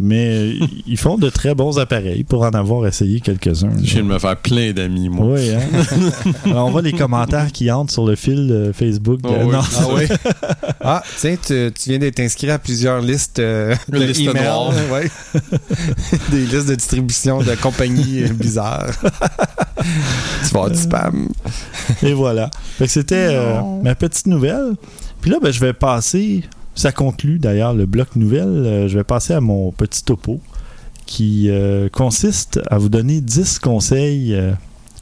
Mais 0.00 0.28
euh, 0.28 0.66
ils 0.86 0.96
font 0.96 1.18
de 1.18 1.28
très 1.30 1.54
bons 1.54 1.78
appareils 1.78 2.24
pour 2.24 2.42
en 2.42 2.50
avoir 2.50 2.86
essayé 2.86 3.20
quelques-uns. 3.20 3.70
Je 3.82 3.94
viens 3.94 4.02
de 4.02 4.08
me 4.08 4.18
faire 4.18 4.36
plein 4.36 4.72
d'amis, 4.72 5.08
moi. 5.08 5.26
Oui, 5.34 5.50
hein? 5.50 5.60
Alors, 6.46 6.68
on 6.68 6.70
voit 6.70 6.82
les 6.82 6.92
commentaires 6.92 7.52
qui 7.52 7.70
entrent 7.70 7.92
sur 7.92 8.06
le 8.06 8.16
fil 8.16 8.70
Facebook. 8.74 9.20
de- 9.22 9.28
Oh 9.28 9.34
oui. 9.44 9.52
Non. 9.52 9.60
Ah 9.76 9.84
oui. 9.94 10.04
ah, 10.80 11.02
tiens, 11.18 11.36
tu, 11.36 11.70
tu 11.78 11.90
viens 11.90 11.98
d'être 11.98 12.20
inscrit 12.20 12.50
à 12.50 12.58
plusieurs 12.58 13.00
listes 13.00 13.38
euh, 13.38 13.74
de 13.88 13.98
liste 13.98 14.20
ouais. 14.28 15.10
Des 16.30 16.46
listes 16.46 16.68
de 16.68 16.74
distribution 16.74 17.40
de 17.42 17.54
compagnies 17.56 18.24
euh, 18.24 18.28
bizarres. 18.32 18.90
tu 19.00 19.04
vas 20.52 20.60
avoir 20.60 20.70
du 20.70 20.78
spam. 20.78 21.28
Et 22.02 22.12
voilà. 22.12 22.50
Fait 22.78 22.86
que 22.86 22.90
c'était 22.92 23.28
euh, 23.30 23.60
ma 23.82 23.94
petite 23.94 24.26
nouvelle. 24.26 24.72
Puis 25.20 25.30
là, 25.30 25.38
ben, 25.42 25.52
je 25.52 25.60
vais 25.60 25.72
passer. 25.72 26.42
Ça 26.74 26.92
conclut 26.92 27.38
d'ailleurs 27.38 27.74
le 27.74 27.86
bloc 27.86 28.16
nouvelle. 28.16 28.48
Euh, 28.48 28.88
je 28.88 28.96
vais 28.98 29.04
passer 29.04 29.34
à 29.34 29.40
mon 29.40 29.70
petit 29.72 30.02
topo 30.04 30.40
qui 31.06 31.48
euh, 31.50 31.88
consiste 31.90 32.60
à 32.70 32.78
vous 32.78 32.88
donner 32.88 33.20
10 33.20 33.58
conseils, 33.58 34.34
euh, 34.34 34.52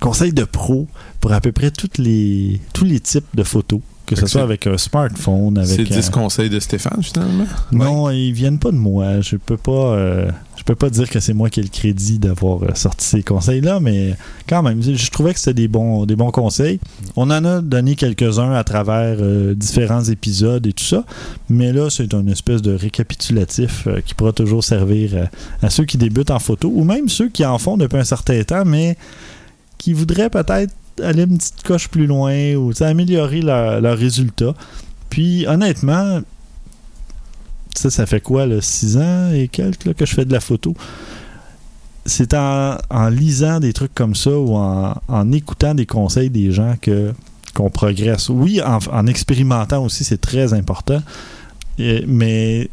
conseils 0.01 0.33
de 0.33 0.45
pro 0.45 0.87
pour 1.21 1.33
à 1.33 1.41
peu 1.41 1.53
près 1.53 1.71
toutes 1.71 1.99
les, 1.99 2.61
tous 2.73 2.85
les 2.85 3.01
types 3.01 3.27
de 3.35 3.43
photos. 3.43 3.81
que 4.07 4.17
ce 4.17 4.23
soit 4.23 4.41
c'est- 4.41 4.45
avec 4.45 4.67
un 4.67 4.79
smartphone, 4.79 5.61
C'est 5.67 5.75
avec 5.83 5.93
10 5.93 6.09
un- 6.09 6.11
conseils 6.11 6.49
de 6.49 6.59
Stéphane, 6.61 7.03
finalement? 7.03 7.45
Non, 7.73 8.09
ils 8.11 8.33
viennent 8.33 8.59
pas 8.59 8.71
de 8.71 8.77
moi. 8.79 9.21
Je 9.21 9.37
peux 9.37 9.59
pas, 9.59 9.71
euh, 9.97 10.31
peux 10.69 10.75
pas 10.75 10.91
dire 10.91 11.09
que 11.09 11.19
c'est 11.19 11.33
moi 11.33 11.49
qui 11.49 11.61
ai 11.61 11.63
le 11.63 11.71
crédit 11.71 12.19
d'avoir 12.19 12.63
euh, 12.63 12.75
sorti 12.75 13.05
ces 13.07 13.23
conseils-là, 13.23 13.81
mais 13.81 14.15
quand 14.47 14.63
même, 14.63 14.83
je 14.83 15.11
trouvais 15.11 15.33
que 15.33 15.41
c'était 15.41 15.55
des 15.55 15.69
bons, 15.69 16.07
conseils. 16.31 16.79
On 17.17 17.31
en 17.31 17.43
a 17.45 17.63
donné 17.63 17.97
quelques-uns 17.97 18.53
à 18.53 18.63
travers 18.65 19.17
euh, 19.21 19.55
différents 19.55 20.05
épisodes 20.05 20.67
et 20.67 20.75
tout 20.75 20.85
ça, 20.85 21.05
mais 21.49 21.73
là, 21.73 21.89
c'est 21.89 22.13
une 22.13 22.29
espèce 22.29 22.61
de 22.61 22.75
récapitulatif 22.75 23.87
euh, 23.87 24.03
qui 24.03 24.15
pourra 24.15 24.33
toujours 24.33 24.63
servir 24.63 25.29
à, 25.63 25.71
ceux 25.71 25.87
qui 25.87 25.97
débutent 25.97 26.31
en 26.31 26.39
photo 26.39 26.71
ou 26.75 26.85
même 26.85 27.09
ceux 27.09 27.31
qui 27.31 27.47
en 27.47 27.57
font 27.57 27.79
depuis 27.79 27.99
un 27.99 28.05
certain 28.05 28.43
temps, 28.43 28.65
mais 28.67 28.99
qui 29.79 29.95
voudraient 29.95 30.29
peut-être 30.29 30.75
aller 31.03 31.23
une 31.23 31.39
petite 31.39 31.63
coche 31.63 31.89
plus 31.89 32.07
loin 32.07 32.55
ou 32.57 32.73
améliorer 32.81 33.41
leur- 33.41 33.81
leurs 33.81 33.97
résultats. 33.97 34.55
Puis 35.09 35.47
honnêtement, 35.47 36.21
ça, 37.79 37.91
ça 37.91 38.07
fait 38.07 38.21
quoi, 38.21 38.47
là, 38.47 38.61
6 38.61 38.97
ans 38.99 39.31
et 39.33 39.49
quelques 39.49 39.85
là, 39.85 39.95
que 39.95 40.05
je 40.07 40.15
fais 40.15 40.25
de 40.25 40.33
la 40.33 40.41
photo? 40.41 40.75
C'est 42.07 42.33
en, 42.35 42.79
en 42.91 43.09
lisant 43.09 43.61
des 43.61 43.73
trucs 43.73 43.95
comme 43.95 44.15
ça 44.15 44.31
ou 44.31 44.55
en, 44.57 44.95
en 45.09 45.33
écoutant 45.33 45.75
des 45.75 45.85
conseils 45.87 46.31
des 46.31 46.53
gens 46.53 46.75
que 46.81 47.13
qu'on 47.55 47.71
progresse. 47.71 48.29
Oui, 48.29 48.61
en, 48.63 48.79
en 48.93 49.07
expérimentant 49.07 49.85
aussi, 49.85 50.05
c'est 50.05 50.21
très 50.21 50.53
important. 50.55 51.03
Et- 51.79 52.05
mais 52.07 52.71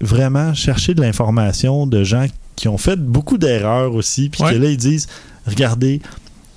vraiment, 0.00 0.52
chercher 0.54 0.94
de 0.94 1.00
l'information 1.00 1.86
de 1.86 2.02
gens 2.04 2.26
qui 2.56 2.68
ont 2.68 2.78
fait 2.78 2.96
beaucoup 2.96 3.38
d'erreurs 3.38 3.94
aussi, 3.94 4.28
puis 4.28 4.42
Ouais. 4.42 4.52
que 4.52 4.56
là, 4.58 4.70
ils 4.70 4.76
disent, 4.76 5.06
regardez, 5.46 6.00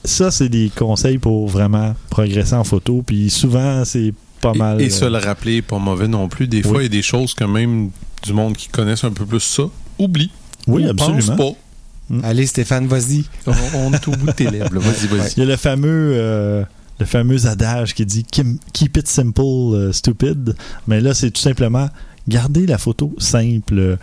ça, 0.03 0.31
c'est 0.31 0.49
des 0.49 0.69
conseils 0.75 1.17
pour 1.17 1.47
vraiment 1.47 1.95
progresser 2.09 2.55
en 2.55 2.63
photo. 2.63 3.03
Puis 3.05 3.29
souvent, 3.29 3.83
c'est 3.85 4.13
pas 4.51 4.55
Et- 4.55 4.57
mal. 4.59 4.81
Et, 4.81 4.89
se 4.89 5.05
euh, 5.05 5.09
le 5.09 5.17
rappeler, 5.17 5.61
pas 5.61 5.77
mauvais 5.79 6.07
non 6.07 6.27
plus. 6.29 6.47
Des 6.47 6.57
Oui. 6.57 6.63
fois, 6.63 6.79
il 6.81 6.83
y 6.83 6.85
a 6.87 6.89
des 6.89 7.01
choses 7.01 7.33
que 7.33 7.43
même 7.43 7.89
du 8.23 8.33
monde 8.33 8.55
qui 8.55 8.67
connaissent 8.69 9.03
un 9.03 9.11
peu 9.11 9.25
plus 9.25 9.39
ça 9.39 9.63
oublie. 9.99 10.31
Oui, 10.67 10.85
Ou 10.87 10.93
pense 10.95 11.09
absolument. 11.09 11.53
pas. 11.53 12.23
Allez, 12.27 12.45
Stéphane, 12.47 12.87
vas-y. 12.87 13.23
On, 13.45 13.51
on 13.75 13.93
est 13.93 14.07
au 14.07 14.11
bout 14.11 14.27
de 14.27 14.31
tes 14.31 14.49
lèvres. 14.49 14.69
Vas-y, 14.79 15.07
vas-y. 15.07 15.33
Il 15.37 15.39
y 15.39 15.43
a 15.43 15.45
le 15.49 15.57
fameux, 15.57 16.11
euh, 16.15 16.63
le 16.99 17.05
fameux 17.05 17.45
adage 17.47 17.93
qui 17.93 18.05
dit 18.05 18.23
Kim- 18.23 18.57
Keep 18.73 18.97
it 18.97 19.07
simple, 19.07 19.41
euh, 19.41 19.91
stupid. 19.91 20.55
Mais 20.87 21.01
là, 21.01 21.13
c'est 21.13 21.31
tout 21.31 21.41
simplement 21.41 21.89
garder 22.27 22.65
la 22.65 22.77
photo 22.77 23.13
simple. 23.17 23.97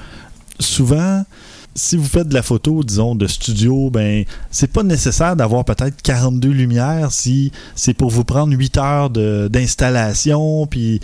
Souvent, 0.61 1.25
si 1.77 1.97
vous 1.97 2.05
faites 2.05 2.29
de 2.29 2.35
la 2.35 2.43
photo, 2.43 2.83
disons, 2.85 3.15
de 3.17 3.27
studio, 3.27 3.91
ben, 3.91 4.25
c'est 4.51 4.71
pas 4.73 4.83
nécessaire 4.85 5.35
d'avoir 5.35 5.65
peut-être 5.65 6.01
42 6.03 6.49
lumières 6.51 7.11
si 7.11 7.51
c'est 7.75 7.95
pour 7.95 8.11
vous 8.11 8.23
prendre 8.25 8.53
8 8.57 8.77
heures 8.79 9.11
d'installation. 9.11 10.67
Puis 10.67 11.01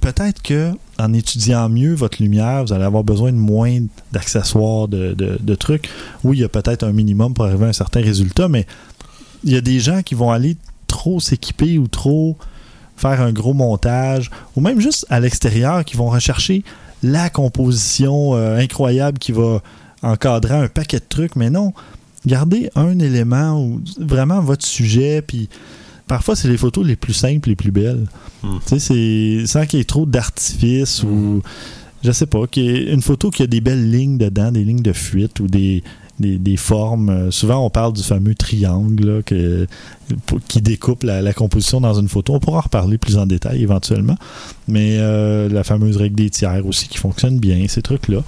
peut-être 0.00 0.42
que 0.42 0.72
en 0.98 1.12
étudiant 1.12 1.68
mieux 1.68 1.94
votre 1.94 2.22
lumière, 2.22 2.64
vous 2.64 2.72
allez 2.72 2.84
avoir 2.84 3.04
besoin 3.04 3.30
de 3.32 3.36
moins 3.36 3.80
d'accessoires, 4.12 4.88
de, 4.88 5.12
de- 5.14 5.38
de 5.40 5.54
trucs. 5.54 5.88
Oui, 6.24 6.38
il 6.38 6.40
y 6.40 6.44
a 6.44 6.48
peut-être 6.48 6.84
un 6.84 6.92
minimum 6.92 7.34
pour 7.34 7.44
arriver 7.44 7.66
à 7.66 7.68
un 7.68 7.72
certain 7.72 8.00
résultat, 8.00 8.48
mais 8.48 8.66
il 9.44 9.52
y 9.52 9.56
a 9.56 9.60
des 9.60 9.78
gens 9.78 10.02
qui 10.02 10.14
vont 10.14 10.30
aller 10.30 10.56
trop 10.86 11.20
s'équiper 11.20 11.78
ou 11.78 11.86
trop 11.86 12.36
faire 12.96 13.20
un 13.20 13.32
gros 13.32 13.54
montage, 13.54 14.30
ou 14.56 14.60
même 14.60 14.80
juste 14.80 15.06
à 15.08 15.20
l'extérieur, 15.20 15.84
qui 15.84 15.96
vont 15.96 16.08
rechercher 16.08 16.64
la 17.04 17.30
composition 17.30 18.34
euh, 18.34 18.58
incroyable 18.58 19.18
qui 19.20 19.30
va 19.30 19.62
encadrer 20.02 20.54
un 20.54 20.68
paquet 20.68 20.98
de 20.98 21.04
trucs, 21.08 21.36
mais 21.36 21.50
non, 21.50 21.72
gardez 22.26 22.70
un 22.74 22.98
élément 22.98 23.60
ou 23.62 23.80
vraiment 23.98 24.40
votre 24.40 24.66
sujet, 24.66 25.22
puis 25.22 25.48
parfois 26.06 26.36
c'est 26.36 26.48
les 26.48 26.56
photos 26.56 26.86
les 26.86 26.96
plus 26.96 27.12
simples, 27.14 27.48
les 27.48 27.56
plus 27.56 27.70
belles. 27.70 28.06
Hmm. 28.42 28.58
Tu 28.66 28.78
sais, 28.78 28.78
c'est 28.78 29.46
sans 29.46 29.66
qu'il 29.66 29.78
y 29.78 29.82
ait 29.82 29.84
trop 29.84 30.06
d'artifice 30.06 31.02
ou 31.02 31.42
je 32.04 32.12
sais 32.12 32.26
pas, 32.26 32.46
qu'il 32.46 32.64
y 32.64 32.68
ait 32.68 32.92
une 32.92 33.02
photo 33.02 33.30
qui 33.30 33.42
a 33.42 33.46
des 33.48 33.60
belles 33.60 33.90
lignes 33.90 34.18
dedans, 34.18 34.52
des 34.52 34.62
lignes 34.64 34.82
de 34.82 34.92
fuite 34.92 35.40
ou 35.40 35.48
des, 35.48 35.82
des, 36.20 36.38
des 36.38 36.56
formes. 36.56 37.08
Euh, 37.10 37.30
Souvent, 37.32 37.66
on 37.66 37.70
parle 37.70 37.92
du 37.92 38.04
fameux 38.04 38.36
triangle 38.36 39.04
là, 39.16 39.22
que, 39.22 39.66
pour- 40.26 40.38
qui 40.46 40.62
découpe 40.62 41.02
la, 41.02 41.22
la 41.22 41.32
composition 41.32 41.80
dans 41.80 41.94
une 41.94 42.08
photo. 42.08 42.34
On 42.34 42.38
pourra 42.38 42.58
en 42.58 42.60
reparler 42.62 42.98
plus 42.98 43.18
en 43.18 43.26
détail 43.26 43.62
éventuellement. 43.64 44.14
Mais 44.68 44.98
euh, 45.00 45.48
la 45.48 45.64
fameuse 45.64 45.96
règle 45.96 46.14
des 46.14 46.30
tiers 46.30 46.64
aussi 46.64 46.86
qui 46.86 46.98
fonctionne 46.98 47.40
bien, 47.40 47.66
ces 47.66 47.82
trucs-là. 47.82 48.22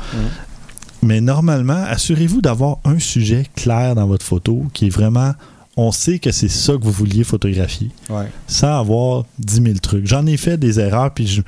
Mais 1.02 1.20
normalement, 1.20 1.82
assurez-vous 1.88 2.40
d'avoir 2.40 2.78
un 2.84 2.98
sujet 2.98 3.46
clair 3.56 3.94
dans 3.94 4.06
votre 4.06 4.24
photo 4.24 4.64
qui 4.72 4.86
est 4.86 4.90
vraiment. 4.90 5.32
On 5.76 5.92
sait 5.92 6.18
que 6.18 6.30
c'est 6.32 6.48
ça 6.48 6.74
que 6.74 6.82
vous 6.82 6.90
vouliez 6.92 7.24
photographier 7.24 7.90
Ouais. 8.10 8.26
sans 8.48 8.78
avoir 8.80 9.24
10 9.38 9.54
000 9.62 9.66
trucs. 9.80 10.06
J'en 10.06 10.26
ai 10.26 10.36
fait 10.36 10.58
des 10.58 10.78
erreurs, 10.80 11.12
puis 11.14 11.42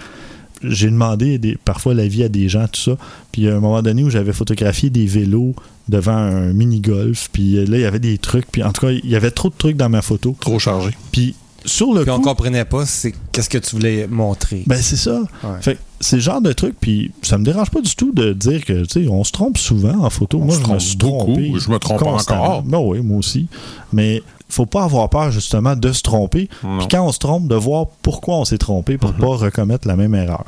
j'ai 0.62 0.86
demandé 0.90 1.38
des, 1.38 1.58
parfois 1.62 1.92
l'avis 1.92 2.22
à 2.22 2.28
des 2.28 2.48
gens, 2.48 2.66
tout 2.68 2.80
ça. 2.80 2.96
Puis 3.32 3.48
à 3.48 3.56
un 3.56 3.60
moment 3.60 3.82
donné 3.82 4.04
où 4.04 4.10
j'avais 4.10 4.32
photographié 4.32 4.88
des 4.90 5.06
vélos 5.06 5.54
devant 5.88 6.16
un 6.16 6.52
mini-golf, 6.52 7.28
puis 7.32 7.58
euh, 7.58 7.66
là, 7.66 7.76
il 7.78 7.80
y 7.82 7.84
avait 7.84 7.98
des 7.98 8.16
trucs, 8.16 8.46
puis 8.50 8.62
en 8.62 8.72
tout 8.72 8.86
cas, 8.86 8.92
il 8.92 9.10
y 9.10 9.16
avait 9.16 9.32
trop 9.32 9.48
de 9.50 9.54
trucs 9.58 9.76
dans 9.76 9.88
ma 9.90 10.00
photo. 10.00 10.36
Trop 10.40 10.58
chargé. 10.60 10.90
Puis 11.10 11.34
sur 11.64 11.92
le 11.94 12.02
Puis 12.02 12.10
on 12.10 12.20
comprenait 12.20 12.64
pas 12.64 12.86
c'est 12.86 13.14
qu'est-ce 13.32 13.48
que 13.48 13.58
tu 13.58 13.76
voulais 13.76 14.06
montrer. 14.08 14.62
ben 14.66 14.78
c'est 14.80 14.96
ça. 14.96 15.20
Ouais. 15.44 15.50
Fait 15.60 15.74
que 15.74 15.78
c'est 16.00 16.16
le 16.16 16.22
genre 16.22 16.40
de 16.40 16.52
truc, 16.52 16.74
puis 16.80 17.12
ça 17.22 17.38
me 17.38 17.44
dérange 17.44 17.70
pas 17.70 17.80
du 17.80 17.94
tout 17.94 18.12
de 18.12 18.32
dire 18.32 18.64
que, 18.64 18.84
tu 18.84 19.04
sais, 19.04 19.08
on 19.08 19.22
se 19.24 19.32
trompe 19.32 19.58
souvent 19.58 20.04
en 20.04 20.10
photo. 20.10 20.38
On 20.40 20.44
moi, 20.46 20.54
je 20.54 20.60
me 20.60 20.64
trompe 20.64 20.80
suis 20.80 20.96
beaucoup. 20.96 21.24
trompé. 21.32 21.52
Je 21.58 21.70
me 21.70 21.78
trompe 21.78 22.02
encore. 22.02 22.62
Ben 22.62 22.78
oui, 22.78 23.00
moi 23.00 23.18
aussi. 23.18 23.48
Mais 23.92 24.22
faut 24.48 24.66
pas 24.66 24.84
avoir 24.84 25.08
peur, 25.08 25.30
justement, 25.30 25.76
de 25.76 25.92
se 25.92 26.02
tromper. 26.02 26.48
Non. 26.64 26.78
Puis 26.78 26.88
quand 26.88 27.06
on 27.06 27.12
se 27.12 27.18
trompe, 27.18 27.48
de 27.48 27.54
voir 27.54 27.86
pourquoi 28.02 28.36
on 28.36 28.44
s'est 28.44 28.58
trompé 28.58 28.98
pour 28.98 29.10
Mhm. 29.12 29.18
pas 29.18 29.26
recommettre 29.36 29.86
la 29.88 29.96
même 29.96 30.14
erreur. 30.14 30.44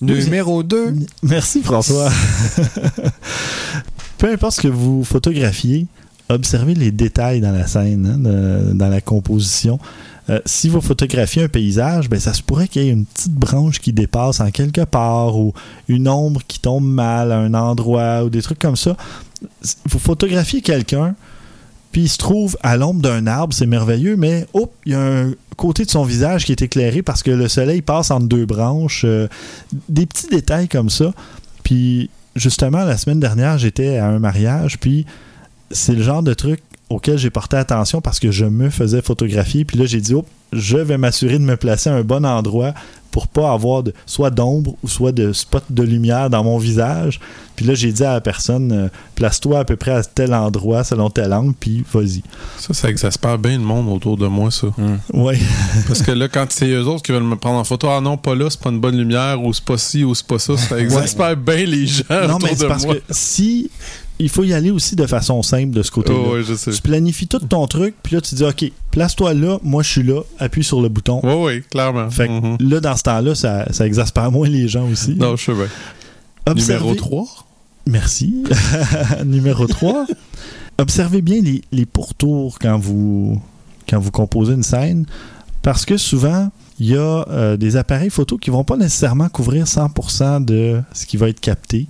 Numéro 0.00 0.62
2. 0.62 0.94
Merci 1.22 1.62
François. 1.62 2.10
Peu 4.18 4.32
importe 4.32 4.56
ce 4.56 4.62
que 4.62 4.68
vous 4.68 5.04
photographiez, 5.04 5.86
observez 6.28 6.74
les 6.74 6.90
détails 6.90 7.40
dans 7.40 7.52
la 7.52 7.66
scène, 7.66 8.06
hein, 8.06 8.74
dans 8.74 8.88
la 8.88 9.00
composition. 9.00 9.78
Euh, 10.30 10.40
si 10.46 10.68
vous 10.70 10.80
photographiez 10.80 11.44
un 11.44 11.48
paysage, 11.48 12.08
ben, 12.08 12.18
ça 12.18 12.32
se 12.32 12.42
pourrait 12.42 12.66
qu'il 12.66 12.82
y 12.82 12.88
ait 12.88 12.92
une 12.92 13.04
petite 13.04 13.34
branche 13.34 13.80
qui 13.80 13.92
dépasse 13.92 14.40
en 14.40 14.50
quelque 14.50 14.80
part 14.82 15.36
ou 15.36 15.52
une 15.88 16.08
ombre 16.08 16.40
qui 16.48 16.60
tombe 16.60 16.84
mal 16.84 17.30
à 17.30 17.38
un 17.38 17.52
endroit 17.52 18.24
ou 18.24 18.30
des 18.30 18.40
trucs 18.40 18.58
comme 18.58 18.76
ça. 18.76 18.96
Vous 19.84 19.98
photographiez 19.98 20.62
quelqu'un, 20.62 21.14
puis 21.92 22.02
il 22.02 22.08
se 22.08 22.16
trouve 22.16 22.56
à 22.62 22.78
l'ombre 22.78 23.02
d'un 23.02 23.26
arbre, 23.26 23.52
c'est 23.52 23.66
merveilleux, 23.66 24.16
mais 24.16 24.46
hop, 24.54 24.72
il 24.86 24.92
y 24.92 24.94
a 24.94 25.00
un 25.00 25.32
côté 25.56 25.84
de 25.84 25.90
son 25.90 26.04
visage 26.04 26.46
qui 26.46 26.52
est 26.52 26.62
éclairé 26.62 27.02
parce 27.02 27.22
que 27.22 27.30
le 27.30 27.46
soleil 27.46 27.82
passe 27.82 28.10
entre 28.10 28.26
deux 28.26 28.46
branches. 28.46 29.02
euh, 29.04 29.28
des 29.90 30.06
petits 30.06 30.28
détails 30.28 30.68
comme 30.68 30.88
ça. 30.88 31.12
Puis 31.62 32.08
justement, 32.34 32.84
la 32.84 32.96
semaine 32.96 33.20
dernière, 33.20 33.58
j'étais 33.58 33.98
à 33.98 34.06
un 34.06 34.18
mariage, 34.18 34.78
puis 34.80 35.04
c'est 35.70 35.94
le 35.94 36.02
genre 36.02 36.22
de 36.22 36.34
truc 36.34 36.60
auquel 36.90 37.18
j'ai 37.18 37.30
porté 37.30 37.56
attention 37.56 38.00
parce 38.00 38.20
que 38.20 38.30
je 38.30 38.44
me 38.44 38.70
faisais 38.70 39.02
photographier. 39.02 39.64
Puis 39.64 39.78
là, 39.78 39.86
j'ai 39.86 40.00
dit, 40.00 40.14
oh, 40.14 40.24
je 40.52 40.76
vais 40.76 40.98
m'assurer 40.98 41.38
de 41.38 41.44
me 41.44 41.56
placer 41.56 41.90
à 41.90 41.94
un 41.94 42.02
bon 42.02 42.24
endroit 42.24 42.74
pour 43.10 43.28
pas 43.28 43.52
avoir 43.52 43.84
de, 43.84 43.94
soit 44.06 44.30
d'ombre 44.30 44.74
ou 44.82 44.88
soit 44.88 45.12
de 45.12 45.32
spot 45.32 45.62
de 45.70 45.84
lumière 45.84 46.30
dans 46.30 46.42
mon 46.42 46.58
visage. 46.58 47.20
Puis 47.54 47.64
là, 47.64 47.74
j'ai 47.74 47.92
dit 47.92 48.02
à 48.02 48.14
la 48.14 48.20
personne, 48.20 48.72
euh, 48.72 48.88
place-toi 49.14 49.60
à 49.60 49.64
peu 49.64 49.76
près 49.76 49.92
à 49.92 50.02
tel 50.02 50.34
endroit 50.34 50.82
selon 50.82 51.10
tel 51.10 51.32
angle, 51.32 51.54
puis 51.58 51.84
vas-y. 51.92 52.24
Ça, 52.58 52.74
ça 52.74 52.90
exaspère 52.90 53.38
bien 53.38 53.52
le 53.52 53.64
monde 53.64 53.88
autour 53.88 54.16
de 54.16 54.26
moi, 54.26 54.50
ça. 54.50 54.66
Ouais. 55.12 55.38
Parce 55.86 56.02
que 56.02 56.10
là, 56.10 56.26
quand 56.26 56.46
c'est 56.50 56.68
eux 56.68 56.88
autres 56.88 57.02
qui 57.02 57.12
veulent 57.12 57.22
me 57.22 57.36
prendre 57.36 57.60
en 57.60 57.64
photo, 57.64 57.88
ah 57.88 58.00
non, 58.00 58.16
pas 58.16 58.34
là, 58.34 58.50
c'est 58.50 58.60
pas 58.60 58.70
une 58.70 58.80
bonne 58.80 58.96
lumière, 58.96 59.40
ou 59.40 59.52
c'est 59.52 59.64
pas 59.64 59.78
ci, 59.78 60.02
ou 60.02 60.12
c'est 60.16 60.26
pas 60.26 60.40
ça, 60.40 60.56
ça 60.56 60.80
exaspère 60.80 61.36
bien 61.36 61.64
les 61.66 61.86
gens 61.86 62.02
non, 62.10 62.34
autour 62.34 62.48
mais 62.48 62.56
de 62.56 62.66
parce 62.66 62.84
moi. 62.84 62.96
que 62.96 63.00
si. 63.10 63.70
Il 64.20 64.28
faut 64.28 64.44
y 64.44 64.52
aller 64.54 64.70
aussi 64.70 64.94
de 64.94 65.06
façon 65.06 65.42
simple 65.42 65.72
de 65.72 65.82
ce 65.82 65.90
côté-là. 65.90 66.18
Oh, 66.24 66.34
ouais, 66.34 66.44
je 66.44 66.54
sais. 66.54 66.70
Tu 66.70 66.80
planifies 66.82 67.26
tout 67.26 67.40
ton 67.40 67.66
truc, 67.66 67.96
puis 68.02 68.14
là, 68.14 68.20
tu 68.20 68.34
dis, 68.36 68.44
OK, 68.44 68.70
place-toi 68.92 69.34
là, 69.34 69.58
moi, 69.64 69.82
je 69.82 69.88
suis 69.90 70.02
là, 70.04 70.20
appuie 70.38 70.62
sur 70.62 70.80
le 70.80 70.88
bouton. 70.88 71.20
Oui, 71.24 71.32
oui, 71.56 71.62
clairement. 71.68 72.08
Fait 72.10 72.28
que 72.28 72.32
Mhm. 72.32 72.56
là, 72.60 72.80
dans 72.80 72.96
ce 72.96 73.02
temps-là, 73.02 73.34
ça, 73.34 73.66
ça 73.72 73.86
exaspère 73.86 74.30
moins 74.30 74.48
les 74.48 74.68
gens 74.68 74.88
aussi. 74.88 75.14
Non, 75.16 75.34
je 75.36 75.44
sais 75.46 75.52
bien. 75.54 75.66
Observez- 76.46 76.84
Numéro 76.84 76.94
3. 76.94 77.26
Merci. 77.86 78.44
Numéro 79.24 79.66
3. 79.66 80.06
Observez 80.78 81.20
bien 81.22 81.40
les, 81.40 81.62
les 81.72 81.86
pourtours 81.86 82.58
quand 82.60 82.78
vous, 82.78 83.40
quand 83.88 83.98
vous 83.98 84.10
composez 84.10 84.54
une 84.54 84.62
scène, 84.62 85.06
parce 85.62 85.84
que 85.84 85.96
souvent, 85.96 86.50
il 86.80 86.86
y 86.86 86.96
a 86.96 87.24
euh, 87.30 87.56
des 87.56 87.76
appareils 87.76 88.10
photo 88.10 88.36
qui 88.38 88.50
vont 88.50 88.64
pas 88.64 88.76
nécessairement 88.76 89.28
couvrir 89.28 89.66
100% 89.66 90.44
de 90.44 90.82
ce 90.92 91.06
qui 91.06 91.16
va 91.16 91.28
être 91.28 91.40
capté. 91.40 91.86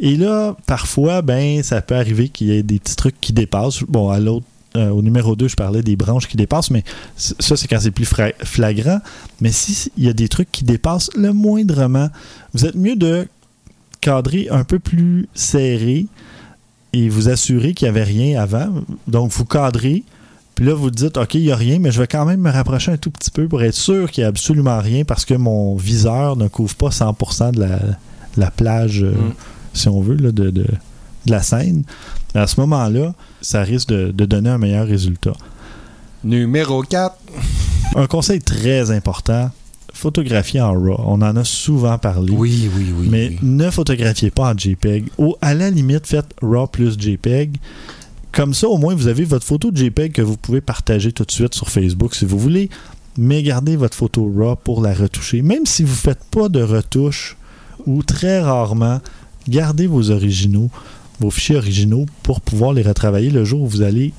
Et 0.00 0.16
là, 0.16 0.56
parfois, 0.66 1.20
ben, 1.20 1.62
ça 1.62 1.82
peut 1.82 1.94
arriver 1.94 2.30
qu'il 2.30 2.48
y 2.48 2.52
ait 2.52 2.62
des 2.62 2.78
petits 2.78 2.96
trucs 2.96 3.20
qui 3.20 3.34
dépassent. 3.34 3.82
Bon, 3.86 4.08
à 4.08 4.18
l'autre, 4.18 4.46
euh, 4.76 4.88
au 4.88 5.02
numéro 5.02 5.36
2, 5.36 5.48
je 5.48 5.56
parlais 5.56 5.82
des 5.82 5.96
branches 5.96 6.26
qui 6.26 6.38
dépassent, 6.38 6.70
mais 6.70 6.84
ça, 7.16 7.56
c'est 7.56 7.68
quand 7.68 7.80
c'est 7.80 7.90
plus 7.90 8.08
flagrant. 8.42 9.00
Mais 9.40 9.52
si 9.52 9.90
il 9.98 10.04
y 10.04 10.08
a 10.08 10.14
des 10.14 10.28
trucs 10.28 10.50
qui 10.50 10.64
dépassent 10.64 11.10
le 11.14 11.32
moindrement, 11.34 12.08
vous 12.54 12.64
êtes 12.64 12.76
mieux 12.76 12.96
de 12.96 13.28
cadrer 14.00 14.48
un 14.50 14.64
peu 14.64 14.78
plus 14.78 15.28
serré 15.34 16.06
et 16.94 17.08
vous 17.10 17.28
assurer 17.28 17.74
qu'il 17.74 17.86
n'y 17.86 17.90
avait 17.90 18.04
rien 18.04 18.40
avant. 18.40 18.68
Donc, 19.06 19.30
vous 19.32 19.44
cadrez, 19.44 20.02
Puis 20.54 20.64
là, 20.64 20.74
vous 20.74 20.90
dites, 20.90 21.18
OK, 21.18 21.34
il 21.34 21.42
n'y 21.42 21.52
a 21.52 21.56
rien, 21.56 21.78
mais 21.78 21.90
je 21.92 22.00
vais 22.00 22.06
quand 22.06 22.24
même 22.24 22.40
me 22.40 22.50
rapprocher 22.50 22.90
un 22.92 22.96
tout 22.96 23.10
petit 23.10 23.30
peu 23.30 23.48
pour 23.48 23.62
être 23.62 23.74
sûr 23.74 24.10
qu'il 24.10 24.22
n'y 24.22 24.26
a 24.26 24.28
absolument 24.28 24.78
rien 24.80 25.04
parce 25.04 25.24
que 25.26 25.34
mon 25.34 25.76
viseur 25.76 26.36
ne 26.36 26.48
couvre 26.48 26.74
pas 26.74 26.88
100% 26.88 27.52
de 27.52 27.60
la, 27.60 27.78
la 28.36 28.50
plage, 28.50 29.02
euh, 29.02 29.12
Mm. 29.12 29.32
Si 29.72 29.88
on 29.88 30.00
veut, 30.00 30.16
là, 30.16 30.32
de, 30.32 30.50
de- 30.50 30.64
de 31.26 31.30
la 31.30 31.42
scène. 31.42 31.82
À 32.34 32.46
ce 32.46 32.58
moment-là, 32.60 33.12
ça 33.42 33.62
risque 33.62 33.88
de, 33.90 34.10
de 34.10 34.24
donner 34.24 34.48
un 34.50 34.58
meilleur 34.58 34.86
résultat. 34.86 35.32
Numéro 36.24 36.82
4. 36.82 37.14
Un 37.96 38.06
conseil 38.06 38.40
très 38.40 38.90
important, 38.90 39.50
photographier 39.92 40.60
en 40.60 40.72
RAW. 40.72 40.96
On 41.06 41.22
en 41.22 41.36
a 41.36 41.44
souvent 41.44 41.98
parlé. 41.98 42.32
Oui, 42.32 42.70
oui, 42.76 42.92
oui. 42.96 43.08
mais 43.10 43.28
oui. 43.30 43.38
ne 43.42 43.70
photographiez 43.70 44.30
pas 44.30 44.52
en 44.52 44.56
JPEG. 44.56 45.08
Ou 45.18 45.34
à 45.40 45.54
la 45.54 45.70
limite, 45.70 46.06
faites 46.06 46.34
RAW 46.40 46.66
plus 46.68 46.98
JPEG. 46.98 47.56
Comme 48.32 48.54
ça, 48.54 48.68
au 48.68 48.78
moins, 48.78 48.94
vous 48.94 49.08
avez 49.08 49.24
votre 49.24 49.44
photo 49.44 49.70
de 49.72 49.76
JPEG 49.76 50.12
que 50.12 50.22
vous 50.22 50.36
pouvez 50.36 50.60
partager 50.60 51.10
tout 51.12 51.24
de 51.24 51.32
suite 51.32 51.54
sur 51.54 51.68
Facebook 51.68 52.14
si 52.14 52.24
vous 52.26 52.38
voulez. 52.38 52.70
Mais 53.18 53.42
gardez 53.42 53.76
votre 53.76 53.96
photo 53.96 54.30
RAW 54.38 54.56
pour 54.56 54.82
la 54.82 54.94
retoucher. 54.94 55.42
Même 55.42 55.66
si 55.66 55.82
vous 55.82 55.90
ne 55.92 55.96
faites 55.96 56.22
pas 56.30 56.48
de 56.48 56.62
retouche 56.62 57.36
ou 57.86 58.02
très 58.04 58.40
rarement, 58.40 59.00
gardez 59.50 59.86
vos 59.86 60.10
originaux, 60.10 60.70
vos 61.18 61.30
fichiers 61.30 61.56
originaux 61.56 62.06
pour 62.22 62.40
pouvoir 62.40 62.72
les 62.72 62.82
retravailler 62.82 63.30
le 63.30 63.44
jour 63.44 63.60
où 63.62 63.66
vous 63.66 63.82
allez 63.82 64.12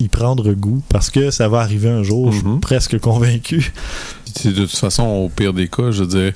y 0.00 0.08
prendre 0.08 0.52
goût. 0.54 0.82
Parce 0.88 1.10
que 1.10 1.30
ça 1.30 1.48
va 1.48 1.60
arriver 1.60 1.88
un 1.90 2.02
jour, 2.02 2.32
je 2.32 2.38
suis 2.38 2.46
Mhm. 2.46 2.60
presque 2.60 2.98
convaincu. 2.98 3.72
De 4.44 4.50
toute 4.52 4.76
façon, 4.76 5.04
au 5.04 5.28
pire 5.28 5.52
des 5.52 5.68
cas, 5.68 5.90
je 5.90 6.02
veux 6.04 6.08
dire, 6.08 6.32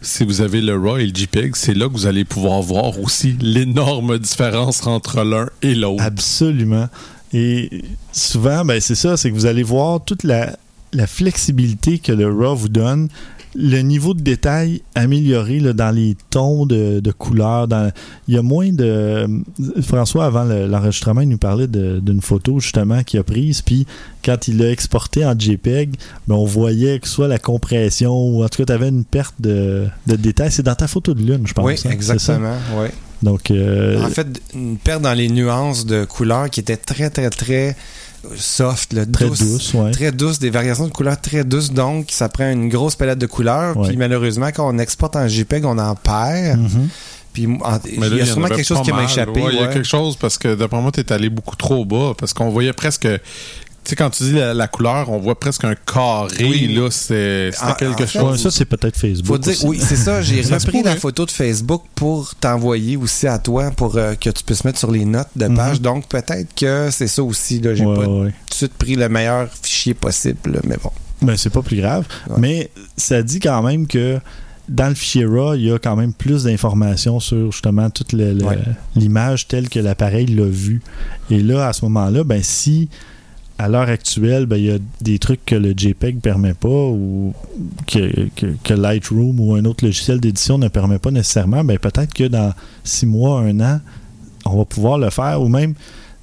si 0.00 0.24
vous 0.24 0.40
avez 0.42 0.60
le 0.60 0.76
RAW 0.78 0.98
et 0.98 1.06
le 1.06 1.14
JPEG, 1.14 1.56
c'est 1.56 1.74
là 1.74 1.88
que 1.88 1.92
vous 1.92 2.06
allez 2.06 2.24
pouvoir 2.24 2.60
voir 2.62 3.00
aussi 3.00 3.36
l'énorme 3.40 4.18
différence 4.18 4.86
entre 4.86 5.22
l'un 5.24 5.48
et 5.62 5.74
l'autre. 5.74 6.02
Absolument. 6.04 6.88
Et 7.32 7.82
souvent, 8.12 8.64
ben, 8.64 8.80
c'est 8.80 8.94
ça, 8.94 9.16
c'est 9.16 9.30
que 9.30 9.34
vous 9.34 9.46
allez 9.46 9.62
voir 9.62 10.02
toute 10.04 10.22
la, 10.22 10.56
la 10.92 11.06
flexibilité 11.06 11.98
que 11.98 12.12
le 12.12 12.26
RAW 12.32 12.54
vous 12.54 12.68
donne, 12.68 13.08
le 13.60 13.80
niveau 13.80 14.14
de 14.14 14.20
détail 14.22 14.82
amélioré 14.94 15.58
là, 15.58 15.72
dans 15.72 15.90
les 15.90 16.16
tons 16.30 16.64
de, 16.64 17.00
de 17.00 17.10
couleurs. 17.10 17.66
Dans, 17.66 17.90
il 18.28 18.34
y 18.34 18.38
a 18.38 18.42
moins 18.42 18.70
de... 18.72 19.26
François, 19.82 20.26
avant 20.26 20.44
le- 20.44 20.68
l'enregistrement, 20.68 21.22
il 21.22 21.28
nous 21.28 21.38
parlait 21.38 21.66
d'une 21.66 22.20
photo 22.22 22.60
justement 22.60 23.02
qu'il 23.02 23.18
a 23.18 23.24
prise, 23.24 23.60
puis 23.62 23.84
quand 24.24 24.46
il 24.46 24.58
l'a 24.58 24.70
exporté 24.70 25.26
en 25.26 25.36
JPEG, 25.36 25.96
ben, 26.28 26.36
on 26.36 26.44
voyait 26.44 27.00
que 27.00 27.08
soit 27.08 27.26
la 27.26 27.38
compression, 27.40 28.12
ou 28.28 28.44
en 28.44 28.48
tout 28.48 28.58
cas, 28.58 28.66
tu 28.66 28.72
avais 28.72 28.88
une 28.90 29.04
perte 29.04 29.34
de, 29.40 29.86
de 30.06 30.14
détail. 30.16 30.52
C'est 30.52 30.62
dans 30.62 30.74
ta 30.76 30.86
photo 30.86 31.12
de 31.14 31.22
lune, 31.22 31.46
je 31.46 31.52
pense. 31.52 31.64
Oui, 31.66 31.74
hein, 31.84 31.90
exactement. 31.90 32.54
Oui. 32.76 32.88
Donc, 33.24 33.50
euh, 33.50 34.00
En 34.04 34.10
fait, 34.10 34.28
une 34.54 34.76
perte 34.76 35.02
dans 35.02 35.14
les 35.14 35.28
nuances 35.28 35.84
de 35.84 36.04
couleurs 36.04 36.48
qui 36.50 36.60
était 36.60 36.76
très, 36.76 37.10
très, 37.10 37.28
très 37.30 37.76
soft, 38.36 38.92
là, 38.92 39.06
très 39.06 39.26
douce. 39.26 39.38
douce, 39.40 39.74
ouais. 39.74 39.90
Très 39.92 40.12
douce, 40.12 40.38
des 40.38 40.50
variations 40.50 40.86
de 40.86 40.92
couleurs 40.92 41.20
très 41.20 41.44
douces, 41.44 41.72
donc 41.72 42.06
ça 42.10 42.28
prend 42.28 42.50
une 42.50 42.68
grosse 42.68 42.94
palette 42.96 43.18
de 43.18 43.26
couleurs. 43.26 43.76
Ouais. 43.76 43.88
Puis 43.88 43.96
malheureusement, 43.96 44.48
quand 44.54 44.68
on 44.68 44.78
exporte 44.78 45.16
en 45.16 45.26
JPEG, 45.28 45.64
on 45.64 45.78
en 45.78 45.94
perd. 45.94 46.58
Mhm. 46.60 46.88
Puis 47.32 47.46
en- 47.46 47.78
il 47.90 48.00
Mais 48.00 48.08
là, 48.08 48.16
y 48.16 48.20
a 48.20 48.22
en 48.24 48.26
sûrement 48.26 48.48
quelque 48.48 48.64
chose 48.66 48.82
qui 48.82 48.92
m'a 48.92 49.04
échappé. 49.04 49.40
Ouais, 49.42 49.50
Il 49.52 49.58
y 49.60 49.62
a 49.62 49.68
quelque 49.68 49.86
chose 49.86 50.16
parce 50.16 50.38
que 50.38 50.54
d'après 50.54 50.80
moi, 50.80 50.90
t'es 50.90 51.12
allé 51.12 51.28
beaucoup 51.30 51.56
trop 51.56 51.84
bas 51.84 52.12
parce 52.18 52.32
qu'on 52.32 52.48
voyait 52.50 52.72
presque. 52.72 53.06
Tu 53.88 53.92
sais, 53.92 53.96
quand 53.96 54.10
tu 54.10 54.22
dis 54.24 54.32
la, 54.32 54.52
la 54.52 54.68
couleur, 54.68 55.08
on 55.10 55.16
voit 55.18 55.40
presque 55.40 55.64
un 55.64 55.74
carré, 55.74 56.44
Oui. 56.44 56.74
là. 56.74 56.90
C'est 56.90 57.52
c'était 57.52 57.72
quelque 57.86 58.02
en 58.02 58.06
fait, 58.06 58.18
chose. 58.18 58.42
Ça, 58.42 58.50
c'est 58.50 58.66
peut-être 58.66 58.98
Facebook. 58.98 59.26
Faut 59.26 59.38
dire, 59.38 59.52
aussi. 59.52 59.66
oui, 59.66 59.80
c'est 59.80 59.96
ça. 59.96 60.20
J'ai 60.20 60.42
repris 60.54 60.82
la 60.82 60.94
photo 60.96 61.24
de 61.24 61.30
Facebook 61.30 61.84
pour 61.94 62.34
t'envoyer 62.34 62.98
aussi 62.98 63.26
à 63.26 63.38
toi 63.38 63.70
pour 63.70 63.96
euh, 63.96 64.14
que 64.14 64.28
tu 64.28 64.44
puisses 64.44 64.62
mettre 64.64 64.78
sur 64.78 64.90
les 64.90 65.06
notes 65.06 65.30
de 65.36 65.46
Mhm. 65.46 65.56
page. 65.56 65.80
Donc 65.80 66.06
peut-être 66.06 66.54
que 66.54 66.90
c'est 66.90 67.08
ça 67.08 67.22
aussi. 67.22 67.60
Là, 67.60 67.74
j'ai 67.74 67.86
Ouais, 67.86 67.96
pas 67.96 68.04
tout 68.04 68.24
de 68.24 68.54
suite 68.54 68.74
pris 68.74 68.94
le 68.94 69.08
meilleur 69.08 69.48
fichier 69.62 69.94
possible, 69.94 70.52
là, 70.52 70.60
mais 70.64 70.76
bon. 70.82 70.90
Ben, 71.22 71.38
c'est 71.38 71.48
pas 71.50 71.62
plus 71.62 71.78
grave. 71.78 72.04
Ouais. 72.28 72.36
Mais 72.38 72.70
ça 72.98 73.22
dit 73.22 73.40
quand 73.40 73.62
même 73.62 73.86
que 73.86 74.18
dans 74.68 74.88
le 74.90 74.94
fichier 74.94 75.24
RAW, 75.24 75.54
il 75.54 75.62
y 75.64 75.72
a 75.72 75.78
quand 75.78 75.96
même 75.96 76.12
plus 76.12 76.44
d'informations 76.44 77.20
sur 77.20 77.50
justement 77.52 77.88
toute 77.88 78.12
Ouais. 78.12 78.36
l'image 78.96 79.48
telle 79.48 79.70
que 79.70 79.78
l'appareil 79.78 80.26
l'a 80.26 80.44
vue. 80.44 80.82
Et 81.30 81.40
là, 81.40 81.68
à 81.68 81.72
ce 81.72 81.86
moment-là, 81.86 82.22
ben, 82.22 82.42
si 82.42 82.90
à 83.58 83.68
l'heure 83.68 83.88
actuelle, 83.88 84.46
ben, 84.46 84.56
il 84.56 84.64
y 84.66 84.70
a 84.70 84.78
des 85.00 85.18
trucs 85.18 85.44
que 85.44 85.54
le 85.56 85.72
JPEG 85.76 86.20
permet 86.20 86.54
pas 86.54 86.68
ou 86.68 87.34
que, 87.86 88.28
que- 88.36 88.54
que 88.62 88.74
Lightroom 88.74 89.40
ou 89.40 89.54
un 89.54 89.64
autre 89.64 89.84
logiciel 89.84 90.20
d'édition 90.20 90.58
ne 90.58 90.68
permet 90.68 90.98
pas 91.00 91.10
nécessairement, 91.10 91.64
ben, 91.64 91.78
peut-être 91.78 92.14
que 92.14 92.24
dans 92.24 92.52
six 92.84 93.06
mois, 93.06 93.40
un 93.40 93.58
an, 93.60 93.80
on 94.44 94.56
va 94.58 94.64
pouvoir 94.64 94.98
le 94.98 95.10
faire. 95.10 95.42
Ou 95.42 95.48
même, 95.48 95.74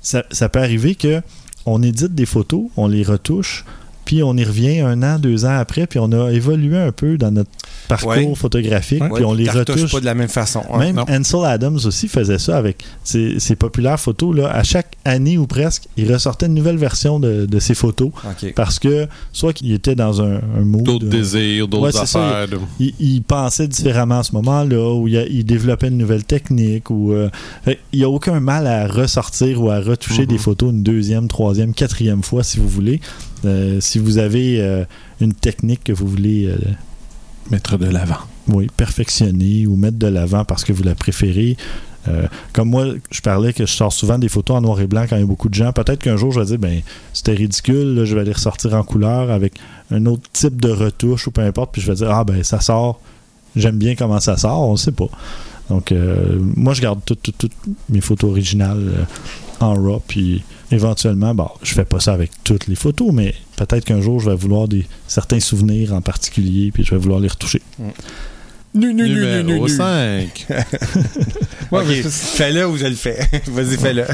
ça, 0.01 0.23
ça 0.31 0.47
peut 0.49 0.59
arriver 0.59 0.95
que 0.95 1.21
on 1.65 1.81
édite 1.83 2.15
des 2.15 2.25
photos, 2.25 2.63
on 2.77 2.87
les 2.87 3.03
retouche, 3.03 3.65
puis 4.05 4.23
on 4.23 4.35
y 4.37 4.43
revient 4.43 4.79
un 4.79 5.01
an, 5.03 5.19
deux 5.19 5.45
ans 5.45 5.57
après, 5.57 5.87
puis 5.87 5.99
on 5.99 6.11
a 6.11 6.31
évolué 6.31 6.77
un 6.77 6.91
peu 6.91 7.17
dans 7.17 7.31
notre 7.31 7.49
parcours 7.87 8.09
Ouais. 8.11 8.35
photographique, 8.35 9.01
Ouais, 9.03 9.09
puis 9.13 9.25
on 9.25 9.33
les 9.33 9.49
retouche. 9.49 9.91
pas 9.91 9.99
de 9.99 10.05
la 10.05 10.13
même 10.13 10.27
façon. 10.29 10.61
hein. 10.71 10.77
Même 10.79 10.95
non. 10.95 11.05
Ansel 11.09 11.45
Adams 11.45 11.79
aussi 11.85 12.07
faisait 12.07 12.39
ça 12.39 12.57
avec 12.57 12.83
ses, 13.03 13.39
ses 13.39 13.55
populaires 13.55 13.99
photos. 13.99 14.35
Là. 14.35 14.49
À 14.51 14.63
chaque 14.63 14.95
année 15.05 15.37
ou 15.37 15.47
presque, 15.47 15.87
il 15.97 16.11
ressortait 16.11 16.45
une 16.45 16.53
nouvelle 16.53 16.77
version 16.77 17.19
de, 17.19 17.45
de 17.45 17.59
ses 17.59 17.73
photos 17.75 18.11
parce 18.55 18.79
que 18.79 19.07
soit 19.33 19.53
qu'il 19.53 19.71
était 19.73 19.95
dans 19.95 20.21
un, 20.21 20.35
un 20.57 20.63
mood, 20.65 20.83
D'autres 20.83 21.05
euh, 21.05 21.09
désirs, 21.09 21.67
d'autres 21.67 21.83
Ouais, 21.85 21.91
ça, 21.91 22.01
affaires. 22.03 22.59
il, 22.79 22.93
il 22.99 23.21
pensait 23.23 23.67
différemment 23.67 24.19
à 24.19 24.23
ce 24.23 24.33
moment-là, 24.33 24.93
ou 24.93 25.07
il, 25.07 25.43
développait 25.45 25.87
une 25.89 25.97
nouvelle 25.97 26.23
technique, 26.23 26.89
ou 26.89 27.11
euh, 27.13 27.29
fait, 27.63 27.79
il 27.93 27.99
n'y 27.99 28.05
a 28.05 28.09
aucun 28.09 28.39
mal 28.39 28.67
à 28.67 28.87
ressortir 28.87 29.61
ou 29.61 29.69
à 29.69 29.79
retoucher 29.79 30.21
Mhm. 30.23 30.27
des 30.27 30.37
photos 30.37 30.71
une 30.71 30.83
deuxième, 30.83 31.27
troisième, 31.27 31.73
quatrième 31.73 32.23
fois 32.23 32.43
si 32.43 32.59
vous 32.59 32.67
voulez. 32.69 32.99
Euh, 33.45 33.79
si 33.79 33.99
vous 33.99 34.17
avez 34.17 34.61
euh, 34.61 34.85
une 35.19 35.33
technique 35.33 35.83
que 35.83 35.93
vous 35.93 36.07
voulez 36.07 36.45
euh, 36.47 36.57
Mettre 37.51 37.77
de 37.77 37.85
l'avant. 37.85 38.17
oui, 38.47 38.67
perfectionner 38.75 39.67
ou 39.67 39.75
mettre 39.75 39.99
de 39.99 40.07
l'avant 40.07 40.45
parce 40.45 40.63
que 40.63 40.73
vous 40.73 40.81
la 40.81 40.95
préférez. 40.95 41.57
Comme 42.53 42.69
moi, 42.69 42.85
je 43.11 43.21
parlais 43.21 43.51
que 43.51 43.65
je 43.65 43.71
sors 43.71 43.91
souvent 43.91 44.19
des 44.19 44.29
photos 44.29 44.57
en 44.57 44.61
noir 44.61 44.79
et 44.79 44.85
blanc 44.85 45.05
quand 45.09 45.15
il 45.15 45.19
y 45.19 45.23
a 45.23 45.27
beaucoup 45.27 45.49
de 45.49 45.55
gens. 45.55 45.71
Peut-être 45.73 46.01
qu'un 46.03 46.17
jour, 46.17 46.31
je 46.31 46.39
vais 46.39 46.45
dire, 46.45 46.59
ben, 46.59 46.81
c'était 47.13 47.33
ridicule, 47.33 47.95
là, 47.95 48.05
je 48.05 48.15
vais 48.15 48.23
les 48.23 48.31
ressortir 48.31 48.75
en 48.75 48.83
couleur 48.83 49.31
avec 49.31 49.53
un 49.89 50.05
autre 50.05 50.23
type 50.31 50.61
de 50.61 50.69
retouche 50.69 51.27
ou 51.27 51.31
peu 51.31 51.41
importe, 51.41 51.71
puis 51.73 51.81
je 51.81 51.87
vais 51.87 51.95
dire, 51.95 52.11
ah 52.11 52.23
ben, 52.23 52.43
ça 52.43 52.59
sort, 52.61 52.99
j'aime 53.55 53.77
bien 53.77 53.95
comment 53.95 54.19
ça 54.19 54.37
sort, 54.37 54.69
on 54.69 54.75
sait 54.75 54.91
pas. 54.91 55.09
Donc, 55.69 55.93
moi, 56.55 56.73
je 56.73 56.81
garde 56.81 56.99
toutes 57.05 57.51
mes 57.89 58.01
photos 58.01 58.31
originales 58.31 59.07
en 59.59 59.73
RAW, 59.73 60.01
puis 60.07 60.43
éventuellement, 60.75 61.33
bon, 61.33 61.49
je 61.63 61.73
fais 61.73 61.85
pas 61.85 61.99
ça 61.99 62.13
avec 62.13 62.31
toutes 62.43 62.67
les 62.67 62.75
photos, 62.75 63.11
mais 63.11 63.33
peut-être 63.55 63.85
qu'un 63.85 64.01
jour, 64.01 64.19
je 64.19 64.29
vais 64.29 64.35
vouloir 64.35 64.67
des 64.67 64.85
certains 65.07 65.39
souvenirs 65.39 65.93
en 65.93 66.01
particulier, 66.01 66.71
puis 66.71 66.83
je 66.83 66.91
vais 66.91 66.97
vouloir 66.97 67.19
les 67.19 67.27
retoucher. 67.27 67.61
Nu, 68.73 68.93
nu, 68.93 69.03
nu, 69.03 69.09
nu, 69.09 69.15
nu, 69.15 69.43
Numéro 69.43 69.67
nu. 69.67 69.73
5. 69.73 70.47
Ouais, 71.71 71.83
mais 71.87 72.03
Fais-le 72.03 72.67
ou 72.67 72.77
je 72.77 72.85
le 72.85 72.93
fais. 72.95 73.27
Vas-y, 73.47 73.77
fais-le. 73.77 74.05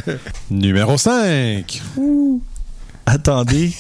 Numéro 0.49 0.97
5. 0.97 1.81
attendez, 3.05 3.73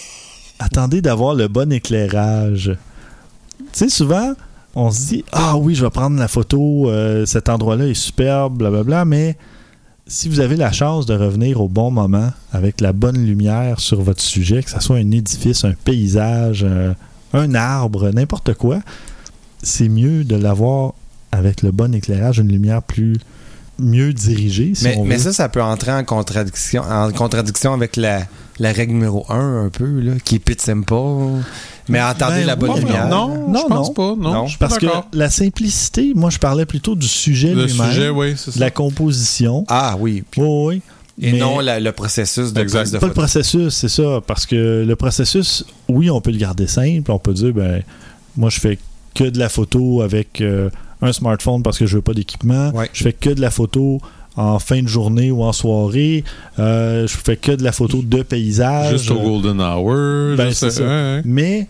attendez 0.59 1.01
d'avoir 1.01 1.35
le 1.35 1.47
bon 1.47 1.71
éclairage. 1.71 2.75
Tu 3.57 3.65
sais, 3.71 3.89
souvent, 3.89 4.33
on 4.75 4.91
se 4.91 5.07
dit 5.07 5.25
Ah 5.31 5.55
oui, 5.55 5.75
je 5.75 5.85
vais 5.85 5.89
prendre 5.89 6.19
la 6.19 6.27
photo, 6.27 6.89
euh, 6.89 7.25
cet 7.25 7.47
endroit-là 7.47 7.87
est 7.87 7.93
superbe, 7.93 8.57
blablabla, 8.57 9.05
mais 9.05 9.37
si 10.11 10.27
vous 10.27 10.41
avez 10.41 10.57
la 10.57 10.73
chance 10.73 11.05
de 11.05 11.13
revenir 11.15 11.61
au 11.61 11.69
bon 11.69 11.89
moment 11.89 12.31
avec 12.51 12.81
la 12.81 12.91
bonne 12.91 13.25
lumière 13.25 13.79
sur 13.79 14.01
votre 14.01 14.21
sujet, 14.21 14.61
que 14.61 14.69
ce 14.69 14.81
soit 14.81 14.97
un 14.97 15.09
édifice, 15.11 15.63
un 15.63 15.71
paysage, 15.71 16.65
un, 16.65 16.95
un 17.33 17.55
arbre, 17.55 18.11
n'importe 18.11 18.53
quoi, 18.55 18.81
c'est 19.63 19.87
mieux 19.87 20.25
de 20.25 20.35
l'avoir 20.35 20.93
avec 21.31 21.61
le 21.61 21.71
bon 21.71 21.95
éclairage, 21.95 22.39
une 22.39 22.51
lumière 22.51 22.83
plus 22.83 23.15
mieux 23.79 24.11
dirigée, 24.11 24.73
si 24.75 24.83
mais, 24.83 24.97
on 24.97 25.05
mais 25.05 25.15
veut. 25.15 25.23
ça, 25.23 25.33
ça 25.33 25.49
peut 25.49 25.63
entrer 25.63 25.93
en 25.93 26.03
contradiction, 26.03 26.83
en 26.83 27.09
contradiction 27.13 27.73
avec 27.73 27.95
la, 27.95 28.23
la 28.59 28.73
règle 28.73 28.93
numéro 28.93 29.25
1 29.29 29.65
un 29.65 29.69
peu, 29.69 30.01
là, 30.01 30.11
qui 30.25 30.35
est 30.35 30.39
pit 30.39 30.59
simple. 30.61 30.93
Mais 31.89 32.01
entendez 32.01 32.37
Ben, 32.41 32.45
la 32.47 32.55
bonne 32.55 32.77
lumière. 32.79 33.07
Non, 33.07 33.47
Non, 33.49 33.61
je 33.63 33.67
pense 33.67 33.87
non. 33.87 33.93
pas. 33.93 34.15
Non, 34.17 34.33
Non, 34.33 34.47
je 34.47 34.57
Parce 34.57 34.77
que 34.77 34.85
la 35.13 35.29
simplicité, 35.29 36.13
moi 36.15 36.29
je 36.29 36.37
parlais 36.39 36.65
plutôt 36.65 36.95
du 36.95 37.07
sujet 37.07 37.53
Le 37.53 37.65
lui-même, 37.65 37.87
sujet, 37.89 38.09
oui, 38.09 38.33
c'est 38.37 38.51
de 38.51 38.55
ça. 38.55 38.59
la 38.59 38.71
composition. 38.71 39.65
Ah 39.67 39.95
oui. 39.99 40.23
puis- 40.29 40.41
Oui, 40.41 40.47
oui. 40.75 40.81
Et 41.21 41.33
Mais 41.33 41.39
non 41.39 41.59
la- 41.59 41.79
le 41.79 41.91
processus 41.91 42.53
de 42.53 42.61
Exact. 42.61 42.91
de 42.93 42.97
pas 42.97 43.07
le 43.07 43.13
processus, 43.13 43.73
c'est 43.73 43.89
ça. 43.89 44.21
Parce 44.25 44.45
que 44.45 44.83
le 44.87 44.95
processus, 44.95 45.65
oui, 45.89 46.09
on 46.09 46.21
peut 46.21 46.31
le 46.31 46.37
garder 46.37 46.67
simple. 46.67 47.11
On 47.11 47.19
peut 47.19 47.33
dire, 47.33 47.53
ben, 47.53 47.83
moi 48.37 48.49
je 48.49 48.59
fais 48.59 48.79
que 49.13 49.25
de 49.25 49.37
la 49.37 49.49
photo 49.49 50.01
avec 50.01 50.39
euh, 50.41 50.69
un 51.01 51.11
smartphone 51.11 51.61
parce 51.63 51.77
que 51.77 51.85
je 51.85 51.95
veux 51.97 52.01
pas 52.01 52.13
d'équipement. 52.13 52.69
Ouais. 52.71 52.89
Je 52.93 53.03
fais 53.03 53.13
que 53.13 53.29
de 53.29 53.41
la 53.41 53.51
photo 53.51 53.99
en 54.37 54.59
fin 54.59 54.81
de 54.81 54.87
journée 54.87 55.29
ou 55.31 55.43
en 55.43 55.51
soirée. 55.53 56.23
Euh, 56.59 57.05
je 57.07 57.17
fais 57.17 57.35
que 57.37 57.51
de 57.51 57.63
la 57.63 57.71
photo 57.71 58.01
de 58.01 58.21
paysage. 58.23 58.93
Juste 58.97 59.11
au 59.11 59.19
Golden 59.19 59.59
Hour. 59.61 60.35
Ben, 60.37 60.47
juste- 60.49 60.59
c'est 60.61 60.71
ça. 60.71 60.81
ouais, 60.83 60.87
ouais. 60.87 61.21
Mais 61.25 61.67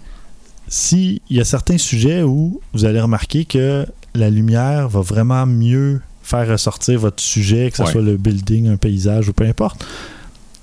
s'il 0.67 1.19
y 1.29 1.39
a 1.39 1.43
certains 1.43 1.77
sujets 1.77 2.23
où 2.23 2.61
vous 2.73 2.85
allez 2.85 3.01
remarquer 3.01 3.45
que 3.45 3.85
la 4.15 4.29
lumière 4.29 4.87
va 4.89 5.01
vraiment 5.01 5.45
mieux 5.45 6.01
faire 6.23 6.47
ressortir 6.47 6.99
votre 6.99 7.21
sujet, 7.21 7.71
que 7.71 7.77
ce 7.77 7.83
Ouais. 7.83 7.91
soit 7.91 8.01
le 8.01 8.15
building, 8.17 8.69
un 8.69 8.77
paysage 8.77 9.27
ou 9.29 9.33
peu 9.33 9.45
importe, 9.45 9.85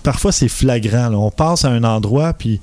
parfois 0.02 0.32
c'est 0.32 0.48
flagrant. 0.48 1.08
là. 1.08 1.18
On 1.18 1.30
passe 1.30 1.64
à 1.64 1.70
un 1.70 1.84
endroit, 1.84 2.32
puis 2.32 2.60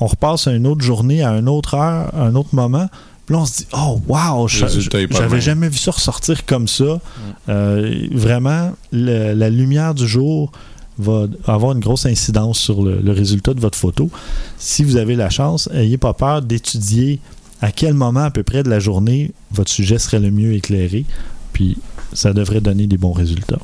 on 0.00 0.06
repasse 0.06 0.46
à 0.46 0.52
une 0.52 0.66
autre 0.66 0.82
journée, 0.82 1.22
à 1.24 1.30
une 1.32 1.48
autre 1.48 1.74
heure, 1.74 2.14
à 2.14 2.22
un 2.22 2.34
autre 2.34 2.54
moment. 2.54 2.88
Puis 3.26 3.34
là, 3.34 3.42
on 3.42 3.46
se 3.46 3.58
dit, 3.58 3.66
oh, 3.72 4.00
wow, 4.06 4.46
j'avais 5.18 5.40
jamais 5.40 5.68
vu 5.68 5.76
ça 5.78 5.90
ressortir 5.90 6.46
comme 6.46 6.68
ça. 6.68 7.00
Euh, 7.48 8.06
vraiment, 8.12 8.72
le- 8.92 9.34
la 9.34 9.50
lumière 9.50 9.94
du 9.94 10.06
jour 10.06 10.52
va 10.98 11.26
avoir 11.46 11.72
une 11.72 11.80
grosse 11.80 12.06
incidence 12.06 12.58
sur 12.58 12.82
le, 12.82 13.00
le 13.00 13.12
résultat 13.12 13.52
de 13.52 13.60
votre 13.60 13.76
photo. 13.76 14.08
Si 14.58 14.82
vous 14.84 14.96
avez 14.96 15.14
la 15.16 15.28
chance, 15.28 15.68
ayez 15.74 15.98
pas 15.98 16.14
peur 16.14 16.40
d'étudier 16.40 17.20
à 17.60 17.72
quel 17.72 17.94
moment 17.94 18.20
à 18.24 18.30
peu 18.30 18.42
près 18.42 18.62
de 18.62 18.68
la 18.70 18.78
journée 18.78 19.32
votre 19.50 19.70
sujet 19.70 19.98
serait 19.98 20.20
le 20.20 20.30
mieux 20.30 20.52
éclairé. 20.54 21.04
Puis 21.52 21.76
ça 22.12 22.32
devrait 22.32 22.60
donner 22.60 22.86
des 22.86 22.96
bons 22.96 23.12
résultats. 23.12 23.58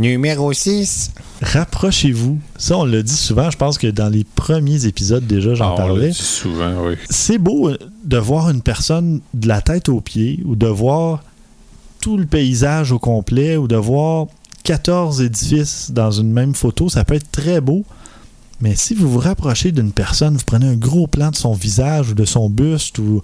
Numéro 0.00 0.50
6. 0.50 1.12
Rapprochez-vous. 1.42 2.38
Ça, 2.56 2.78
on 2.78 2.84
l'a 2.86 3.02
dit 3.02 3.12
souvent. 3.12 3.50
Je 3.50 3.58
pense 3.58 3.76
que 3.76 3.86
dans 3.86 4.08
les 4.08 4.24
premiers 4.24 4.86
épisodes 4.86 5.26
déjà, 5.26 5.54
j'en 5.54 5.66
Ah, 5.66 5.74
on 5.74 5.78
l'a 5.78 5.86
parlais. 5.88 6.08
dit 6.08 6.14
souvent, 6.14 6.86
oui. 6.86 6.94
C'est 7.10 7.36
beau 7.36 7.68
euh, 7.68 7.76
de 8.04 8.16
voir 8.16 8.48
une 8.48 8.62
personne 8.62 9.20
de 9.34 9.46
la 9.46 9.60
tête 9.60 9.90
aux 9.90 10.00
pieds 10.00 10.40
ou 10.46 10.56
de 10.56 10.66
voir 10.66 11.22
tout 12.00 12.16
le 12.16 12.24
paysage 12.24 12.92
au 12.92 12.98
complet 12.98 13.58
ou 13.58 13.68
de 13.68 13.76
voir 13.76 14.26
14 14.64 15.20
édifices 15.20 15.90
dans 15.90 16.10
une 16.10 16.32
même 16.32 16.54
photo. 16.54 16.88
Ça 16.88 17.04
peut 17.04 17.14
être 17.14 17.30
très 17.30 17.60
beau. 17.60 17.84
Mais 18.62 18.74
si 18.76 18.94
vous 18.94 19.10
vous 19.10 19.18
rapprochez 19.18 19.70
d'une 19.70 19.92
personne, 19.92 20.34
vous 20.34 20.44
prenez 20.46 20.66
un 20.66 20.76
gros 20.76 21.08
plan 21.08 21.30
de 21.30 21.36
son 21.36 21.52
visage 21.52 22.10
ou 22.10 22.14
de 22.14 22.24
son 22.24 22.48
buste 22.48 22.98
ou 22.98 23.20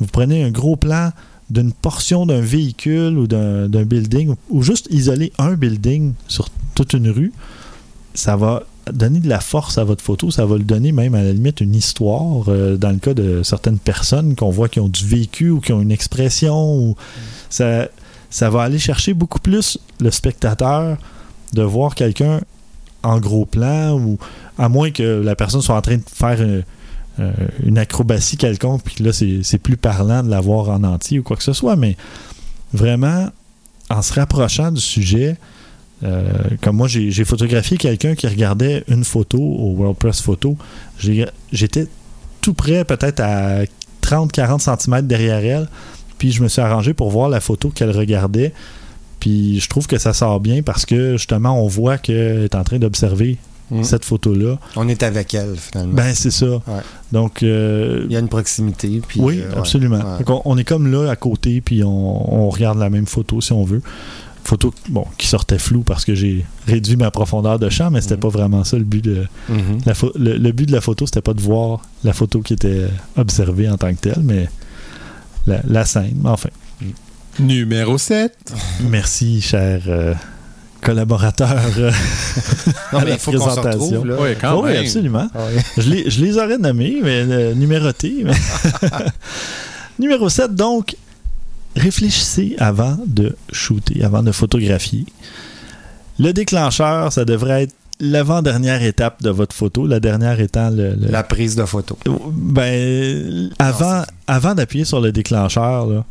vous 0.00 0.06
prenez 0.10 0.42
un 0.42 0.50
gros 0.50 0.74
plan 0.74 1.10
d'une 1.50 1.72
portion 1.72 2.26
d'un 2.26 2.40
véhicule 2.40 3.18
ou 3.18 3.26
d'un 3.26 3.84
building 3.84 4.34
ou, 4.50 4.62
juste 4.62 4.88
isoler 4.90 5.32
un 5.38 5.54
building 5.54 6.14
sur 6.28 6.48
toute 6.74 6.92
une 6.92 7.08
rue, 7.08 7.32
ça 8.14 8.36
va 8.36 8.64
donner 8.92 9.20
de 9.20 9.28
la 9.28 9.40
force 9.40 9.78
à 9.78 9.84
votre 9.84 10.02
photo, 10.02 10.30
ça 10.30 10.46
va 10.46 10.56
le 10.56 10.64
donner 10.64 10.92
même 10.92 11.14
à 11.14 11.22
la 11.22 11.32
limite 11.32 11.60
une 11.60 11.74
histoire 11.74 12.44
euh, 12.48 12.76
dans 12.76 12.90
le 12.90 12.98
cas 12.98 13.14
de 13.14 13.42
certaines 13.42 13.78
personnes 13.78 14.36
qu'on 14.36 14.50
voit 14.50 14.68
qui 14.68 14.80
ont 14.80 14.88
du 14.88 15.04
vécu 15.04 15.50
ou 15.50 15.60
qui 15.60 15.72
ont 15.72 15.80
une 15.80 15.90
expression 15.90 16.94
ça 17.48 18.50
va 18.50 18.62
aller 18.62 18.78
chercher 18.78 19.14
beaucoup 19.14 19.38
plus 19.38 19.78
le 20.00 20.10
spectateur 20.10 20.98
de 21.52 21.62
voir 21.62 21.94
quelqu'un 21.94 22.40
en 23.02 23.18
gros 23.18 23.46
plan 23.46 23.98
ou 23.98 24.18
à 24.58 24.68
moins 24.68 24.90
que 24.90 25.20
la 25.22 25.34
personne 25.36 25.62
soit 25.62 25.76
en 25.76 25.82
train 25.82 25.96
de 25.96 26.02
faire 26.06 26.40
une, 26.42 26.62
euh, 27.18 27.32
une 27.64 27.78
acrobatie 27.78 28.36
quelconque 28.36 28.82
puis 28.84 29.02
là 29.02 29.12
c'est 29.12 29.58
plus 29.58 29.76
parlant 29.76 30.22
de 30.22 30.30
la 30.30 30.40
voir 30.40 30.68
en 30.70 30.84
entier 30.84 31.18
ou 31.18 31.22
quoi 31.22 31.36
que 31.36 31.42
ce 31.42 31.52
soit 31.52 31.76
mais 31.76 31.96
vraiment 32.72 33.28
en 33.88 34.02
se 34.02 34.12
rapprochant 34.12 34.70
du 34.70 34.80
sujet 34.80 35.36
euh, 36.04 36.30
comme 36.60 36.76
moi, 36.76 36.88
j'ai 36.88 37.24
photographié 37.24 37.78
quelqu'un 37.78 38.14
qui 38.14 38.26
regardait 38.26 38.84
une 38.88 39.04
photo 39.04 39.38
au 39.38 39.74
World 39.76 39.96
Press 39.96 40.20
Photo. 40.20 40.56
J'étais 40.98 41.86
tout 42.40 42.54
près, 42.54 42.84
peut-être 42.84 43.20
à 43.20 43.62
30-40 44.02 44.60
cm 44.60 45.06
derrière 45.06 45.44
elle. 45.44 45.68
Puis 46.18 46.32
je 46.32 46.42
me 46.42 46.48
suis 46.48 46.62
arrangé 46.62 46.94
pour 46.94 47.10
voir 47.10 47.28
la 47.28 47.40
photo 47.40 47.70
qu'elle 47.70 47.90
regardait. 47.90 48.52
Puis 49.20 49.60
je 49.60 49.68
trouve 49.68 49.86
que 49.86 49.98
ça 49.98 50.12
sort 50.12 50.40
bien 50.40 50.62
parce 50.62 50.86
que 50.86 51.16
justement, 51.16 51.62
on 51.62 51.66
voit 51.66 51.98
qu'elle 51.98 52.44
est 52.44 52.54
en 52.54 52.64
train 52.64 52.78
d'observer 52.78 53.38
Mm. 53.70 53.82
cette 53.84 54.04
photo-là. 54.04 54.58
On 54.76 54.86
est 54.88 55.02
avec 55.02 55.34
elle, 55.34 55.56
finalement. 55.56 55.94
Ben, 55.94 56.14
c'est 56.14 56.30
ça. 56.30 56.62
Donc, 57.12 57.42
euh, 57.42 58.04
Il 58.06 58.12
y 58.12 58.16
a 58.16 58.20
une 58.20 58.28
proximité. 58.28 59.00
Puis, 59.06 59.20
oui, 59.20 59.40
euh, 59.40 59.58
absolument. 59.58 59.96
Ouais. 59.96 60.24
Donc, 60.24 60.30
on, 60.30 60.42
on 60.44 60.56
est 60.58 60.64
comme 60.64 60.90
là 60.90 61.10
à 61.10 61.16
côté, 61.16 61.60
puis 61.60 61.82
on, 61.82 62.44
on 62.46 62.48
regarde 62.50 62.78
la 62.78 62.90
même 62.90 63.06
photo 63.06 63.40
si 63.40 63.52
on 63.52 63.64
veut. 63.64 63.82
Photo 64.44 64.72
bon, 64.90 65.04
qui 65.18 65.26
sortait 65.26 65.58
floue 65.58 65.80
parce 65.82 66.04
que 66.04 66.14
j'ai 66.14 66.44
réduit 66.68 66.94
ma 66.96 67.10
profondeur 67.10 67.58
de 67.58 67.68
champ, 67.68 67.90
mais 67.90 68.00
c'était 68.00 68.14
Mhm. 68.14 68.20
pas 68.20 68.28
vraiment 68.28 68.62
ça 68.62 68.78
le 68.78 68.84
but 68.84 69.02
de 69.02 69.26
Mhm. 69.48 69.78
la 69.84 69.92
le, 70.14 70.36
le 70.38 70.52
but 70.52 70.66
de 70.66 70.72
la 70.72 70.80
photo, 70.80 71.04
c'était 71.04 71.20
pas 71.20 71.34
de 71.34 71.40
voir 71.40 71.80
la 72.04 72.12
photo 72.12 72.42
qui 72.42 72.52
était 72.52 72.86
observée 73.16 73.68
en 73.68 73.76
tant 73.76 73.92
que 73.92 73.98
telle, 74.00 74.22
mais 74.22 74.48
la, 75.48 75.62
la 75.66 75.84
scène. 75.84 76.14
Mais 76.22 76.30
Enfin, 76.30 76.50
Numéro 77.40 77.98
7. 77.98 78.54
merci, 78.88 79.40
cher 79.42 79.82
euh, 79.88 80.14
collaborateur. 80.86 81.56
euh, 81.78 81.90
Non, 82.92 82.98
à 83.00 83.02
mais 83.04 83.10
la 83.10 83.14
il 83.14 83.18
faut 83.18 83.32
qu'on 83.32 83.38
se 83.38 83.44
présentation. 83.60 83.80
retrouve, 84.00 84.06
là. 84.06 84.16
Oui, 84.20 84.28
quand 84.40 84.62
oui, 84.62 84.70
même. 84.72 84.82
absolument. 84.82 85.28
Ah 85.34 85.40
oui. 85.54 85.60
Je 85.76 85.90
les, 85.90 86.10
je 86.10 86.24
les 86.24 86.38
aurais 86.38 86.58
nommés, 86.58 86.98
mais 87.02 87.24
euh, 87.28 87.54
numérotés. 87.54 88.22
mais- 88.24 88.32
Numéro 89.98 90.28
7, 90.28 90.54
donc, 90.54 90.96
réfléchissez 91.74 92.54
avant 92.58 92.96
de 93.06 93.36
shooter, 93.52 94.04
avant 94.04 94.22
de 94.22 94.32
photographier. 94.32 95.06
Le 96.18 96.32
déclencheur, 96.32 97.12
ça 97.12 97.24
devrait 97.24 97.64
être 97.64 97.74
l'avant-dernière 97.98 98.82
étape 98.82 99.22
de 99.22 99.30
votre 99.30 99.54
photo, 99.56 99.86
la 99.86 100.00
dernière 100.00 100.38
étant 100.40 100.68
le, 100.70 100.90
le- 100.94 101.08
La 101.10 101.22
prise 101.22 101.56
de 101.56 101.64
photo. 101.64 101.98
ben, 102.32 103.50
avant, 103.58 104.02
avant 104.26 104.54
d'appuyer 104.54 104.84
sur 104.84 105.00
le 105.00 105.12
déclencheur, 105.12 105.86
là, 105.86 106.04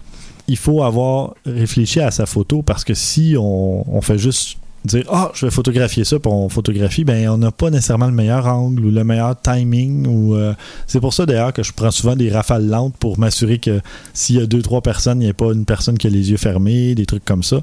il 0.48 0.58
faut 0.58 0.84
avoir 0.84 1.34
réfléchi 1.46 2.00
à 2.02 2.12
sa 2.12 2.26
photo 2.26 2.62
parce 2.64 2.84
que 2.84 2.94
si 2.94 3.36
on, 3.38 3.86
on 3.96 4.02
fait 4.02 4.18
juste 4.18 4.58
dire 4.86 5.06
Ah, 5.10 5.32
je 5.34 5.46
vais 5.46 5.52
photographier 5.52 6.04
ça, 6.04 6.20
puis 6.20 6.32
on 6.32 6.50
photographie, 6.50 7.04
ben 7.04 7.30
on 7.30 7.38
n'a 7.38 7.52
pas 7.52 7.70
nécessairement 7.70 8.08
le 8.08 8.14
meilleur 8.14 8.48
angle 8.48 8.86
ou 8.86 8.92
le 8.92 9.04
meilleur 9.04 9.40
timing. 9.40 10.08
ou 10.08 10.36
euh, 10.36 10.54
C'est 10.88 11.00
pour 11.00 11.14
ça 11.14 11.26
d'ailleurs 11.26 11.54
que 11.54 11.64
je 11.64 11.74
prends 11.74 11.92
souvent 11.92 12.16
des 12.16 12.32
rafales 12.32 12.68
lentes 12.68 12.96
pour 12.98 13.20
m'assurer 13.20 13.60
que 13.60 13.82
s'il 14.14 14.38
y 14.38 14.42
a 14.42 14.46
deux, 14.46 14.62
trois 14.62 14.82
personnes, 14.82 15.22
il 15.22 15.26
n'y 15.26 15.32
a 15.32 15.34
pas 15.34 15.52
une 15.52 15.66
personne 15.66 15.98
qui 15.98 16.08
a 16.08 16.10
les 16.10 16.32
yeux 16.32 16.38
fermés, 16.38 16.96
des 16.96 17.06
trucs 17.06 17.26
comme 17.26 17.44
ça. 17.44 17.62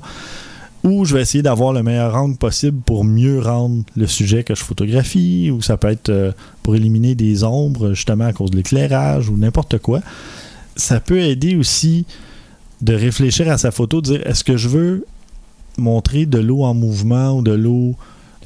Ou 0.85 1.05
je 1.05 1.15
vais 1.15 1.23
essayer 1.23 1.43
d'avoir 1.43 1.73
le 1.73 1.83
meilleur 1.83 2.17
angle 2.17 2.37
possible 2.37 2.81
pour 2.85 3.05
mieux 3.05 3.41
rendre 3.41 3.85
le 3.97 4.07
sujet 4.09 4.43
que 4.43 4.55
je 4.55 4.65
photographie, 4.65 5.51
ou 5.53 5.63
ça 5.63 5.77
peut 5.77 5.89
être 5.89 6.09
euh, 6.09 6.33
pour 6.63 6.75
éliminer 6.75 7.15
des 7.15 7.45
ombres 7.45 7.95
justement 7.95 8.27
à 8.27 8.33
cause 8.33 8.51
de 8.51 8.57
l'éclairage 8.57 9.29
ou 9.29 9.37
n'importe 9.37 9.79
quoi. 9.79 10.01
Ça 10.77 10.99
peut 10.99 11.21
aider 11.21 11.55
aussi 11.55 12.05
de 12.81 12.95
réfléchir 12.95 13.49
à 13.49 13.59
sa 13.59 13.71
photo, 13.71 14.01
de 14.01 14.07
dire 14.07 14.27
est-ce 14.27 14.43
que 14.43 14.57
je 14.57 14.69
veux 14.69 15.07
montrer 15.79 16.27
de 16.27 16.39
l'eau 16.39 16.63
en 16.65 16.75
mouvement 16.75 17.39
ou 17.39 17.43
de 17.43 17.53
l'eau 17.53 17.95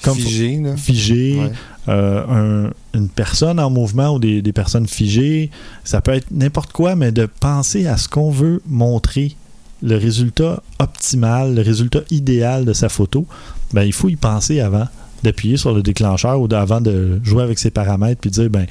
comme 0.03 0.17
Figé, 0.17 0.61
là. 0.63 0.77
figée, 0.77 1.39
Ouais. 1.41 1.53
euh, 1.89 2.67
un- 2.69 2.99
une 2.99 3.09
personne 3.09 3.59
en 3.59 3.71
mouvement 3.71 4.15
ou 4.15 4.19
des, 4.19 4.43
des 4.43 4.53
personnes 4.53 4.87
figées. 4.87 5.51
Ça 5.85 6.01
peut 6.01 6.13
être 6.13 6.27
n'importe 6.31 6.73
quoi, 6.73 6.95
mais 6.97 7.13
de 7.13 7.27
penser 7.41 7.87
à 7.87 7.97
ce 7.97 8.09
qu'on 8.09 8.31
veut 8.31 8.61
montrer, 8.69 9.35
le 9.83 9.97
résultat 9.97 10.63
optimal, 10.79 11.55
le 11.55 11.63
résultat 11.63 12.01
idéal 12.11 12.65
de 12.65 12.73
sa 12.73 12.89
photo, 12.89 13.27
ben, 13.73 13.83
il 13.85 13.93
faut 13.93 14.09
y 14.09 14.17
penser 14.17 14.61
avant 14.61 14.87
d'appuyer 15.23 15.57
sur 15.57 15.75
le 15.75 15.83
déclencheur 15.83 16.41
ou 16.41 16.49
avant 16.55 16.81
de 16.81 17.19
jouer 17.25 17.43
avec 17.43 17.59
ses 17.59 17.71
paramètres 17.71 18.21
puis 18.21 18.31
dire 18.31 18.51
ben 18.51 18.67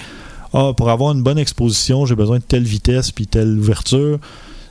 ah, 0.53 0.71
pour 0.77 0.89
avoir 0.89 1.11
une 1.13 1.21
bonne 1.23 1.37
exposition, 1.39 2.05
j'ai 2.05 2.15
besoin 2.15 2.37
de 2.37 2.43
telle 2.43 2.63
vitesse 2.63 3.11
puis 3.11 3.25
telle 3.27 3.57
ouverture. 3.57 4.19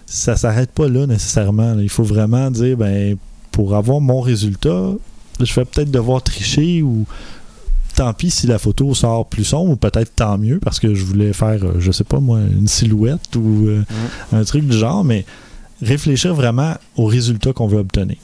Ça 0.06 0.36
s'arrête 0.36 0.70
pas 0.70 0.88
là 0.88 1.06
nécessairement. 1.06 1.76
Il 1.78 1.88
faut 1.88 2.04
vraiment 2.04 2.50
dire 2.50 2.76
ben 2.76 3.16
pour 3.54 3.76
avoir 3.76 4.00
mon 4.00 4.20
résultat, 4.20 4.90
je 5.38 5.54
vais 5.54 5.64
peut-être 5.64 5.92
devoir 5.92 6.20
tricher 6.24 6.82
ou 6.82 7.06
tant 7.94 8.12
pis 8.12 8.32
si 8.32 8.48
la 8.48 8.58
photo 8.58 8.92
sort 8.94 9.26
plus 9.26 9.44
sombre 9.44 9.70
ou 9.70 9.76
peut-être 9.76 10.12
tant 10.16 10.36
mieux 10.38 10.58
parce 10.58 10.80
que 10.80 10.92
je 10.92 11.04
voulais 11.04 11.32
faire, 11.32 11.62
euh, 11.64 11.76
je 11.78 11.92
sais 11.92 12.02
pas 12.02 12.18
moi, 12.18 12.40
une 12.40 12.66
silhouette 12.66 13.36
ou 13.36 13.66
euh, 13.68 13.84
un 14.32 14.42
truc 14.42 14.66
du 14.66 14.76
genre, 14.76 15.04
mais 15.04 15.24
réfléchir 15.80 16.34
vraiment 16.34 16.74
au 16.96 17.04
résultat 17.04 17.52
qu'on 17.52 17.68
veut 17.68 17.78
obtenir. 17.78 18.16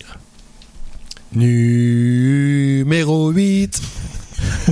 Numéro 1.32 3.30
8. 3.30 3.80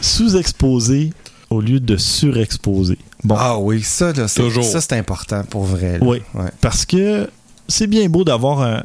Sous-exposer 0.00 1.12
au 1.50 1.60
lieu 1.60 1.80
de 1.80 1.96
surexposer. 1.98 2.98
Bon, 3.22 3.36
Ah 3.38 3.58
oui, 3.58 3.82
ça, 3.82 4.12
là, 4.12 4.28
c'est- 4.28 4.40
Toujours. 4.40 4.64
ça, 4.64 4.80
c'est 4.80 4.94
important 4.94 5.42
pour 5.48 5.64
vrai. 5.64 5.98
là. 5.98 6.04
Oui. 6.06 6.18
Ouais. 6.34 6.50
parce 6.60 6.84
que 6.86 7.28
c'est 7.68 7.86
bien 7.86 8.08
beau 8.08 8.24
d'avoir 8.24 8.62
un, 8.62 8.82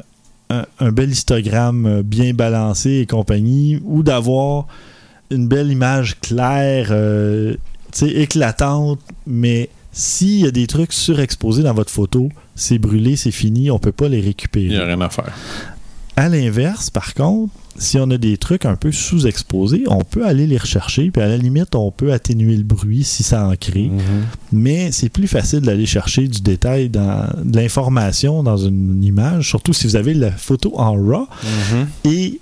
un- 0.50 0.66
un 0.80 0.92
bel 0.92 1.10
histogramme 1.12 1.86
euh, 1.86 2.04
bien 2.04 2.34
balancé 2.34 3.00
et 3.02 3.06
compagnie, 3.06 3.80
ou 3.84 4.04
d'avoir 4.04 4.68
une 5.32 5.48
belle 5.48 5.72
image 5.72 6.20
claire, 6.22 6.88
euh, 6.92 7.56
éclatante, 8.02 9.00
mais 9.28 9.70
s'il 9.92 10.40
y 10.42 10.48
a 10.48 10.52
des 10.52 10.68
trucs 10.68 10.94
surexposés 10.94 11.64
dans 11.64 11.74
votre 11.74 11.92
photo, 11.92 12.30
c'est 12.56 12.78
brûlé, 12.80 13.16
c'est 13.16 13.32
fini, 13.32 13.70
on 13.72 13.80
peut 13.80 13.92
pas 13.92 14.08
les 14.08 14.22
récupérer. 14.22 14.66
Il 14.66 14.72
n'y 14.72 14.78
a 14.78 14.86
rien 14.86 15.02
à 15.02 15.10
faire. 15.10 15.34
À 16.16 16.30
l'inverse, 16.30 16.90
par 16.90 17.14
contre, 17.14 17.54
si 17.80 17.98
on 17.98 18.10
a 18.12 18.18
des 18.18 18.38
trucs 18.38 18.66
un 18.66 18.76
peu 18.76 18.92
sous-exposés, 18.92 19.84
on 19.88 20.02
peut 20.04 20.26
aller 20.26 20.46
les 20.46 20.58
rechercher, 20.58 21.10
puis 21.12 21.22
à 21.22 21.28
la 21.28 21.38
limite, 21.38 21.74
on 21.76 21.90
peut 21.92 22.14
atténuer 22.14 22.56
le 22.58 22.64
bruit 22.64 23.04
si 23.04 23.24
ça 23.24 23.48
en 23.48 23.56
crée. 23.56 23.88
Mhm. 23.88 24.00
Mais 24.52 24.92
c'est 24.92 25.10
plus 25.10 25.28
facile 25.28 25.62
d'aller 25.62 25.86
chercher 25.86 26.28
du 26.28 26.42
détail, 26.42 26.90
dans, 26.90 27.28
de 27.44 27.56
l'information 27.58 28.44
dans 28.44 28.58
une 28.58 29.04
image, 29.04 29.48
surtout 29.50 29.74
si 29.74 29.88
vous 29.88 29.96
avez 29.96 30.14
la 30.14 30.32
photo 30.32 30.74
en 30.78 30.92
RAW, 30.94 31.28
Mhm. 31.74 31.88
et 32.06 32.40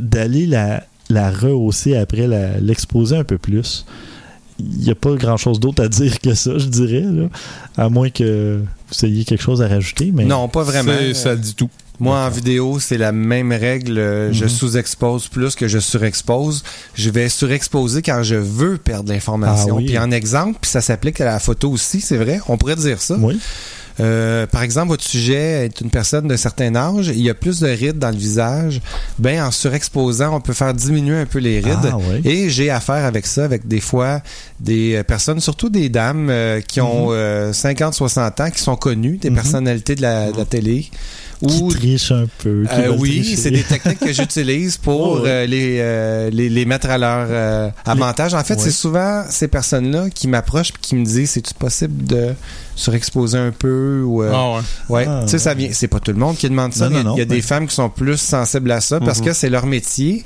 d'aller 0.00 0.46
la, 0.46 0.84
la 1.08 1.30
rehausser 1.30 1.96
après, 1.96 2.26
l'exposer 2.60 3.16
un 3.16 3.24
peu 3.24 3.38
plus. 3.38 3.86
Il 4.58 4.78
n'y 4.84 4.90
a 4.90 4.94
pas 4.94 5.14
grand-chose 5.14 5.58
d'autre 5.60 5.82
à 5.82 5.88
dire 5.88 6.20
que 6.20 6.34
ça, 6.34 6.56
je 6.58 6.66
dirais, 6.66 7.00
là, 7.02 7.28
à 7.76 7.88
moins 7.88 8.10
que 8.10 8.60
vous 8.88 9.04
ayez 9.06 9.24
quelque 9.24 9.42
chose 9.42 9.62
à 9.62 9.66
rajouter. 9.68 10.10
Mais 10.14 10.24
Non, 10.24 10.46
pas 10.48 10.62
vraiment. 10.62 10.92
Ça 11.14 11.34
dit 11.36 11.54
tout. 11.54 11.70
Moi, 12.02 12.18
en 12.18 12.28
vidéo, 12.30 12.80
c'est 12.80 12.98
la 12.98 13.12
même 13.12 13.52
règle. 13.52 13.96
Euh, 13.98 14.32
Je 14.32 14.44
Mhm. 14.44 14.50
sous-expose 14.50 15.28
plus 15.28 15.54
que 15.54 15.68
je 15.68 15.78
surexpose. 15.78 16.64
Je 16.94 17.10
vais 17.10 17.28
surexposer 17.28 18.02
quand 18.02 18.22
je 18.22 18.34
veux 18.34 18.76
perdre 18.76 19.12
l'information. 19.12 19.74
Ah 19.76 19.78
oui. 19.78 19.86
Puis 19.86 19.98
en 19.98 20.10
exemple, 20.10 20.58
puis 20.60 20.70
ça 20.70 20.80
s'applique 20.80 21.20
à 21.20 21.24
la 21.24 21.38
photo 21.38 21.70
aussi, 21.70 22.00
c'est 22.00 22.16
vrai. 22.16 22.40
On 22.48 22.56
pourrait 22.56 22.76
dire 22.76 23.00
ça. 23.00 23.16
Oui. 23.20 23.38
Euh, 24.00 24.46
par 24.46 24.62
exemple, 24.62 24.88
votre 24.88 25.04
sujet 25.04 25.66
est 25.66 25.80
une 25.82 25.90
personne 25.90 26.26
d'un 26.26 26.38
certain 26.38 26.74
âge, 26.74 27.08
il 27.08 27.20
y 27.20 27.28
a 27.28 27.34
plus 27.34 27.60
de 27.60 27.68
rides 27.68 27.98
dans 27.98 28.08
le 28.10 28.16
visage. 28.16 28.80
Ben, 29.18 29.44
en 29.44 29.50
surexposant, 29.50 30.34
on 30.34 30.40
peut 30.40 30.54
faire 30.54 30.72
diminuer 30.72 31.18
un 31.18 31.26
peu 31.26 31.38
les 31.40 31.60
rides. 31.60 31.76
Ah, 31.92 31.98
oui. 31.98 32.22
Et 32.24 32.48
j'ai 32.48 32.70
affaire 32.70 33.04
avec 33.04 33.26
ça, 33.26 33.44
avec 33.44 33.68
des 33.68 33.80
fois 33.80 34.22
des 34.60 34.94
euh, 34.96 35.02
personnes, 35.02 35.40
surtout 35.40 35.68
des 35.68 35.90
dames 35.90 36.30
euh, 36.30 36.60
qui 36.62 36.80
ont 36.80 37.08
euh, 37.10 37.52
50-60 37.52 38.40
ans, 38.40 38.50
qui 38.50 38.60
sont 38.62 38.76
connues, 38.76 39.18
des 39.18 39.28
Mhm. 39.28 39.36
personnalités 39.36 39.94
de 39.94 40.02
la, 40.02 40.32
de 40.32 40.38
la 40.38 40.46
télé. 40.46 40.90
Qui 41.46 41.62
Ou 41.62 41.70
triche 41.70 42.12
un 42.12 42.26
peu. 42.38 42.64
qui 42.72 42.80
euh, 42.80 42.94
oui, 42.98 43.34
c'est 43.36 43.50
des 43.50 43.62
techniques 43.64 43.98
que 43.98 44.12
j'utilise 44.12 44.76
pour 44.78 45.00
Oh, 45.18 45.20
ouais. 45.22 45.28
euh, 45.28 45.46
les, 45.46 45.78
euh, 45.80 46.30
les, 46.30 46.48
les 46.48 46.64
mettre 46.64 46.88
à 46.90 46.98
leur 46.98 47.26
euh, 47.30 47.68
avantage. 47.84 48.34
En 48.34 48.44
fait, 48.44 48.54
Ouais. 48.54 48.60
c'est 48.60 48.70
souvent 48.70 49.24
ces 49.28 49.48
personnes-là 49.48 50.10
qui 50.10 50.28
m'approchent 50.28 50.70
et 50.70 50.80
qui 50.80 50.94
me 50.94 51.04
disent 51.04 51.30
c'est-tu 51.30 51.54
possible 51.54 52.04
de 52.04 52.34
surexposer 52.76 53.38
un 53.38 53.50
peu 53.50 54.02
ou 54.06 54.22
euh, 54.22 54.30
Ah 54.32 54.52
ouais. 54.54 54.60
Ouais, 54.88 55.06
Ah, 55.08 55.22
tu 55.24 55.30
sais, 55.32 55.38
ça 55.38 55.54
vient. 55.54 55.70
C'est 55.72 55.88
pas 55.88 56.00
tout 56.00 56.12
le 56.12 56.18
monde 56.18 56.36
qui 56.36 56.48
demande 56.48 56.72
ça. 56.72 56.88
Non, 56.88 56.98
non, 56.98 57.04
non, 57.10 57.16
il 57.16 57.18
y 57.18 57.22
a 57.22 57.26
des 57.26 57.42
femmes 57.42 57.66
qui 57.66 57.74
sont 57.74 57.90
plus 57.90 58.16
sensibles 58.18 58.70
à 58.70 58.80
ça 58.80 59.00
parce 59.00 59.18
Mhm. 59.18 59.24
que 59.26 59.32
c'est 59.32 59.50
leur 59.50 59.66
métier. 59.66 60.24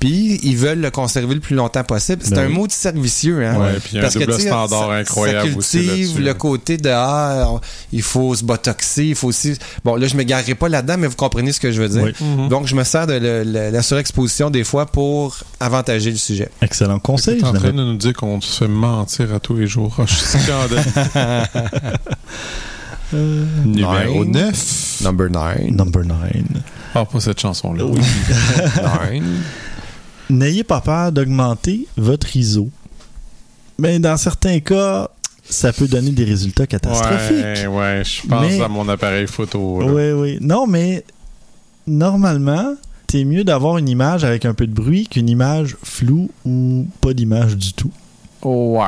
Puis 0.00 0.38
ils 0.44 0.56
veulent 0.56 0.80
le 0.80 0.90
conserver 0.90 1.34
le 1.34 1.40
plus 1.40 1.56
longtemps 1.56 1.82
possible. 1.82 2.22
C'est 2.24 2.34
Ben 2.34 2.44
un 2.44 2.46
oui. 2.46 2.52
mot 2.54 2.66
de 2.68 2.72
cercle 2.72 3.00
vicieux, 3.00 3.44
hein. 3.44 3.56
Ouais, 3.58 3.78
puis 3.82 3.98
un 3.98 4.02
Parce 4.02 4.14
que, 4.14 4.20
double 4.20 4.40
standard 4.40 4.88
ça- 4.88 4.92
incroyable 4.94 5.50
ça 5.50 5.56
aussi 5.58 5.78
cultive 5.78 6.06
là-dessus. 6.06 6.22
le 6.22 6.34
côté 6.34 6.76
de 6.76 6.90
ah, 6.92 7.50
il 7.92 8.02
faut 8.02 8.34
se 8.36 8.44
botoxer, 8.44 9.06
il 9.06 9.14
faut 9.16 9.28
aussi. 9.28 9.54
Bon, 9.84 9.96
là, 9.96 10.06
je 10.06 10.16
m'égarerai 10.16 10.54
pas 10.54 10.68
là-dedans, 10.68 10.96
mais 10.98 11.08
vous 11.08 11.16
comprenez 11.16 11.50
ce 11.52 11.58
que 11.60 11.72
je 11.72 11.82
veux 11.82 11.88
dire. 11.88 12.02
Oui. 12.04 12.12
Mhm. 12.20 12.48
Donc, 12.48 12.66
je 12.68 12.74
me 12.76 12.84
sers 12.84 13.06
de 13.08 13.14
le- 13.14 13.42
le- 13.42 13.70
la 13.70 13.82
surexposition 13.82 14.50
des 14.50 14.62
fois 14.64 14.86
pour 14.86 15.36
avantager 15.58 16.10
le 16.12 16.16
sujet. 16.16 16.48
Excellent 16.62 16.98
conseil. 17.00 17.38
Tu 17.38 17.44
es 17.44 17.48
en 17.48 17.54
je 17.54 17.58
train 17.58 17.70
de 17.72 17.82
nous 17.84 17.96
dire 17.96 18.12
qu'on 18.14 18.40
se 18.40 18.58
fait 18.64 18.68
mentir 18.70 19.34
à 19.34 19.40
tous 19.40 19.56
les 19.56 19.66
jours. 19.66 19.96
Ah, 19.98 20.02
je 20.06 20.14
suis 20.14 20.38
scandaleux. 20.38 20.82
Euh, 23.14 23.46
Numéro 23.64 24.22
Nine. 24.22 24.32
9. 24.32 25.00
Number 25.00 25.30
9. 25.30 25.70
number 25.70 26.04
9. 26.04 26.18
Ah, 26.94 27.06
pas 27.06 27.20
cette 27.20 27.40
chanson-là. 27.40 27.84
N'ayez 30.30 30.64
pas 30.64 30.80
peur 30.80 31.12
d'augmenter 31.12 31.86
votre 31.96 32.36
ISO. 32.36 32.68
Mais 33.78 33.98
dans 33.98 34.16
certains 34.16 34.60
cas, 34.60 35.08
ça 35.48 35.72
peut 35.72 35.86
donner 35.88 36.10
des 36.10 36.24
résultats 36.24 36.66
catastrophiques. 36.66 37.36
Ouais, 37.44 37.66
ouais, 37.66 38.02
je 38.04 38.26
pense 38.28 38.42
Mais- 38.50 38.60
à 38.60 38.68
mon 38.68 38.88
appareil 38.88 39.26
photo. 39.26 39.80
Oui, 39.82 40.10
oui. 40.12 40.38
Non, 40.40 40.66
mais 40.66 41.04
normalement, 41.86 42.74
c'est 43.10 43.24
mieux 43.24 43.44
d'avoir 43.44 43.78
une 43.78 43.88
image 43.88 44.24
avec 44.24 44.44
un 44.44 44.54
peu 44.54 44.66
de 44.66 44.72
bruit 44.74 45.06
qu'une 45.06 45.28
image 45.28 45.76
floue 45.82 46.30
ou 46.44 46.86
pas 47.00 47.14
d'image 47.14 47.56
du 47.56 47.72
tout. 47.72 47.90
Ouais. 48.42 48.84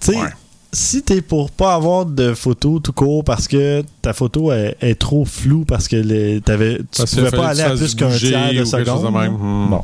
Tu 0.00 0.12
sais, 0.12 0.16
Ouais. 0.18 0.28
si 0.72 1.02
t'es 1.02 1.20
pour 1.22 1.50
pas 1.50 1.74
avoir 1.74 2.06
de 2.06 2.34
photo 2.34 2.80
tout 2.80 2.92
court 2.92 3.22
parce 3.24 3.46
que 3.46 3.84
ta 4.00 4.12
photo 4.12 4.50
est, 4.52 4.76
est 4.80 4.98
trop 4.98 5.24
floue 5.24 5.64
parce 5.64 5.86
que 5.86 5.96
les- 5.96 6.40
tu 6.44 6.82
Parce 6.96 7.14
pouvais 7.14 7.30
pas 7.30 7.48
aller 7.50 7.60
à 7.60 7.70
plus 7.76 7.94
qu'un 7.94 8.10
tiers 8.10 8.52
de 8.52 8.58
de 8.60 8.64
seconde. 8.64 9.12
même. 9.12 9.34
Hmm. 9.34 9.68
Bon. 9.70 9.82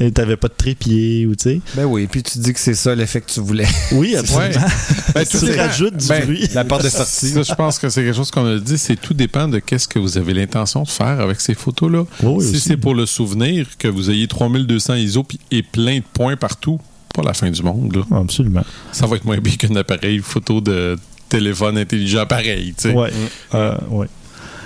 Et 0.00 0.10
t'avais 0.10 0.36
pas 0.36 0.48
de 0.48 0.54
trépied 0.54 1.26
ou 1.26 1.36
tu 1.36 1.42
sais. 1.44 1.60
Ben 1.76 1.84
oui, 1.84 2.08
puis 2.10 2.22
tu 2.22 2.38
dis 2.38 2.52
que 2.52 2.58
c'est 2.58 2.74
ça 2.74 2.94
l'effet 2.94 3.20
que 3.20 3.30
tu 3.30 3.40
voulais. 3.40 3.66
Oui, 3.92 4.16
absolument. 4.16 4.66
Ben, 5.14 5.24
tu 5.26 5.36
rajoutes 5.58 5.96
du 5.96 6.08
Ben, 6.08 6.24
bruit. 6.24 6.48
La 6.54 6.64
porte 6.64 6.82
de 6.84 6.88
sortie. 6.88 7.28
Ça, 7.28 7.42
je 7.42 7.54
pense 7.54 7.78
que 7.78 7.88
c'est 7.90 8.02
quelque 8.02 8.16
chose 8.16 8.30
qu'on 8.30 8.46
a 8.46 8.58
dit, 8.58 8.78
c'est 8.78 8.96
tout 8.96 9.14
dépend 9.14 9.46
de 9.46 9.58
qu'est-ce 9.58 9.86
que 9.86 9.98
vous 9.98 10.16
avez 10.18 10.32
l'intention 10.34 10.82
de 10.82 10.88
faire 10.88 11.20
avec 11.20 11.40
ces 11.40 11.54
photos-là. 11.54 12.04
Oui, 12.22 12.44
si 12.44 12.58
c'est 12.58 12.76
pour 12.78 12.94
le 12.94 13.04
souvenir, 13.06 13.66
que 13.78 13.88
vous 13.88 14.10
ayez 14.10 14.26
3200 14.26 14.94
ISO 14.94 15.22
puis- 15.22 15.38
et 15.50 15.62
plein 15.62 15.98
de 15.98 16.04
points 16.14 16.36
partout, 16.36 16.80
pas 17.14 17.22
la 17.22 17.34
fin 17.34 17.50
du 17.50 17.62
monde. 17.62 17.94
là. 18.10 18.18
Absolument. 18.18 18.64
Ça 18.90 19.06
va 19.06 19.16
être 19.16 19.24
moins 19.26 19.38
bien 19.38 19.54
qu'un 19.54 19.76
appareil 19.76 20.18
photo 20.20 20.60
de 20.62 20.96
téléphone 21.28 21.76
intelligent 21.78 22.24
pareil. 22.26 22.74
tu 22.76 22.88
sais. 22.88 22.94
Ouais. 22.94 23.10
Euh, 23.54 23.76
ouais. 23.90 24.06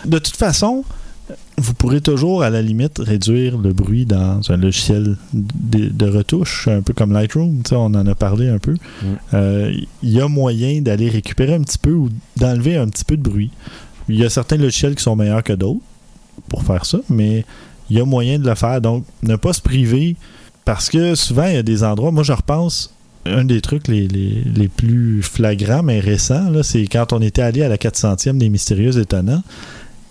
De 0.04 0.18
toute 0.18 0.36
façon, 0.36 0.84
vous 1.58 1.74
pourrez 1.74 2.00
toujours, 2.00 2.42
à 2.42 2.50
la 2.50 2.62
limite, 2.62 2.98
réduire 2.98 3.58
le 3.58 3.72
bruit 3.72 4.04
dans 4.06 4.40
un 4.50 4.56
logiciel 4.56 5.16
de, 5.32 5.88
de 5.88 6.06
retouche, 6.08 6.68
un 6.68 6.82
peu 6.82 6.92
comme 6.92 7.12
Lightroom. 7.12 7.62
on 7.72 7.76
en 7.94 8.06
a 8.06 8.14
parlé 8.14 8.48
un 8.48 8.58
peu. 8.58 8.74
Euh, 9.34 9.72
Il 10.02 10.10
y 10.10 10.20
a 10.20 10.28
moyen 10.28 10.80
d'aller 10.82 11.08
récupérer 11.08 11.54
un 11.54 11.62
petit 11.62 11.78
peu 11.78 11.92
ou 11.92 12.10
d'enlever 12.36 12.76
un 12.76 12.88
petit 12.88 13.04
peu 13.04 13.16
de 13.16 13.22
bruit. 13.22 13.50
Il 14.08 14.16
y 14.16 14.24
a 14.24 14.30
certains 14.30 14.56
logiciels 14.56 14.94
qui 14.94 15.02
sont 15.02 15.16
meilleurs 15.16 15.42
que 15.42 15.52
d'autres 15.52 15.80
pour 16.48 16.62
faire 16.62 16.84
ça, 16.86 16.98
mais 17.10 17.44
il 17.90 17.96
y 17.96 18.00
a 18.00 18.04
moyen 18.04 18.38
de 18.38 18.48
le 18.48 18.54
faire. 18.54 18.80
Donc, 18.80 19.04
ne 19.22 19.34
pas 19.36 19.52
se 19.52 19.60
priver 19.62 20.14
parce 20.64 20.88
que 20.90 21.14
souvent, 21.14 21.46
il 21.46 21.54
y 21.54 21.58
a 21.58 21.62
des 21.62 21.82
endroits. 21.82 22.12
Moi, 22.12 22.22
je 22.22 22.32
repense. 22.32 22.92
Un 23.24 23.44
des 23.44 23.60
trucs 23.60 23.88
les, 23.88 24.06
les- 24.06 24.44
les 24.44 24.68
plus 24.68 25.20
flagrants, 25.20 25.82
mais 25.82 25.98
récents, 25.98 26.62
c'est 26.62 26.86
quand 26.86 27.12
on 27.12 27.20
était 27.20 27.42
allé 27.42 27.62
à 27.64 27.68
la 27.68 27.76
400e 27.76 28.38
des 28.38 28.48
Mystérieux 28.48 28.96
Étonnants. 29.00 29.42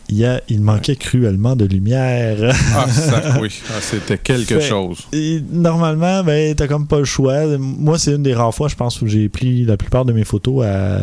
Il, 0.09 0.17
y 0.17 0.25
a, 0.25 0.39
il 0.49 0.61
manquait 0.61 0.95
cruellement 0.95 1.55
de 1.55 1.65
lumière. 1.65 2.37
Ah, 2.75 2.87
ça, 2.91 3.37
oui. 3.41 3.49
Ah, 3.69 3.79
C'était 3.81 4.17
quelque 4.19 4.59
Fait- 4.59 4.61
chose. 4.61 4.99
Et 5.11 5.41
normalement, 5.51 6.23
ben, 6.23 6.53
t'as 6.53 6.67
comme 6.67 6.85
pas 6.87 6.99
le 6.99 7.05
choix. 7.05 7.57
Moi, 7.57 7.97
c'est 7.97 8.11
une 8.13 8.21
des 8.23 8.33
rares 8.35 8.53
fois, 8.53 8.67
je 8.67 8.75
pense, 8.75 9.01
où 9.01 9.07
j'ai 9.07 9.29
pris 9.29 9.65
la 9.65 9.77
plupart 9.77 10.05
de 10.05 10.13
mes 10.13 10.23
photos 10.23 10.63
à. 10.65 11.01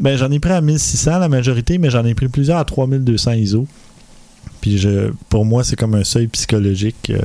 Ben, 0.00 0.16
j'en 0.16 0.30
ai 0.30 0.38
pris 0.38 0.52
à 0.52 0.60
1600 0.60 1.18
la 1.18 1.28
majorité, 1.28 1.78
mais 1.78 1.90
j'en 1.90 2.04
ai 2.04 2.14
pris 2.14 2.28
plusieurs 2.28 2.58
à 2.58 2.64
3200 2.64 3.32
ISO. 3.32 3.66
Puis 4.60 4.76
je, 4.78 5.10
pour 5.28 5.44
moi, 5.44 5.64
c'est 5.64 5.76
comme 5.76 5.94
un 5.94 6.04
seuil 6.04 6.26
psychologique. 6.28 7.10
euh, 7.10 7.18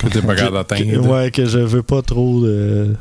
Que 0.00 0.08
t'es 0.08 0.20
pas 0.22 0.34
capable 0.34 0.54
d'atteindre. 0.56 1.08
ouais, 1.08 1.30
que 1.30 1.44
je 1.46 1.58
veux 1.58 1.82
pas 1.82 2.02
trop 2.02 2.44
euh, 2.44 2.94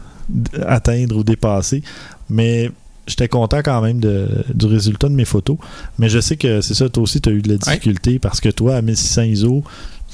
atteindre 0.66 1.18
ou 1.18 1.24
dépasser. 1.24 1.82
Mais 2.30 2.70
j'étais 3.08 3.28
content 3.28 3.62
quand 3.64 3.82
même 3.82 4.00
de- 4.00 4.28
du 4.54 4.66
résultat 4.68 5.08
de 5.10 5.14
mes 5.14 5.26
photos. 5.26 5.58
Mais 5.98 6.10
je 6.10 6.20
sais 6.20 6.38
que 6.38 6.62
c'est 6.62 6.74
ça, 6.74 6.90
toi 6.90 7.04
aussi, 7.04 7.22
tu 7.22 7.30
as 7.30 7.32
eu 7.32 7.42
de 7.42 7.50
la 7.50 7.58
difficulté 7.58 8.20
parce 8.20 8.40
que 8.42 8.50
toi, 8.50 8.76
à 8.76 8.82
1600 8.82 9.22
ISO. 9.24 9.64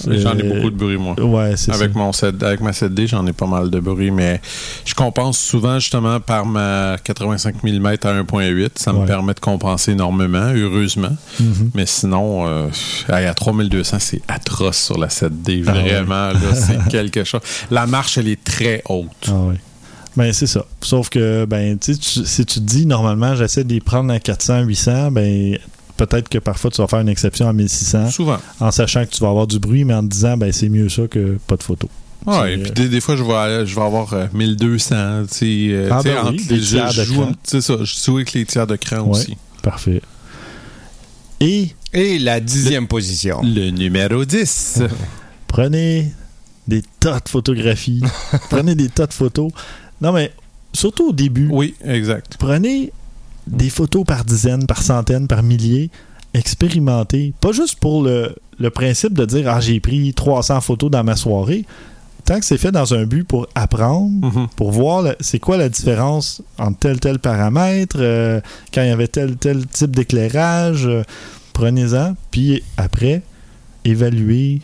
J'en 0.07 0.35
ai 0.35 0.43
euh, 0.43 0.55
beaucoup 0.55 0.71
de 0.71 0.75
bruit, 0.75 0.97
moi. 0.97 1.13
Ouais, 1.21 1.51
c'est 1.55 1.71
ça. 1.71 1.75
Avec, 1.75 1.93
mon 1.93 2.11
7, 2.11 2.41
avec 2.41 2.61
ma 2.61 2.71
7D, 2.71 3.05
j'en 3.05 3.27
ai 3.27 3.31
pas 3.33 3.45
mal 3.45 3.69
de 3.69 3.79
bruit, 3.79 4.09
mais 4.09 4.41
je 4.85 4.95
compense 4.95 5.37
souvent 5.37 5.77
justement 5.77 6.19
par 6.19 6.47
ma 6.47 6.97
85 7.03 7.61
mm 7.63 7.85
à 7.85 7.95
1.8. 8.23 8.69
Ça 8.75 8.91
me 8.91 9.05
permet 9.05 9.35
de 9.35 9.39
compenser 9.39 9.91
énormément, 9.91 10.51
heureusement. 10.55 11.15
Mhm. 11.39 11.71
Mais 11.75 11.85
sinon, 11.85 12.47
euh, 12.47 12.69
à 13.07 13.33
3200, 13.35 13.97
c'est 13.99 14.21
atroce 14.27 14.77
sur 14.83 14.97
la 14.97 15.09
7D. 15.09 15.63
Ah 15.67 15.73
ouais. 15.73 16.01
Vraiment, 16.01 16.31
c'est 16.55 16.83
quelque 16.89 17.23
chose. 17.23 17.41
La 17.69 17.85
marche, 17.85 18.17
elle 18.17 18.29
est 18.29 18.43
très 18.43 18.81
haute. 18.89 19.07
Ah. 19.27 19.51
Ben, 20.15 20.31
c'est 20.31 20.47
ça. 20.47 20.65
Sauf 20.81 21.09
que, 21.09 21.45
ben, 21.45 21.77
tu 21.79 21.93
si 21.95 22.45
tu 22.45 22.55
te 22.55 22.59
dis, 22.59 22.85
normalement, 22.85 23.35
j'essaie 23.35 23.63
de 23.63 23.73
les 23.73 23.81
prendre 23.81 24.13
à 24.13 24.19
400, 24.19 24.61
800, 24.63 25.11
ben, 25.11 25.57
peut-être 25.97 26.29
que 26.29 26.37
parfois 26.37 26.69
tu 26.71 26.81
vas 26.81 26.87
faire 26.87 26.99
une 26.99 27.09
exception 27.09 27.47
à 27.47 27.53
1600 27.53 28.11
Souvent. 28.11 28.37
en 28.59 28.71
sachant 28.71 29.05
que 29.05 29.09
tu 29.11 29.21
vas 29.21 29.29
avoir 29.29 29.47
du 29.47 29.59
bruit, 29.59 29.85
mais 29.85 29.93
en 29.95 30.01
te 30.03 30.07
disant, 30.09 30.37
ben, 30.37 30.51
c'est 30.51 30.69
mieux 30.69 30.89
ça 30.89 31.07
que 31.07 31.37
pas 31.47 31.55
de 31.57 31.63
photo. 31.63 31.89
Ouais, 32.25 32.53
et 32.53 32.57
puis 32.57 32.71
des, 32.71 32.87
des 32.89 33.01
fois, 33.01 33.15
je 33.17 33.23
vais, 33.23 33.33
aller- 33.33 33.65
je 33.65 33.75
vais 33.75 33.81
avoir 33.81 34.13
euh, 34.13 34.27
1200. 34.33 35.23
tu 35.29 35.33
sais, 35.33 35.45
euh, 35.73 35.89
Ah, 35.91 35.99
tu 36.01 36.09
sais, 36.09 36.15
ben 36.15 36.29
oui, 36.31 36.45
les- 36.49 36.59
je 36.61 36.69
tiers 36.77 36.91
joue, 37.05 37.25
ça, 37.43 37.77
je 37.83 38.03
joue 38.05 38.15
avec 38.17 38.31
les 38.33 38.45
tiers 38.45 38.65
d'écran 38.67 39.01
Ouais. 39.01 39.09
aussi. 39.09 39.35
Parfait. 39.61 40.01
Et 41.39 41.69
Et 41.91 42.19
la 42.19 42.39
dixième 42.39 42.87
position. 42.87 43.41
Le 43.43 43.69
numéro 43.71 44.23
10. 44.25 44.81
prenez 45.47 46.11
des 46.67 46.81
tas 46.99 47.19
de 47.19 47.27
photographies. 47.29 48.01
prenez 48.49 48.75
des 48.75 48.87
tas 48.89 49.05
de 49.07 49.13
photos. 49.13 49.51
Non, 50.03 50.11
mais 50.11 50.31
surtout 50.73 51.09
au 51.09 51.13
début. 51.13 51.47
oui, 51.51 51.73
exact. 51.83 52.35
prenez 52.37 52.91
des 53.47 53.69
photos 53.69 54.03
par 54.05 54.23
dizaines, 54.25 54.65
par 54.67 54.81
centaines, 54.83 55.27
par 55.27 55.41
milliers, 55.43 55.89
expérimentez. 56.33 57.33
Pas 57.41 57.51
juste 57.51 57.79
pour 57.79 58.03
le, 58.03 58.35
le 58.59 58.69
principe 58.69 59.13
de 59.13 59.25
dire 59.25 59.49
Ah, 59.49 59.59
j'ai 59.59 59.79
pris 59.79 60.13
300 60.13 60.61
photos 60.61 60.91
dans 60.91 61.03
ma 61.03 61.15
soirée. 61.15 61.65
Tant 62.25 62.39
que 62.39 62.45
c'est 62.45 62.57
fait 62.57 62.71
dans 62.71 62.93
un 62.93 63.05
but 63.05 63.23
pour 63.25 63.47
apprendre, 63.53 64.27
Mhm. 64.27 64.47
pour 64.55 64.71
voir 64.71 65.03
c'est 65.19 65.39
quoi 65.39 65.57
la 65.57 65.67
différence 65.67 66.41
entre 66.57 66.79
tel 66.79 66.99
tel 67.01 67.19
paramètre, 67.19 67.97
euh, 67.99 68.39
quand 68.73 68.81
il 68.81 68.87
y 68.87 68.91
avait 68.91 69.07
tel 69.09 69.35
tel 69.35 69.67
type 69.67 69.93
d'éclairage, 69.93 70.85
euh, 70.87 71.03
prenez-en, 71.51 72.15
puis 72.31 72.63
après, 72.77 73.23
évaluez, 73.83 74.61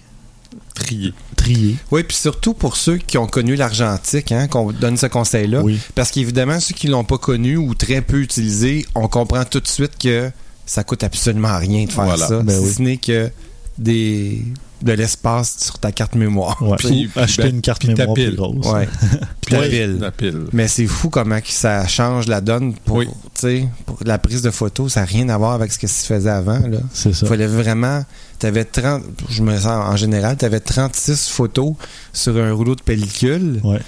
Trié. 0.79 1.13
trier. 1.35 1.75
Oui, 1.91 2.03
puis 2.03 2.15
surtout 2.17 2.53
pour 2.53 2.75
ceux 2.77 2.97
qui 2.97 3.17
ont 3.17 3.27
connu 3.27 3.55
l'argentique, 3.55 4.31
hein, 4.31 4.47
qu'on 4.47 4.71
donne 4.71 4.97
ce 4.97 5.05
conseil-là. 5.07 5.61
Oui. 5.61 5.79
Parce 5.95 6.11
qu'évidemment, 6.11 6.59
ceux 6.59 6.73
qui 6.75 6.87
l'ont 6.87 7.03
pas 7.03 7.17
connu 7.17 7.57
ou 7.57 7.75
très 7.75 8.01
peu 8.01 8.21
utilisé, 8.21 8.85
on 8.95 9.07
comprend 9.07 9.43
tout 9.45 9.59
de 9.59 9.67
suite 9.67 9.97
que 9.99 10.31
ça 10.65 10.83
coûte 10.83 11.03
absolument 11.03 11.57
rien 11.57 11.85
de 11.85 11.91
faire 11.91 12.03
Voilà. 12.05 12.27
ça. 12.27 12.39
Ben 12.41 12.57
si 12.59 12.65
oui. 12.65 12.73
ce 12.73 12.81
n'est 12.81 12.97
que 12.97 13.29
des 13.77 14.43
de 14.81 14.91
l'espace 14.93 15.57
sur 15.59 15.77
ta 15.79 15.91
carte 15.91 16.15
mémoire. 16.15 16.57
Ouais. 16.61 16.75
Puis- 16.77 17.09
Ou 17.15 17.19
acheter 17.19 17.43
ben, 17.43 17.55
une 17.55 17.61
carte 17.61 17.79
puis 17.85 17.93
ta 17.93 18.03
mémoire 18.03 18.13
plus 18.15 18.25
pile. 18.27 18.35
grosse. 18.35 18.65
Ouais. 18.67 18.87
Puis 19.41 19.55
ta 19.55 19.59
Ouais, 19.61 19.69
pile. 19.69 19.97
La 19.99 20.11
pile. 20.11 20.41
Mais 20.53 20.67
c'est 20.67 20.85
fou 20.87 21.09
comment 21.09 21.39
que 21.41 21.49
ça 21.49 21.87
change 21.87 22.27
la 22.27 22.39
donne 22.41 22.73
pour, 22.85 22.97
Oui. 22.97 23.07
tu 23.07 23.13
sais, 23.41 23.67
pour 23.85 23.97
la 24.05 24.17
prise 24.17 24.41
de 24.41 24.51
photos. 24.51 24.93
Ça 24.93 25.01
n'a 25.01 25.05
rien 25.05 25.27
à 25.29 25.37
voir 25.37 25.53
avec 25.53 25.71
ce 25.71 25.79
que 25.79 25.87
se 25.87 26.05
faisait 26.05 26.29
avant. 26.29 26.59
Là. 26.59 26.77
C'est 26.93 27.13
ça. 27.13 27.25
Il 27.25 27.29
fallait 27.29 27.47
vraiment. 27.47 28.03
T'avais 28.37 28.63
30. 28.65 29.03
Je 29.29 29.41
me 29.43 29.55
sens 29.57 29.67
en 29.67 29.95
général, 29.97 30.37
tu 30.37 30.45
avais 30.45 30.59
36 30.61 31.27
photos 31.29 31.73
sur 32.13 32.37
un 32.37 32.53
rouleau 32.53 32.75
de 32.75 32.81
pellicule. 32.81 33.59
Ouais. 33.63 33.79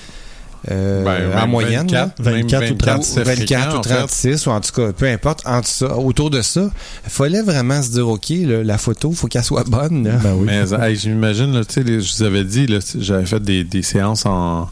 Euh, 0.69 1.03
Ben, 1.03 1.39
en 1.43 1.47
moyenne. 1.47 1.91
là. 1.91 2.09
24, 2.19 2.25
même 2.25 2.41
24 2.47 2.71
ou 2.71 2.75
30, 2.75 2.99
Ou 2.99 3.03
c'est 3.03 3.23
24 3.23 3.35
fréquent, 3.37 3.75
ou 3.75 3.79
en 3.79 3.83
fait. 3.83 3.89
36, 3.95 4.45
ou 4.47 4.49
en 4.51 4.61
tout 4.61 4.71
cas, 4.73 4.91
peu 4.93 5.07
importe, 5.07 5.41
ça, 5.63 5.97
autour 5.97 6.29
de 6.29 6.41
ça, 6.41 6.69
il 7.05 7.09
fallait 7.09 7.41
vraiment 7.41 7.81
se 7.81 7.89
dire, 7.89 8.07
OK, 8.07 8.29
là, 8.29 8.63
la 8.63 8.77
photo, 8.77 9.11
faut 9.11 9.27
qu'elle 9.27 9.43
soit 9.43 9.63
bonne. 9.67 10.07
là. 10.07 10.15
Ben 10.21 10.33
oui. 10.35 10.45
Mais 10.47 10.63
hey, 10.87 10.95
j'imagine, 10.95 11.61
je 11.75 12.15
vous 12.17 12.23
avais 12.23 12.43
dit, 12.43 12.67
j'avais 12.99 13.25
fait 13.25 13.39
des, 13.39 13.63
des 13.63 13.81
séances 13.81 14.25
en, 14.25 14.69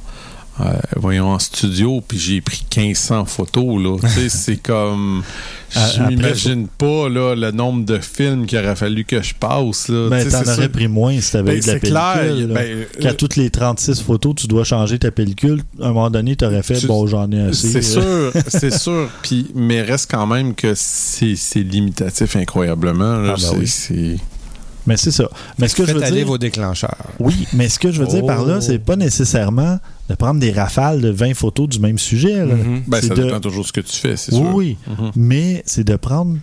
euh, 0.61 0.73
voyons, 0.97 1.27
en 1.31 1.39
studio, 1.39 2.01
puis 2.05 2.17
j'ai 2.19 2.41
pris 2.41 2.63
1500 2.75 3.25
photos, 3.25 3.81
là. 3.81 3.97
Tu 4.01 4.07
sais, 4.09 4.29
c'est 4.29 4.57
comme... 4.57 5.23
Je 5.71 6.01
m'imagine 6.01 6.67
pas, 6.67 7.07
là, 7.09 7.35
le 7.35 7.51
nombre 7.51 7.85
de 7.85 7.99
films 7.99 8.47
qu'il 8.47 8.57
aurait 8.57 8.75
fallu 8.75 9.05
que 9.05 9.21
je 9.21 9.35
passe, 9.35 9.87
là. 9.87 10.09
Ben, 10.09 10.27
t'en 10.27 10.41
aurais 10.51 10.69
pris 10.69 10.87
moins 10.87 11.19
si 11.21 11.31
t'avais 11.31 11.51
Ben, 11.51 11.57
eu 11.57 11.61
de 11.61 11.67
la 11.67 11.79
clair. 11.79 12.13
pellicule. 12.21 12.47
là. 12.47 12.53
ben, 12.55 12.85
Qu'à 12.99 13.13
toutes 13.13 13.35
les 13.35 13.49
36 13.51 14.01
photos, 14.01 14.33
tu 14.35 14.47
dois 14.47 14.63
changer 14.63 14.97
ta 14.97 15.11
pellicule. 15.11 15.61
À 15.79 15.85
un 15.85 15.93
moment 15.93 16.09
donné, 16.09 16.35
t'aurais 16.35 16.63
fait, 16.63 16.79
Tu- 16.79 16.87
bon, 16.87 17.05
j'en 17.05 17.31
ai 17.31 17.41
assez. 17.41 17.69
C'est 17.71 17.81
sûr, 17.83 18.31
c'est 18.47 18.73
sûr. 18.75 19.09
Puis, 19.21 19.51
mais 19.53 19.81
reste 19.83 20.09
quand 20.09 20.25
même 20.25 20.55
que 20.55 20.73
c'est 20.75 21.35
limitatif 21.63 22.35
incroyablement. 22.35 23.17
là. 23.17 23.35
Ah, 23.37 23.41
ben 23.51 23.59
oui. 23.91 24.17
Mais 24.89 24.97
c'est 24.97 25.11
ça. 25.11 25.29
Mais 25.57 25.67
ce 25.69 25.75
que 25.75 25.83
je 25.83 25.87
Faites 25.87 25.97
veux 25.97 26.03
aller 26.03 26.17
dire... 26.17 26.27
vos 26.27 26.37
déclencheurs. 26.37 26.97
Oui, 27.19 27.47
mais 27.53 27.69
ce 27.69 27.79
que 27.79 27.91
je 27.91 28.01
veux 28.01 28.07
dire 28.07 28.25
par 28.25 28.43
là, 28.45 28.55
Oh. 28.57 28.61
c'est 28.61 28.79
pas 28.79 28.95
nécessairement 28.95 29.79
de 30.09 30.15
prendre 30.15 30.39
des 30.39 30.51
rafales 30.51 30.99
de 30.99 31.09
20 31.09 31.33
photos 31.35 31.69
du 31.69 31.79
même 31.79 31.97
sujet. 31.99 32.45
là. 32.45 32.55
Mhm. 32.55 32.83
Ben, 32.87 32.99
C'est 33.01 33.07
ça 33.09 33.13
de- 33.13 33.23
dépend 33.23 33.39
toujours 33.39 33.61
de 33.61 33.67
ce 33.67 33.73
que 33.73 33.81
tu 33.81 33.95
fais, 33.95 34.17
c'est 34.17 34.33
Oui, 34.33 34.39
sûr. 34.41 34.55
oui. 34.55 34.77
Mhm. 34.87 35.11
Mais 35.15 35.63
c'est 35.65 35.83
de 35.85 35.95
prendre 35.95 36.37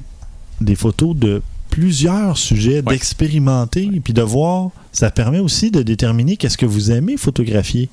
des 0.61 0.76
photos 0.76 1.14
de 1.16 1.42
plusieurs 1.70 2.38
sujets, 2.38 2.76
Ouais. 2.86 2.92
d'expérimenter, 2.94 3.90
puis 4.03 4.12
de 4.14 4.22
voir. 4.22 4.70
Ça 4.92 5.11
permet 5.11 5.40
aussi 5.40 5.70
de 5.70 5.82
déterminer 5.82 6.36
qu'est-ce 6.38 6.57
que 6.57 6.64
vous 6.64 6.90
aimez 6.90 7.16
photographier. 7.18 7.90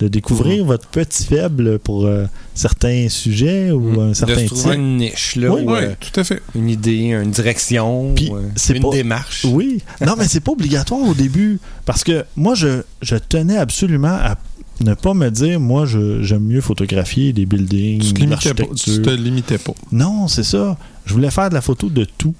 De 0.00 0.08
découvrir 0.08 0.64
votre 0.64 0.88
petit 0.88 1.24
faible 1.24 1.78
pour 1.78 2.04
euh, 2.06 2.24
certains 2.54 3.08
sujets 3.08 3.70
ou 3.70 3.80
Mhm. 3.80 3.98
un 4.00 4.08
De 4.08 4.14
certain 4.14 4.34
se 4.34 4.40
type. 4.40 4.48
trouver 4.48 4.74
une 4.74 4.96
niche, 4.96 5.36
là, 5.36 5.52
Oui, 5.52 5.62
ou, 5.62 5.70
Oui, 5.72 5.78
euh, 5.82 5.94
tout 6.00 6.20
à 6.20 6.24
fait. 6.24 6.42
une 6.56 6.68
idée, 6.68 7.10
une 7.22 7.30
direction, 7.30 8.12
Puis, 8.16 8.28
ou, 8.28 8.36
euh, 8.36 8.42
c'est 8.56 8.76
une 8.76 8.82
pas- 8.82 8.90
démarche. 8.90 9.44
Oui. 9.48 9.82
Non, 10.04 10.14
mais 10.18 10.24
c'est 10.26 10.40
pas 10.40 10.50
obligatoire 10.52 11.00
au 11.00 11.14
début. 11.14 11.60
Parce 11.86 12.02
que 12.02 12.24
moi, 12.36 12.54
je, 12.56 12.82
je 13.02 13.14
tenais 13.16 13.56
absolument 13.56 14.08
à 14.20 14.36
ne 14.80 14.94
pas 14.94 15.14
me 15.14 15.30
dire, 15.30 15.60
moi, 15.60 15.86
je- 15.86 16.22
j'aime 16.24 16.42
mieux 16.42 16.60
photographier 16.60 17.32
des 17.32 17.46
buildings, 17.46 18.00
Tu 18.02 18.08
te, 18.08 18.14
de 18.14 18.20
limitais 18.26 18.54
pas, 18.54 18.62
tu 18.64 18.66
te 18.66 18.90
l'architecture. 18.90 19.12
limitais 19.16 19.58
pas. 19.58 19.74
Non, 19.92 20.26
c'est 20.26 20.42
ça. 20.42 20.76
Je 21.06 21.14
voulais 21.14 21.30
faire 21.30 21.50
de 21.50 21.54
la 21.54 21.60
photo 21.60 21.88
de 21.88 22.04
tout. 22.18 22.34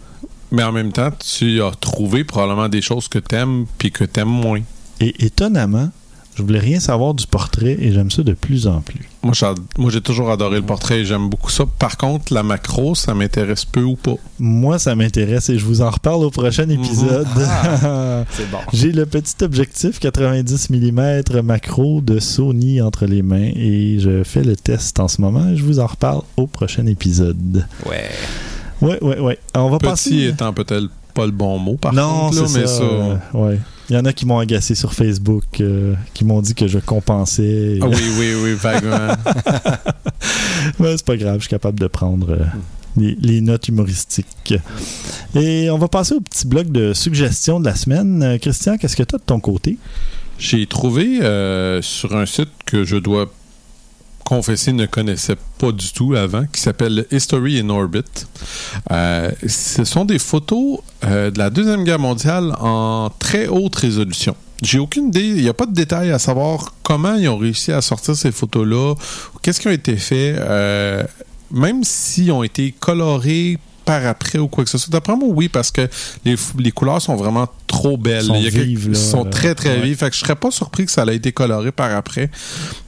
Mais 0.50 0.64
en 0.64 0.72
même 0.72 0.90
temps, 0.90 1.10
tu 1.20 1.62
as 1.62 1.70
trouvé 1.80 2.24
probablement 2.24 2.68
des 2.68 2.82
choses 2.82 3.06
que 3.06 3.20
t'aimes 3.20 3.66
puis 3.78 3.92
que 3.92 4.02
t'aimes 4.04 4.28
moins. 4.28 4.60
Et 5.00 5.24
étonnamment, 5.24 5.90
je 6.36 6.42
voulais 6.42 6.58
rien 6.58 6.80
savoir 6.80 7.14
du 7.14 7.26
portrait 7.26 7.76
et 7.80 7.92
j'aime 7.92 8.10
ça 8.10 8.22
de 8.22 8.32
plus 8.32 8.66
en 8.66 8.80
plus. 8.80 9.08
Moi, 9.22 9.32
j'ai- 9.90 10.00
toujours 10.00 10.30
adoré 10.30 10.56
le 10.56 10.62
portrait 10.66 11.00
et 11.00 11.04
j'aime 11.04 11.28
beaucoup 11.30 11.50
ça. 11.50 11.64
Par 11.78 11.96
contre, 11.96 12.34
la 12.34 12.42
macro, 12.42 12.94
ça 12.94 13.14
m'intéresse 13.14 13.64
peu 13.64 13.82
ou 13.82 13.96
pas? 13.96 14.16
Moi, 14.38 14.78
ça 14.78 14.94
m'intéresse 14.94 15.48
et 15.48 15.58
je 15.58 15.64
vous 15.64 15.80
en 15.80 15.90
reparle 15.90 16.24
au 16.24 16.30
prochain 16.30 16.68
épisode. 16.68 17.26
C'est 18.30 18.50
bon. 18.50 18.58
J'ai 18.72 18.92
le 18.92 19.06
petit 19.06 19.42
objectif 19.42 19.98
90 20.00 20.70
mm 20.70 21.40
macro 21.42 22.00
de 22.00 22.18
Sony 22.18 22.80
entre 22.82 23.06
les 23.06 23.22
mains 23.22 23.50
et 23.54 23.98
je 23.98 24.24
fais 24.24 24.42
le 24.42 24.56
test 24.56 25.00
en 25.00 25.08
ce 25.08 25.20
moment 25.20 25.48
et 25.48 25.56
je 25.56 25.64
vous 25.64 25.78
en 25.80 25.86
reparle 25.86 26.22
au 26.36 26.46
prochain 26.46 26.86
épisode. 26.86 27.64
Ouais. 27.86 28.10
Ouais, 28.80 29.02
ouais, 29.02 29.18
ouais. 29.20 29.38
On 29.54 29.70
va 29.70 29.78
Petit 29.78 29.88
passer. 29.88 30.22
étant 30.28 30.52
peut-être 30.52 30.88
pas 31.14 31.24
le 31.26 31.32
bon 31.32 31.58
mot, 31.58 31.76
par 31.76 31.92
non, 31.92 32.26
contre. 32.30 32.42
là, 32.42 32.48
c'est 32.48 32.58
mais 32.60 32.66
ça. 32.66 32.76
ça. 32.78 32.82
euh, 32.82 33.16
ouais. 33.34 33.58
Il 33.90 33.96
y 33.96 33.98
en 33.98 34.04
a 34.04 34.12
qui 34.12 34.24
m'ont 34.26 34.38
agacé 34.38 34.74
sur 34.74 34.94
Facebook, 34.94 35.44
euh, 35.60 35.94
qui 36.14 36.24
m'ont 36.24 36.40
dit 36.40 36.54
que 36.54 36.66
je 36.66 36.78
compensais. 36.78 37.78
Ah 37.82 37.86
oui, 37.88 38.02
oui, 38.18 38.34
oui, 38.42 38.52
vaguement. 38.54 39.14
Ouais, 40.80 40.94
c'est 40.96 41.04
pas 41.04 41.16
grave, 41.16 41.36
je 41.36 41.40
suis 41.40 41.50
capable 41.50 41.78
de 41.78 41.86
prendre 41.86 42.30
euh, 42.30 42.44
les, 42.96 43.16
les 43.20 43.40
notes 43.42 43.68
humoristiques. 43.68 44.54
Et 45.34 45.68
on 45.70 45.78
va 45.78 45.88
passer 45.88 46.14
au 46.14 46.20
petit 46.20 46.46
bloc 46.46 46.70
de 46.70 46.92
suggestions 46.94 47.60
de 47.60 47.66
la 47.66 47.74
semaine. 47.74 48.22
Euh, 48.22 48.38
Christian, 48.38 48.78
qu'est-ce 48.78 48.96
que 48.96 49.02
tu 49.02 49.14
as 49.14 49.18
de 49.18 49.24
ton 49.24 49.40
côté? 49.40 49.76
J'ai 50.38 50.66
trouvé 50.66 51.20
euh, 51.22 51.82
sur 51.82 52.16
un 52.16 52.26
site 52.26 52.48
que 52.66 52.84
je 52.84 52.96
dois 52.96 53.30
confesser 54.24 54.72
ne 54.72 54.86
connaissais 54.86 55.36
pas 55.58 55.70
du 55.70 55.92
tout 55.92 56.14
avant, 56.14 56.44
qui 56.46 56.60
s'appelle 56.60 57.06
History 57.10 57.60
in 57.60 57.68
Orbit. 57.68 58.02
Euh, 58.90 59.30
ce 59.46 59.84
sont 59.84 60.04
des 60.04 60.18
photos 60.18 60.80
euh, 61.04 61.30
de 61.30 61.38
la 61.38 61.50
Deuxième 61.50 61.84
Guerre 61.84 61.98
mondiale 61.98 62.54
en 62.58 63.10
très 63.18 63.46
haute 63.46 63.76
résolution. 63.76 64.34
J'ai 64.62 64.78
aucune 64.78 65.08
idée, 65.08 65.26
il 65.26 65.42
n'y 65.42 65.48
a 65.48 65.54
pas 65.54 65.66
de 65.66 65.74
détails 65.74 66.10
à 66.10 66.18
savoir 66.18 66.74
comment 66.82 67.14
ils 67.14 67.28
ont 67.28 67.36
réussi 67.36 67.70
à 67.70 67.82
sortir 67.82 68.16
ces 68.16 68.32
photos-là, 68.32 68.94
qu'est-ce 69.42 69.60
qui 69.60 69.68
a 69.68 69.72
été 69.72 69.96
fait, 69.96 70.34
euh, 70.38 71.02
même 71.50 71.84
s'ils 71.84 72.32
ont 72.32 72.42
été 72.42 72.72
colorés 72.72 73.58
par 73.84 74.04
après 74.06 74.38
ou 74.38 74.48
quoi 74.48 74.64
que 74.64 74.70
ce 74.70 74.78
soit. 74.78 74.90
D'après 74.90 75.14
moi, 75.16 75.28
oui, 75.30 75.48
parce 75.48 75.70
que 75.70 75.88
les, 76.24 76.70
couleurs 76.72 77.00
sont 77.02 77.16
vraiment 77.16 77.48
trop 77.66 77.96
belles. 77.96 78.24
Sont 78.24 78.34
Il 78.36 78.42
y 78.44 78.46
a 78.46 78.50
quelque- 78.50 78.64
vives, 78.64 78.88
là. 78.90 78.94
sont 78.98 79.24
très, 79.24 79.54
très 79.54 79.76
Ouais. 79.76 79.82
vives. 79.82 79.96
Fait 79.98 80.10
que 80.10 80.14
je 80.16 80.20
serais 80.20 80.36
pas 80.36 80.50
surpris 80.50 80.86
que 80.86 80.92
ça 80.92 81.04
ait 81.04 81.16
été 81.16 81.32
coloré 81.32 81.72
par 81.72 81.94
après. 81.94 82.30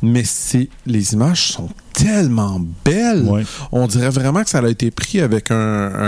Mais 0.02 0.24
c'est 0.24 0.68
les 0.86 1.12
images 1.12 1.52
sont 1.52 1.68
tellement 1.92 2.60
belles. 2.84 3.22
Ouais. 3.22 3.44
On 3.72 3.86
dirait 3.86 4.10
vraiment 4.10 4.42
que 4.42 4.50
ça 4.50 4.58
a 4.58 4.68
été 4.68 4.90
pris 4.90 5.20
avec 5.20 5.50
un, 5.50 5.56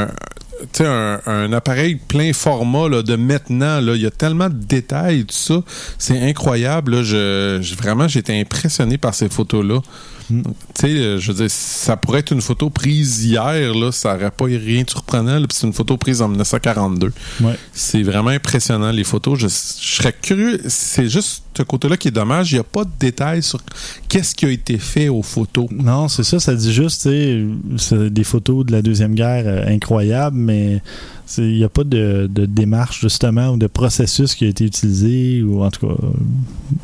un, 0.05 0.07
tu 0.73 0.79
sais, 0.83 0.87
un, 0.87 1.21
un 1.27 1.53
appareil 1.53 1.97
plein 1.97 2.33
format 2.33 2.89
là, 2.89 3.03
de 3.03 3.17
maintenant. 3.17 3.81
Là. 3.81 3.95
Il 3.95 4.03
y 4.03 4.07
a 4.07 4.11
tellement 4.11 4.49
de 4.49 4.55
détails, 4.55 5.25
tout 5.25 5.35
ça. 5.35 5.63
C'est 5.99 6.21
incroyable. 6.21 6.97
Là. 6.97 7.03
Je, 7.03 7.59
je- 7.63 7.75
vraiment, 7.75 8.09
j'ai 8.09 8.21
été 8.21 8.39
impressionné 8.39 8.99
par 8.99 9.15
ces 9.15 9.29
photos-là. 9.29 9.81
Mm. 10.31 10.43
Tu 10.43 10.51
sais, 10.81 10.89
euh, 10.89 11.19
je 11.19 11.33
veux 11.33 11.39
dire, 11.39 11.51
ça 11.51 11.97
pourrait 11.97 12.21
être 12.21 12.33
une 12.33 12.41
photo 12.41 12.71
prise 12.71 13.25
hier, 13.25 13.75
là, 13.75 13.93
ça 13.93 14.15
n'aurait 14.15 14.31
pas 14.31 14.45
rien 14.47 14.83
de 14.83 14.91
surprenant. 14.91 15.39
là, 15.39 15.47
puis 15.47 15.57
c'est 15.59 15.67
une 15.67 15.73
photo 15.73 15.97
prise 15.97 16.23
en 16.23 16.29
1942. 16.29 17.13
Ouais. 17.41 17.59
C'est 17.73 18.03
vraiment 18.03 18.31
impressionnant, 18.31 18.91
les 18.91 19.05
photos. 19.05 19.39
Je, 19.39 19.49
je 19.49 19.97
serais 19.97 20.13
curieux. 20.13 20.61
C'est 20.69 21.09
juste 21.09 21.45
ce 21.59 21.63
côté-là 21.63 21.97
qui 21.97 22.09
est 22.09 22.13
dommage. 22.13 22.53
Il 22.53 22.55
n'y 22.57 22.61
a 22.61 22.65
pas 22.65 22.85
de 22.85 22.91
détails 22.99 23.43
sur 23.43 23.61
qu'est-ce 24.09 24.35
qui 24.35 24.47
a 24.47 24.51
été 24.51 24.79
fait 24.79 25.09
aux 25.09 25.23
photos. 25.23 25.67
Non, 25.71 26.09
c'est 26.09 26.23
ça, 26.25 26.39
ça 26.41 26.55
dit 26.55 26.73
juste, 26.73 27.03
tu 27.03 27.09
sais, 27.11 27.45
c'est 27.77 28.11
des 28.13 28.25
photos 28.25 28.65
de 28.67 28.73
la 28.73 28.83
Deuxième 28.83 29.15
Guerre 29.15 29.45
euh, 29.47 29.67
incroyables, 29.67 30.37
mais 30.37 30.81
il 31.37 31.57
n'y 31.57 31.65
a 31.65 31.69
pas 31.69 31.85
de, 31.85 32.27
de 32.33 32.47
démarche, 32.47 33.01
justement, 33.03 33.51
ou 33.51 33.57
de 33.59 33.67
processus 33.67 34.35
qui 34.35 34.47
a 34.47 34.49
été 34.49 34.65
utilisé, 34.65 35.43
ou 35.43 35.63
en 35.63 35.71
tout 35.71 35.87
cas, 35.87 35.93
euh, 35.93 36.09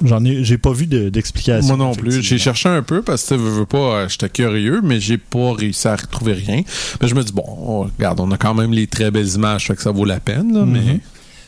j'en 0.04 0.22
ai, 0.24 0.44
j'ai 0.44 0.58
pas 0.58 0.72
vu 0.72 0.86
de- 0.86 1.08
d'explication. 1.08 1.76
Moi 1.76 1.86
non 1.86 1.94
plus. 1.94 2.20
J'ai 2.22 2.36
cherché 2.38 2.68
un 2.68 2.82
peu 2.82 3.00
parce 3.00 3.24
que, 3.24 3.34
veux, 3.36 3.50
veux 3.50 3.66
pas, 3.66 3.78
euh, 4.02 4.08
j'étais 4.08 4.28
curieux, 4.28 4.80
mais 4.84 5.00
j'ai 5.00 5.16
pas 5.18 5.52
réussi 5.54 5.88
à 5.88 5.96
retrouver 5.96 6.34
rien. 6.34 6.62
Mais 7.00 7.08
je 7.08 7.14
me 7.14 7.22
dis, 7.22 7.32
bon, 7.32 7.44
on- 7.46 7.80
regarde, 7.96 8.20
on 8.20 8.30
a 8.32 8.36
quand 8.36 8.52
même 8.54 8.72
les 8.72 8.86
très 8.86 9.10
belles 9.10 9.34
images, 9.34 9.66
fait 9.66 9.76
que 9.76 9.82
ça 9.82 9.92
vaut 9.92 10.04
la 10.04 10.20
peine, 10.20 10.52
là, 10.52 10.64
Mhm. 10.66 10.72
mais. 10.72 11.00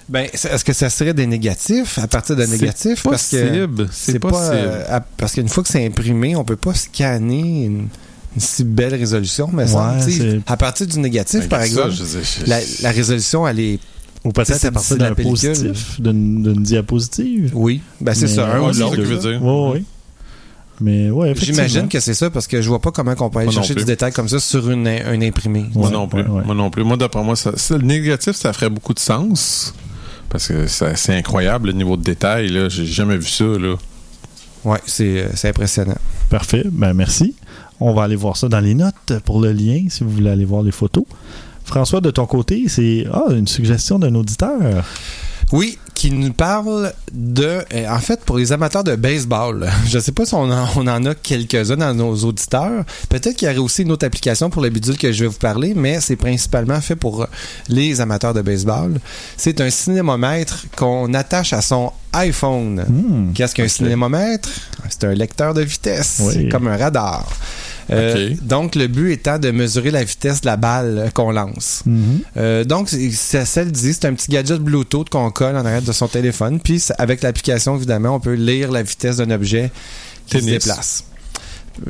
Ben, 0.09 0.29
est-ce 0.33 0.65
que 0.65 0.73
ça 0.73 0.89
serait 0.89 1.15
des 1.15 1.27
négatifs 1.27 1.99
à 1.99 2.07
partir 2.07 2.37
de 2.37 2.45
négatifs? 2.45 3.03
Parce 3.03 3.29
que 3.29 3.37
possible. 3.67 3.89
C'est 3.91 4.19
pas. 4.21 4.29
possible. 4.29 4.51
euh, 4.55 4.85
à- 4.97 5.01
parce 5.01 5.33
qu'une 5.33 5.49
fois 5.49 5.63
que 5.65 5.69
c'est 5.69 5.85
imprimé, 5.85 6.37
on 6.37 6.45
peut 6.45 6.55
pas 6.57 6.75
scanner 6.75 7.65
une, 7.65 7.89
une 8.37 8.41
si 8.41 8.63
belle 8.63 8.95
résolution, 8.95 9.51
mais 9.53 9.67
ça, 9.67 9.97
Ouais, 9.99 10.41
à 10.47 10.57
partir 10.57 10.87
du 10.87 11.01
négatif, 11.01 11.41
Ben, 11.41 11.49
par 11.49 11.61
ça, 11.61 11.67
exemple, 11.67 11.91
je 11.91 12.05
je- 12.05 12.49
la, 12.49 12.59
la 12.83 12.91
résolution, 12.93 13.49
elle 13.49 13.59
est. 13.61 13.79
Ou 14.25 14.31
peut-être 14.33 14.65
à 14.65 14.71
partir 14.73 14.97
d'un 14.97 15.15
positif, 15.15 16.01
d'une 16.01 16.63
diapositive. 16.63 17.51
Oui, 17.55 17.81
ben 18.01 18.15
c'est 18.15 18.27
ça, 18.29 18.47
un 18.55 18.61
ou 18.61 18.67
l'autre. 18.73 18.97
que 18.97 19.05
je 19.05 19.15
veux 19.15 19.19
dire. 19.33 19.43
Oui, 19.43 19.73
oui. 19.79 19.85
Mais 20.81 21.11
ouais. 21.11 21.33
J'imagine 21.37 21.89
que 21.89 22.01
c'est 22.01 22.13
ça 22.15 22.29
parce 22.29 22.47
que 22.47 22.61
je 22.61 22.69
vois 22.69 22.81
pas 22.81 22.91
comment 22.91 23.15
on 23.19 23.31
peut 23.31 23.39
aller 23.39 23.47
Moi 23.47 23.55
chercher 23.55 23.75
du 23.75 23.85
détail 23.85 24.13
comme 24.13 24.29
ça 24.29 24.39
sur 24.39 24.69
une, 24.71 24.87
un 24.87 25.21
imprimé. 25.23 25.67
Moi 25.75 25.91
non 25.91 26.07
plus. 26.07 26.21
ouais, 26.23 26.29
ouais. 26.29 26.45
Moi 26.45 26.55
non 26.55 26.71
plus. 26.71 26.85
Moi, 26.85 26.97
d'après 26.97 27.23
moi, 27.25 27.35
ça, 27.35 27.53
ça- 27.57 27.79
le 27.79 27.85
négatif, 27.85 28.37
ça 28.37 28.53
ferait 28.53 28.69
beaucoup 28.69 28.93
de 28.95 28.99
sens. 28.99 29.73
Parce 30.29 30.49
que 30.49 30.67
c'est 30.67 31.15
incroyable 31.15 31.69
le 31.69 31.73
niveau 31.75 31.97
de 31.97 32.03
détail. 32.03 32.49
Là. 32.49 32.69
J'ai 32.69 32.87
jamais 32.87 33.17
vu 33.17 33.29
ça. 33.29 33.45
Là. 33.45 33.77
Ouais, 34.65 34.81
c'est 34.87 35.21
euh, 35.21 35.29
c'est 35.35 35.49
impressionnant. 35.49 35.97
Parfait. 36.29 36.65
Ben, 36.71 36.93
merci. 36.93 37.35
On 37.79 37.93
va 37.93 38.05
aller 38.05 38.17
voir 38.17 38.37
ça 38.37 38.49
dans 38.49 38.61
les 38.61 38.75
notes 38.75 39.13
pour 39.25 39.41
le 39.41 39.53
lien 39.53 39.85
si 39.89 40.03
vous 40.03 40.11
voulez 40.11 40.31
aller 40.31 40.45
voir 40.45 40.63
les 40.63 40.73
photos. 40.73 41.05
François, 41.65 42.01
de 42.01 42.11
ton 42.11 42.27
côté, 42.27 42.65
c'est 42.69 43.07
ah, 43.13 43.27
une 43.31 43.47
suggestion 43.47 43.99
d'un 43.99 44.15
auditeur. 44.15 44.85
Oui, 45.53 45.79
qui 45.95 46.11
nous 46.11 46.33
parle 46.33 46.93
de, 47.13 47.65
euh, 47.73 47.89
en 47.89 47.99
fait, 48.01 48.21
pour 48.25 48.37
les 48.37 48.53
amateurs 48.53 48.83
de 48.85 48.97
baseball. 48.97 49.71
Je 49.89 49.99
sais 49.99 50.13
pas 50.13 50.27
si 50.27 50.35
on 50.35 50.51
en, 50.51 50.69
on 50.77 50.87
en 50.89 51.05
a 51.07 51.15
quelques-uns 51.15 51.77
dans 51.77 51.95
nos 51.95 52.15
auditeurs. 52.25 52.85
Peut-être 53.09 53.37
qu'il 53.37 53.47
y 53.47 53.51
aurait 53.51 53.59
aussi 53.61 53.83
une 53.83 53.93
autre 53.93 54.05
application 54.05 54.51
pour 54.51 54.61
le 54.63 54.71
bidule 54.71 54.99
que 54.99 55.13
je 55.13 55.23
vais 55.25 55.29
vous 55.29 55.39
parler, 55.39 55.73
mais 55.75 56.01
c'est 56.01 56.17
principalement 56.17 56.81
fait 56.81 56.97
pour 56.97 57.27
les 57.69 58.01
amateurs 58.01 58.35
de 58.35 58.43
baseball. 58.43 58.99
C'est 59.37 59.61
un 59.61 59.71
cinémomètre 59.71 60.67
qu'on 60.77 61.15
attache 61.15 61.53
à 61.53 61.63
son 61.63 61.93
iPhone. 62.13 62.85
Hmm, 62.89 63.33
Qu'est-ce 63.33 63.55
qu'un 63.55 63.69
cinémomètre? 63.69 64.49
C'est 64.89 65.05
un 65.05 65.15
lecteur 65.15 65.55
de 65.55 65.63
vitesse. 65.63 66.21
Oui. 66.23 66.49
Comme 66.49 66.67
un 66.67 66.77
radar. 66.77 67.27
Euh. 67.91 68.35
Donc, 68.43 68.75
le 68.75 68.87
but 68.89 69.13
étant 69.13 69.39
de 69.39 69.51
mesurer 69.51 69.91
la 69.91 70.03
vitesse 70.05 70.41
de 70.41 70.47
la 70.47 70.57
balle 70.57 70.99
euh, 70.99 71.11
qu'on 71.11 71.31
lance. 71.31 71.83
Mhm. 71.87 72.21
Euh, 72.37 72.65
donc, 72.65 72.89
c'est- 72.89 73.11
ça, 73.13 73.45
ça 73.45 73.65
le 73.65 73.71
dit, 73.71 73.93
c'est 73.93 74.07
un 74.07 74.15
petit 74.15 74.31
gadget 74.31 74.59
Bluetooth 74.61 75.09
qu'on 75.09 75.31
colle 75.31 75.57
en 75.57 75.65
arrière 75.65 75.83
de 75.83 75.93
son 75.93 76.09
téléphone. 76.09 76.61
Puis, 76.61 76.83
avec 76.99 77.23
l'application, 77.23 77.77
évidemment, 77.77 78.17
on 78.17 78.21
peut 78.21 78.35
lire 78.35 78.73
la 78.73 78.83
vitesse 78.83 79.19
d'un 79.19 79.31
objet 79.31 79.71
qui 80.27 80.41
se 80.41 80.45
déplace. 80.47 81.05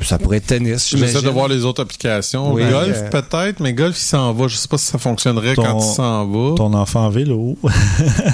Ça 0.03 0.19
pourrait 0.19 0.39
être 0.39 0.47
tennis, 0.47 0.91
J'essaie 0.97 1.23
de 1.23 1.29
voir 1.29 1.49
les 1.49 1.65
autres 1.65 1.83
applications. 1.83 2.53
Oui, 2.53 2.63
golf, 2.69 2.97
euh, 2.97 3.11
peut-être, 3.11 3.61
mais 3.61 3.73
golf, 3.73 3.97
il 3.97 4.05
s'en 4.05 4.33
va. 4.33 4.49
Je 4.49 4.57
sais 4.57 4.69
pas 4.69 4.79
si 4.79 4.87
ça 4.87 4.99
fonctionnerait 4.99 5.55
Ton- 5.55 5.63
quand 5.65 5.79
il 5.79 5.95
s'en 5.95 6.27
va. 6.27 6.55
Ton 6.57 6.75
enfant 6.75 7.07
en 7.07 7.11
vélo. 7.11 7.57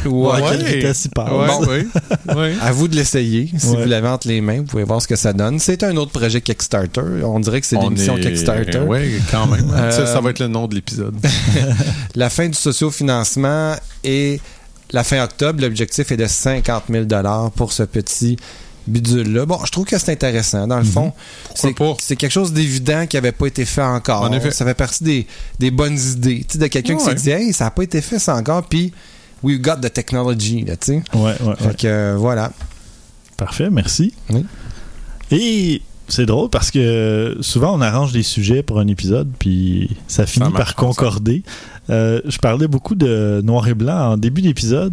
Ouais. 0.06 0.32
à 0.42 0.50
quelle 0.50 0.64
vitesse 0.64 1.04
il 1.06 1.10
passe. 1.10 1.30
Ouais, 1.30 1.66
oui. 1.68 2.00
oui. 2.36 2.56
À 2.60 2.72
vous 2.72 2.88
de 2.88 2.96
l'essayer. 2.96 3.50
Si 3.56 3.68
Ouais. 3.68 3.82
vous 3.82 3.88
l'avez 3.88 4.08
entre 4.08 4.28
les 4.28 4.40
mains, 4.40 4.58
vous 4.58 4.64
pouvez 4.64 4.84
voir 4.84 5.00
ce 5.02 5.08
que 5.08 5.16
ça 5.16 5.32
donne. 5.32 5.58
C'est 5.58 5.82
un 5.82 5.96
autre 5.96 6.10
projet 6.12 6.40
Kickstarter. 6.40 7.02
On 7.24 7.38
dirait 7.40 7.60
que 7.60 7.66
c'est 7.66 7.76
On 7.76 7.82
l'émission 7.88 8.16
est- 8.16 8.20
Kickstarter. 8.20 8.80
Oui, 8.86 9.20
quand 9.30 9.46
même. 9.46 9.70
Euh, 9.74 9.90
Ça, 9.90 10.06
ça 10.06 10.20
va 10.20 10.30
être 10.30 10.38
le 10.40 10.48
nom 10.48 10.66
de 10.66 10.74
l'épisode. 10.74 11.14
La 12.14 12.30
fin 12.30 12.48
du 12.48 12.54
sociofinancement 12.54 13.74
est 14.04 14.40
la 14.92 15.04
fin 15.04 15.22
octobre. 15.22 15.60
L'objectif 15.62 16.10
est 16.12 16.16
de 16.16 16.26
50 16.26 16.84
000 16.90 17.04
pour 17.56 17.72
ce 17.72 17.82
petit 17.82 18.36
bidule-là. 18.86 19.46
Bon, 19.46 19.58
je 19.64 19.70
trouve 19.72 19.84
que 19.84 19.98
c'est 19.98 20.12
intéressant. 20.12 20.66
Dans 20.66 20.78
le 20.78 20.84
fond, 20.84 21.12
c'est 21.54 21.68
Mhm. 21.68 21.74
pas? 21.74 21.94
c'est 21.98 22.16
quelque 22.16 22.30
chose 22.32 22.52
d'évident 22.52 23.06
qui 23.06 23.16
n'avait 23.16 23.32
pas 23.32 23.46
été 23.46 23.64
fait 23.64 23.82
encore. 23.82 24.22
En 24.22 24.32
effet. 24.32 24.50
Ça 24.50 24.64
fait 24.64 24.74
partie 24.74 25.04
des, 25.04 25.26
des 25.58 25.70
bonnes 25.70 25.98
idées. 25.98 26.40
Tu 26.48 26.52
sais, 26.54 26.58
de 26.58 26.66
quelqu'un 26.66 26.96
qui 26.96 27.04
Ouais. 27.04 27.10
s'est 27.10 27.22
dit, 27.22 27.30
hey, 27.30 27.52
ça 27.52 27.64
n'a 27.64 27.70
pas 27.70 27.82
été 27.82 28.00
fait 28.00 28.18
ça 28.18 28.36
encore, 28.36 28.62
puis 28.64 28.92
we 29.42 29.58
got 29.60 29.76
the 29.76 29.92
technology, 29.92 30.62
là, 30.64 30.76
tu 30.76 30.86
sais. 30.86 31.02
Ouais, 31.14 31.20
ouais, 31.22 31.36
ouais. 31.48 31.54
Fait 31.58 31.76
que, 31.76 31.86
euh, 31.86 32.16
voilà. 32.18 32.52
Parfait, 33.36 33.70
merci. 33.70 34.12
Oui. 34.30 34.44
Et 35.30 35.82
c'est 36.08 36.26
drôle 36.26 36.50
parce 36.50 36.70
que 36.70 37.36
souvent 37.40 37.74
on 37.76 37.80
arrange 37.80 38.12
des 38.12 38.22
sujets 38.22 38.62
pour 38.62 38.78
un 38.78 38.86
épisode, 38.86 39.30
puis 39.38 39.96
ça 40.06 40.26
finit 40.26 40.50
par 40.52 40.74
concorder. 40.76 41.42
Euh, 41.90 42.20
je 42.26 42.38
parlais 42.38 42.68
beaucoup 42.68 42.94
de 42.94 43.40
noir 43.42 43.66
et 43.66 43.74
blanc 43.74 44.12
en 44.12 44.16
début 44.16 44.42
d'épisode, 44.42 44.92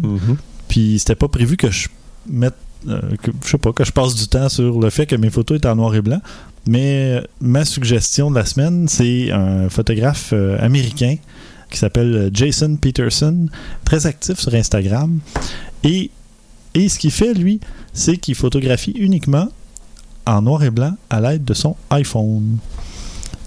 puis 0.68 0.98
c'était 0.98 1.14
pas 1.14 1.28
prévu 1.28 1.56
que 1.56 1.70
je 1.70 1.88
mette, 2.28 2.54
euh, 2.88 3.00
que, 3.22 3.30
je 3.44 3.48
sais 3.50 3.58
pas, 3.58 3.72
que 3.72 3.84
je 3.84 3.92
passe 3.92 4.14
du 4.14 4.26
temps 4.28 4.48
sur 4.48 4.80
le 4.80 4.90
fait 4.90 5.06
que 5.06 5.16
mes 5.16 5.30
photos 5.30 5.58
étaient 5.58 5.68
en 5.68 5.76
noir 5.76 5.94
et 5.94 6.02
blanc. 6.02 6.20
Mais 6.66 7.22
ma 7.40 7.64
suggestion 7.64 8.30
de 8.30 8.36
la 8.36 8.44
semaine, 8.44 8.86
c'est 8.88 9.30
un 9.30 9.68
photographe 9.68 10.30
euh, 10.32 10.58
américain 10.60 11.16
qui 11.70 11.78
s'appelle 11.78 12.30
Jason 12.34 12.76
Peterson, 12.76 13.46
très 13.84 14.06
actif 14.06 14.38
sur 14.40 14.54
Instagram. 14.54 15.20
Et, 15.84 16.10
et 16.74 16.88
ce 16.88 16.98
qu'il 16.98 17.12
fait, 17.12 17.32
lui, 17.34 17.60
c'est 17.92 18.16
qu'il 18.16 18.34
photographie 18.34 18.92
uniquement 18.92 19.48
en 20.26 20.42
noir 20.42 20.62
et 20.64 20.70
blanc 20.70 20.94
à 21.08 21.20
l'aide 21.20 21.44
de 21.44 21.54
son 21.54 21.76
iPhone. 21.90 22.58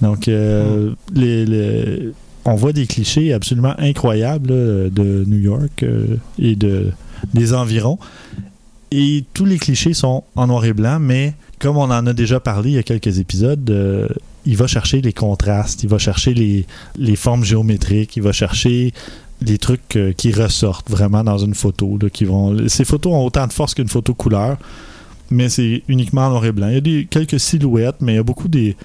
Donc, 0.02 0.28
euh, 0.28 0.92
les- 1.14 1.46
les- 1.46 2.10
on 2.46 2.56
voit 2.56 2.74
des 2.74 2.88
clichés 2.88 3.32
absolument 3.32 3.74
incroyables 3.78 4.50
là, 4.50 4.90
de 4.90 5.24
New 5.28 5.38
York 5.40 5.84
euh, 5.84 6.18
et 6.40 6.56
de, 6.56 6.92
des 7.34 7.54
environs. 7.54 8.00
Et 8.96 9.24
tous 9.34 9.46
les 9.46 9.58
clichés 9.58 9.94
sont 9.94 10.24
en 10.36 10.48
noir 10.48 10.64
et 10.66 10.74
blanc, 10.74 11.00
mais 11.00 11.34
comme 11.60 11.78
on 11.78 11.84
en 11.90 12.06
a 12.06 12.14
déjà 12.14 12.40
parlé 12.40 12.72
il 12.72 12.76
y 12.76 12.78
a 12.78 12.84
quelques 12.84 13.18
épisodes, 13.18 13.68
euh, 13.70 14.08
il 14.46 14.56
va 14.58 14.68
chercher 14.68 15.02
les 15.02 15.14
contrastes, 15.14 15.84
il 15.84 15.90
va 15.90 15.98
chercher 15.98 16.34
les, 16.34 16.66
les 16.98 17.16
formes 17.16 17.44
géométriques, 17.44 18.16
il 18.18 18.22
va 18.24 18.34
chercher 18.34 18.94
les 19.42 19.58
trucs 19.58 19.96
euh, 19.96 20.14
qui 20.14 20.32
ressortent 20.32 20.90
vraiment 20.92 21.24
dans 21.24 21.38
une 21.40 21.56
photo. 21.56 21.98
là, 22.02 22.10
qui 22.10 22.26
vont... 22.26 22.68
Ces 22.68 22.86
photos 22.86 23.14
ont 23.14 23.26
autant 23.26 23.48
de 23.48 23.54
force 23.54 23.74
qu'une 23.74 23.88
photo 23.88 24.14
couleur, 24.14 24.58
mais 25.32 25.50
c'est 25.50 25.82
uniquement 25.88 26.28
en 26.28 26.30
noir 26.30 26.46
et 26.46 26.52
blanc. 26.52 26.68
Il 26.68 26.74
y 26.76 26.78
a 26.78 26.82
des, 26.82 27.08
quelques 27.10 27.40
silhouettes, 27.40 27.96
mais 28.02 28.14
il 28.14 28.16
y 28.18 28.20
a 28.20 28.24
beaucoup 28.24 28.48
des, 28.50 28.76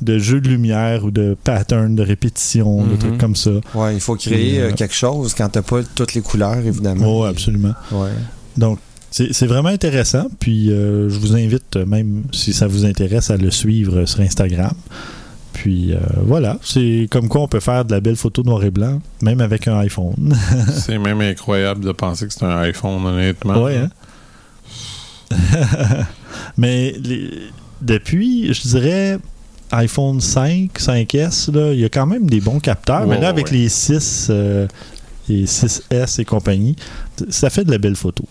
de 0.00 0.18
jeux 0.18 0.40
de 0.40 0.48
lumière 0.48 1.04
ou 1.04 1.10
de 1.10 1.36
patterns, 1.44 1.94
de 1.94 2.02
répétitions, 2.02 2.84
de 2.84 2.92
Mhm. 2.92 2.98
trucs 2.98 3.18
comme 3.18 3.36
ça. 3.36 3.50
Ouais, 3.74 3.94
il 3.94 4.00
faut 4.00 4.14
créer 4.16 4.54
Et, 4.54 4.60
euh, 4.60 4.72
quelque 4.72 4.94
chose 4.94 5.34
quand 5.34 5.48
t'as 5.50 5.62
pas 5.62 5.82
toutes 5.94 6.14
les 6.14 6.22
couleurs, 6.22 6.56
évidemment. 6.58 7.04
Oh, 7.20 7.24
absolument. 7.24 7.74
Ouais. 7.92 8.10
Donc, 8.56 8.78
c'est 9.10 9.46
vraiment 9.46 9.68
intéressant. 9.70 10.26
Puis, 10.38 10.70
euh, 10.70 11.08
je 11.08 11.18
vous 11.18 11.34
invite, 11.34 11.76
euh, 11.76 11.86
même 11.86 12.24
si 12.32 12.52
ça 12.52 12.66
vous 12.66 12.84
intéresse, 12.84 13.30
à 13.30 13.36
le 13.36 13.50
suivre 13.50 14.04
sur 14.04 14.20
Instagram. 14.20 14.74
Puis, 15.54 15.92
euh, 15.92 15.98
voilà. 16.22 16.58
C'est 16.62 17.08
comme 17.10 17.28
quoi 17.28 17.40
on 17.42 17.48
peut 17.48 17.60
faire 17.60 17.84
de 17.84 17.92
la 17.92 18.00
belle 18.00 18.16
photo 18.16 18.42
noir 18.42 18.62
et 18.64 18.70
blanc, 18.70 19.00
même 19.22 19.40
avec 19.40 19.66
un 19.66 19.78
iPhone. 19.78 20.34
C'est 20.74 20.98
même 20.98 21.20
incroyable 21.20 21.84
de 21.84 21.92
penser 21.92 22.26
que 22.28 22.32
c'est 22.32 22.44
un 22.44 22.58
iPhone, 22.58 23.04
honnêtement. 23.04 23.62
ouais, 23.62 23.76
hein? 23.78 23.88
Mais 26.56 26.94
les- 27.02 27.30
depuis, 27.80 28.52
je 28.54 28.62
dirais, 28.62 29.18
iPhone 29.72 30.20
5, 30.20 30.70
5S, 30.78 31.52
là, 31.52 31.72
il 31.72 31.80
y 31.80 31.84
a 31.84 31.88
quand 31.88 32.06
même 32.06 32.28
des 32.28 32.40
bons 32.40 32.58
capteurs. 32.60 33.06
mais 33.06 33.20
là, 33.20 33.28
avec 33.28 33.46
ouais. 33.46 33.58
les 33.58 33.68
6, 33.68 34.28
euh, 34.30 34.66
les 35.28 35.46
6S 35.46 36.20
et 36.20 36.24
compagnie, 36.24 36.76
ça 37.28 37.50
fait 37.50 37.64
de 37.64 37.70
la 37.70 37.78
belle 37.78 37.96
photo. 37.96 38.24